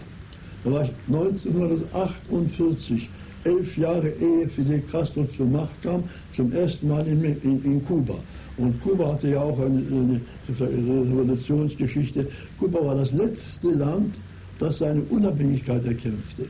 Da 0.65 0.71
war 0.71 0.85
ich 0.85 0.91
1948, 1.09 3.09
elf 3.45 3.77
Jahre 3.77 4.11
ehe 4.11 4.49
Fidel 4.49 4.83
Castro 4.91 5.25
zur 5.25 5.47
Macht 5.47 5.83
kam, 5.83 6.05
zum 6.35 6.53
ersten 6.53 6.89
Mal 6.89 7.07
in, 7.07 7.25
in, 7.25 7.65
in 7.65 7.85
Kuba. 7.85 8.15
Und 8.59 8.81
Kuba 8.83 9.13
hatte 9.13 9.31
ja 9.31 9.41
auch 9.41 9.59
eine, 9.59 9.79
eine 9.79 10.21
Revolutionsgeschichte. 10.61 12.29
Kuba 12.59 12.85
war 12.85 12.97
das 12.97 13.13
letzte 13.13 13.71
Land, 13.71 14.19
das 14.59 14.79
seine 14.79 15.03
Unabhängigkeit 15.03 15.85
erkämpfte. 15.85 16.47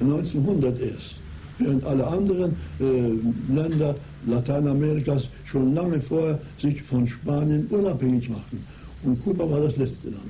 1900 0.00 0.80
erst. 0.80 1.21
Während 1.64 1.84
alle 1.84 2.06
anderen 2.06 2.56
äh, 2.80 3.12
Länder 3.52 3.94
Lateinamerikas 4.26 5.28
schon 5.44 5.74
lange 5.74 6.00
vorher 6.00 6.38
sich 6.60 6.82
von 6.82 7.06
Spanien 7.06 7.66
unabhängig 7.70 8.28
machten. 8.28 8.64
Und 9.04 9.22
Kuba 9.22 9.48
war 9.50 9.60
das 9.60 9.76
letzte 9.76 10.08
Land. 10.10 10.22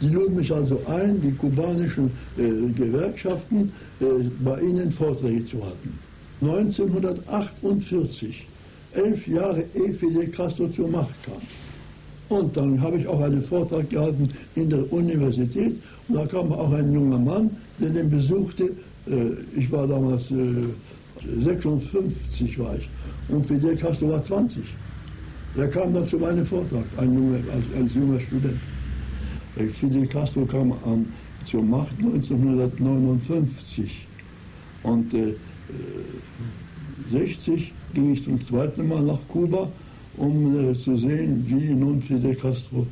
Die 0.00 0.08
luden 0.08 0.36
mich 0.36 0.50
also 0.52 0.80
ein, 0.86 1.20
die 1.20 1.32
kubanischen 1.32 2.10
äh, 2.36 2.50
Gewerkschaften 2.76 3.72
äh, 4.00 4.04
bei 4.44 4.60
ihnen 4.60 4.92
Vorträge 4.92 5.44
zu 5.46 5.64
halten. 5.64 5.98
1948 6.42 8.46
elf 8.92 9.26
Jahre 9.26 9.64
ehe 9.74 9.94
Fidel 9.94 10.28
Castro 10.28 10.68
zur 10.68 10.88
Macht 10.88 11.14
kam. 11.24 11.40
Und 12.28 12.56
dann 12.56 12.80
habe 12.80 12.98
ich 12.98 13.06
auch 13.06 13.20
einen 13.20 13.42
Vortrag 13.42 13.90
gehalten 13.90 14.30
in 14.54 14.70
der 14.70 14.90
Universität 14.92 15.76
und 16.08 16.16
da 16.16 16.26
kam 16.26 16.52
auch 16.52 16.72
ein 16.72 16.92
junger 16.92 17.18
Mann, 17.18 17.50
der 17.78 17.90
den 17.90 18.10
besuchte. 18.10 18.70
Äh, 19.06 19.34
ich 19.56 19.70
war 19.70 19.86
damals 19.86 20.32
56 21.42 22.56
äh, 22.56 22.58
war 22.58 22.76
ich 22.76 22.88
und 23.28 23.46
Fidel 23.46 23.76
Castro 23.76 24.08
war 24.10 24.22
20. 24.22 24.62
Der 25.56 25.68
kam 25.68 25.94
dann 25.94 26.06
zu 26.06 26.18
meinem 26.18 26.46
Vortrag, 26.46 26.84
ein 26.96 27.14
junger, 27.14 27.38
als, 27.52 27.66
als 27.80 27.94
junger 27.94 28.20
Student. 28.20 28.58
Äh, 29.56 29.66
Fidel 29.66 30.06
Castro 30.06 30.44
kam 30.46 30.72
an, 30.72 31.06
zur 31.44 31.62
Macht 31.62 31.92
1959 31.98 34.06
und 34.82 35.12
äh, 35.14 35.34
60 37.10 37.72
ging 37.94 38.14
ich 38.14 38.24
zum 38.24 38.42
zweiten 38.42 38.88
Mal 38.88 39.02
nach 39.02 39.20
Kuba, 39.28 39.68
um 40.16 40.70
äh, 40.70 40.74
zu 40.74 40.96
sehen, 40.96 41.44
wie 41.46 41.74
nun 41.74 42.00
Fidel 42.02 42.34
Castro 42.34 42.86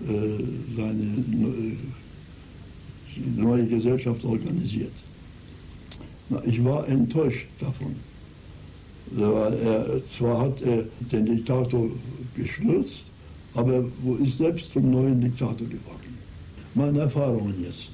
äh, 0.00 0.42
seine 0.76 1.24
neue 3.36 3.66
Gesellschaft 3.66 4.24
organisiert. 4.24 4.92
Ich 6.44 6.62
war 6.64 6.86
enttäuscht 6.88 7.46
davon. 7.60 7.94
Er, 9.16 10.04
zwar 10.04 10.42
hat 10.42 10.60
er 10.62 10.84
den 11.10 11.24
Diktator 11.24 11.88
gestürzt, 12.36 13.04
aber 13.54 13.84
wo 14.02 14.14
ist 14.16 14.36
selbst 14.36 14.70
zum 14.70 14.90
neuen 14.90 15.20
Diktator 15.20 15.66
geworden? 15.66 16.18
Meine 16.74 17.00
Erfahrungen 17.00 17.54
jetzt. 17.64 17.90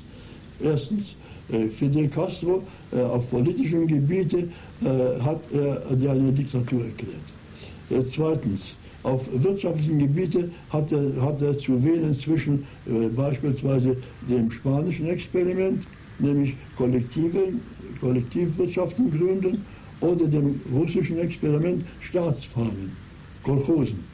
Erstens, 0.63 1.15
äh, 1.53 1.69
Fidel 1.69 2.09
Castro 2.09 2.63
äh, 2.93 3.01
auf 3.01 3.29
politischem 3.31 3.87
Gebiete 3.87 4.49
äh, 4.83 5.21
hat 5.21 5.41
er 5.53 6.13
eine 6.13 6.33
Diktatur 6.33 6.85
erklärt. 6.85 8.07
Zweitens, 8.07 8.75
auf 9.03 9.21
wirtschaftlichen 9.31 9.99
Gebiete 9.99 10.51
hat 10.71 10.91
er, 10.91 11.21
hat 11.21 11.43
er 11.43 11.57
zu 11.59 11.85
wählen 11.85 12.15
zwischen 12.15 12.67
beispielsweise 13.15 13.95
dem 14.23 14.51
spanischen 14.51 15.07
Experiment, 15.07 15.87
nämlich 16.19 16.55
kollektive, 16.79 17.53
Kollektivwirtschaften 18.01 19.11
gründen, 19.11 19.65
oder 20.01 20.27
dem 20.27 20.61
russischen 20.73 21.19
Experiment 21.19 21.85
Staatsfarmen, 22.01 22.91
Kolchosen. 23.43 24.05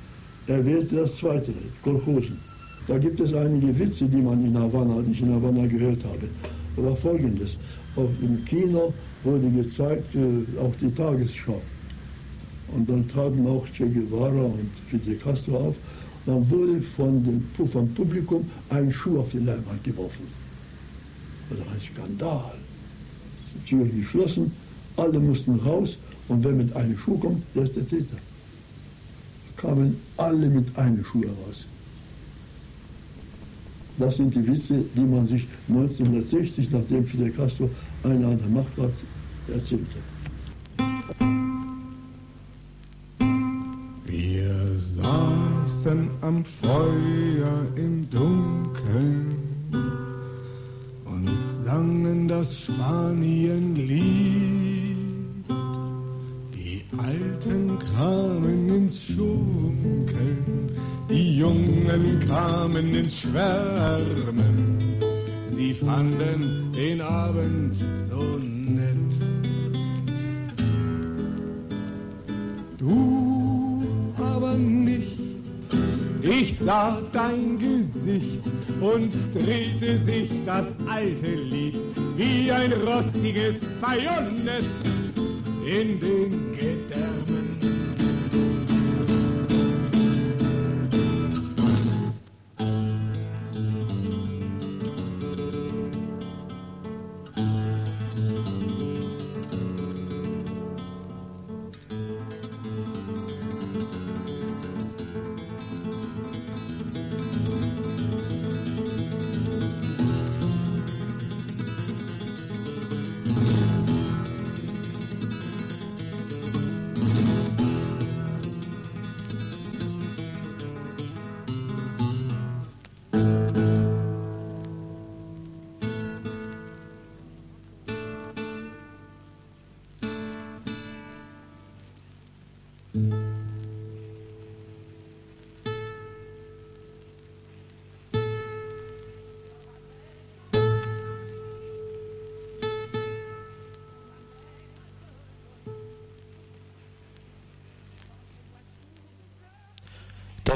Er 0.47 0.65
wählte 0.65 0.97
das 0.97 1.17
zweite, 1.17 1.53
Kolchosen. 1.83 2.39
Da 2.87 2.99
gibt 2.99 3.21
es 3.21 3.33
einige 3.35 3.79
Witze, 3.79 4.07
die 4.07 4.23
man 4.23 4.45
in 4.45 4.57
Havanna, 4.57 5.03
die 5.03 5.13
ich 5.13 5.23
in 5.23 5.33
Havanna 5.35 5.67
gehört 5.67 6.03
habe. 6.05 6.29
War 6.77 6.97
folgendes. 6.97 7.57
Auf, 7.97 8.09
Im 8.23 8.45
Kino 8.45 8.93
wurde 9.25 9.51
gezeigt, 9.51 10.15
äh, 10.15 10.59
auch 10.59 10.75
die 10.81 10.91
Tagesschau. 10.93 11.61
Und 12.73 12.89
dann 12.89 13.07
traten 13.09 13.47
auch 13.47 13.67
Che 13.73 13.85
Guevara 13.85 14.45
und 14.45 14.71
Fidel 14.89 15.17
Castro 15.17 15.57
auf. 15.57 15.77
Dann 16.27 16.49
wurde 16.49 16.81
von 16.97 17.23
dem, 17.25 17.45
vom 17.69 17.89
Publikum 17.95 18.49
ein 18.69 18.91
Schuh 18.93 19.19
auf 19.19 19.31
die 19.31 19.39
Leinwand 19.39 19.83
geworfen. 19.83 20.27
War 21.51 21.73
ein 21.75 21.81
Skandal. 21.81 22.60
Türen 23.67 23.97
geschlossen, 23.99 24.53
alle 24.97 25.19
mussten 25.19 25.59
raus 25.61 25.97
und 26.29 26.45
wer 26.45 26.53
mit 26.53 26.75
einem 26.77 26.97
Schuh 26.99 27.19
kommt, 27.19 27.43
der 27.55 27.65
ist 27.65 27.77
der 27.77 27.87
Täter. 27.87 28.17
Kamen 29.57 29.97
alle 30.17 30.49
mit 30.49 30.77
einem 30.79 31.05
Schuh 31.05 31.23
heraus. 31.23 31.67
Das 33.99 34.17
sind 34.17 34.35
die 34.35 34.47
Witze, 34.47 34.83
die 34.97 35.05
man 35.05 35.27
sich 35.27 35.47
1960, 35.69 36.71
nachdem 36.71 37.07
Fidel 37.07 37.31
Castro 37.31 37.69
ein 38.03 38.25
an 38.25 38.39
der 38.39 38.49
Macht 38.49 38.79
war, 38.79 38.91
erzählte. 39.53 39.99
Wir 44.07 44.79
saßen 44.79 46.11
am 46.23 46.45
Feuer 46.45 47.67
im 47.77 48.09
Dunkeln 48.09 49.37
sangen 51.71 52.27
das 52.27 52.65
Spanienlied. 52.65 53.87
Die 56.55 56.83
Alten 56.99 57.79
kamen 57.79 58.69
ins 58.69 59.05
Schunkeln 59.05 60.61
die 61.11 61.39
Jungen 61.39 62.21
kamen 62.29 62.95
ins 62.95 63.19
Schwärmen, 63.23 64.79
sie 65.49 65.75
fanden 65.75 66.73
den 66.73 67.01
Abend 67.01 67.75
so 68.09 68.39
nett. 68.39 68.97
Du 72.79 73.10
Ich 76.23 76.59
sah 76.59 77.01
dein 77.13 77.59
Gesicht 77.59 78.43
und 78.81 79.13
drehte 79.35 79.99
sich 79.99 80.31
das 80.45 80.77
alte 80.87 81.35
Lied 81.35 81.77
wie 82.17 82.51
ein 82.51 82.73
rostiges 82.73 83.61
Bajonett 83.81 84.65
in 85.65 85.99
den 85.99 86.53
Gedärmen. 86.53 87.10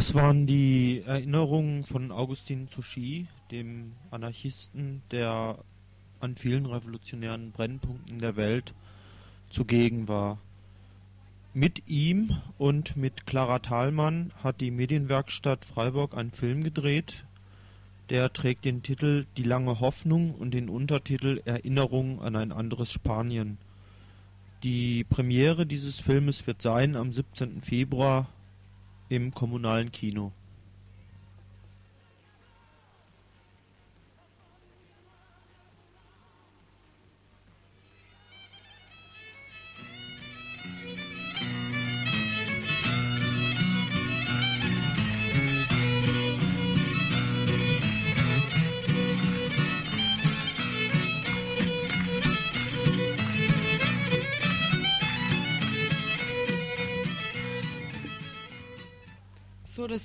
Das 0.05 0.13
waren 0.13 0.47
die 0.47 1.03
Erinnerungen 1.07 1.85
von 1.85 2.13
Augustin 2.13 2.69
Souchy, 2.69 3.27
dem 3.51 3.93
Anarchisten, 4.11 5.01
der 5.11 5.57
an 6.21 6.37
vielen 6.37 6.67
revolutionären 6.67 7.53
Brennpunkten 7.53 8.19
der 8.19 8.37
Welt 8.37 8.75
zugegen 9.49 10.07
war. 10.07 10.37
Mit 11.55 11.89
ihm 11.89 12.37
und 12.59 12.99
mit 12.99 13.25
Clara 13.25 13.61
Thalmann 13.61 14.31
hat 14.43 14.61
die 14.61 14.71
Medienwerkstatt 14.71 15.65
Freiburg 15.65 16.15
einen 16.15 16.33
Film 16.33 16.63
gedreht, 16.63 17.25
der 18.11 18.31
trägt 18.31 18.67
den 18.67 18.83
Titel 18.83 19.25
Die 19.39 19.43
lange 19.43 19.81
Hoffnung 19.81 20.35
und 20.35 20.51
den 20.51 20.69
Untertitel 20.69 21.41
Erinnerung 21.47 22.21
an 22.21 22.37
ein 22.37 22.53
anderes 22.53 22.93
Spanien. 22.93 23.57
Die 24.65 25.05
Premiere 25.05 25.65
dieses 25.65 25.99
Filmes 25.99 26.47
wird 26.47 26.61
sein 26.61 26.95
am 26.95 27.11
17. 27.11 27.63
Februar 27.63 28.29
im 29.09 29.33
kommunalen 29.33 29.93
Kino. 29.93 30.33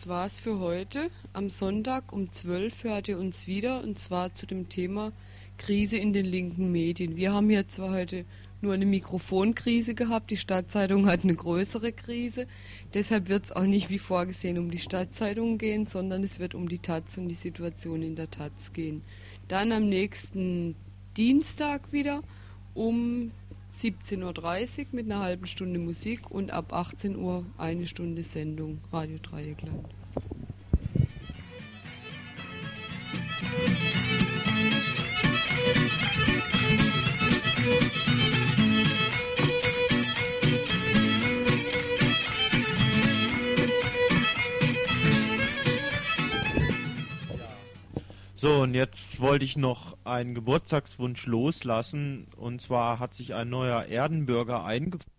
War's 0.10 0.40
für 0.40 0.58
heute. 0.58 1.12
Am 1.34 1.52
Sonntag 1.52 2.12
um 2.12 2.34
12 2.34 2.84
hört 2.84 3.08
ihr 3.08 3.20
uns 3.20 3.46
wieder 3.46 3.84
und 3.84 4.00
zwar 4.00 4.34
zu 4.34 4.48
dem 4.48 4.68
Thema 4.68 5.12
Krise 5.60 5.98
in 5.98 6.14
den 6.14 6.26
linken 6.26 6.72
Medien. 6.72 7.16
Wir 7.16 7.32
haben 7.32 7.48
hier 7.48 7.68
zwar 7.68 7.92
heute 7.92 8.26
nur 8.60 8.74
eine 8.74 8.88
Mikrofonkrise 8.88 9.94
gehabt, 9.94 10.32
die 10.32 10.38
Stadtzeitung 10.38 11.06
hat 11.06 11.24
eine 11.24 11.36
größere 11.36 11.92
Krise. 11.92 12.48
Deshalb 12.96 13.30
wird 13.30 13.46
es 13.46 13.52
auch 13.52 13.64
nicht 13.64 13.92
wie 13.92 14.00
vorgesehen 14.00 14.58
um 14.58 14.72
die 14.72 14.80
Stadtzeitung 14.80 15.60
gehen, 15.60 15.86
sondern 15.86 16.24
es 16.24 16.40
wird 16.40 16.56
um 16.56 16.68
die 16.68 16.80
Taz 16.80 17.18
und 17.20 17.28
die 17.28 17.36
Situation 17.36 18.02
in 18.02 18.16
der 18.16 18.32
Taz 18.32 18.74
gehen. 18.74 19.04
Dann 19.48 19.72
am 19.72 19.88
nächsten 19.88 20.76
Dienstag 21.18 21.94
wieder 21.94 22.24
um 22.74 23.32
17.30 23.78 24.80
Uhr 24.80 24.86
mit 24.92 25.06
einer 25.06 25.20
halben 25.20 25.46
Stunde 25.46 25.80
Musik 25.80 26.32
und 26.32 26.50
ab 26.50 26.74
18 26.74 27.16
Uhr 27.16 27.46
eine 27.60 27.86
Stunde 27.86 28.24
Sendung 28.24 28.80
Radio 28.92 29.20
Dreieckland. 29.20 29.99
So, 48.42 48.62
und 48.62 48.74
jetzt 48.74 49.20
wollte 49.20 49.44
ich 49.44 49.58
noch 49.58 49.98
einen 50.06 50.34
Geburtstagswunsch 50.34 51.26
loslassen. 51.26 52.28
Und 52.38 52.62
zwar 52.62 52.98
hat 52.98 53.14
sich 53.14 53.34
ein 53.34 53.50
neuer 53.50 53.84
Erdenbürger 53.84 54.64
eingefunden. 54.64 55.19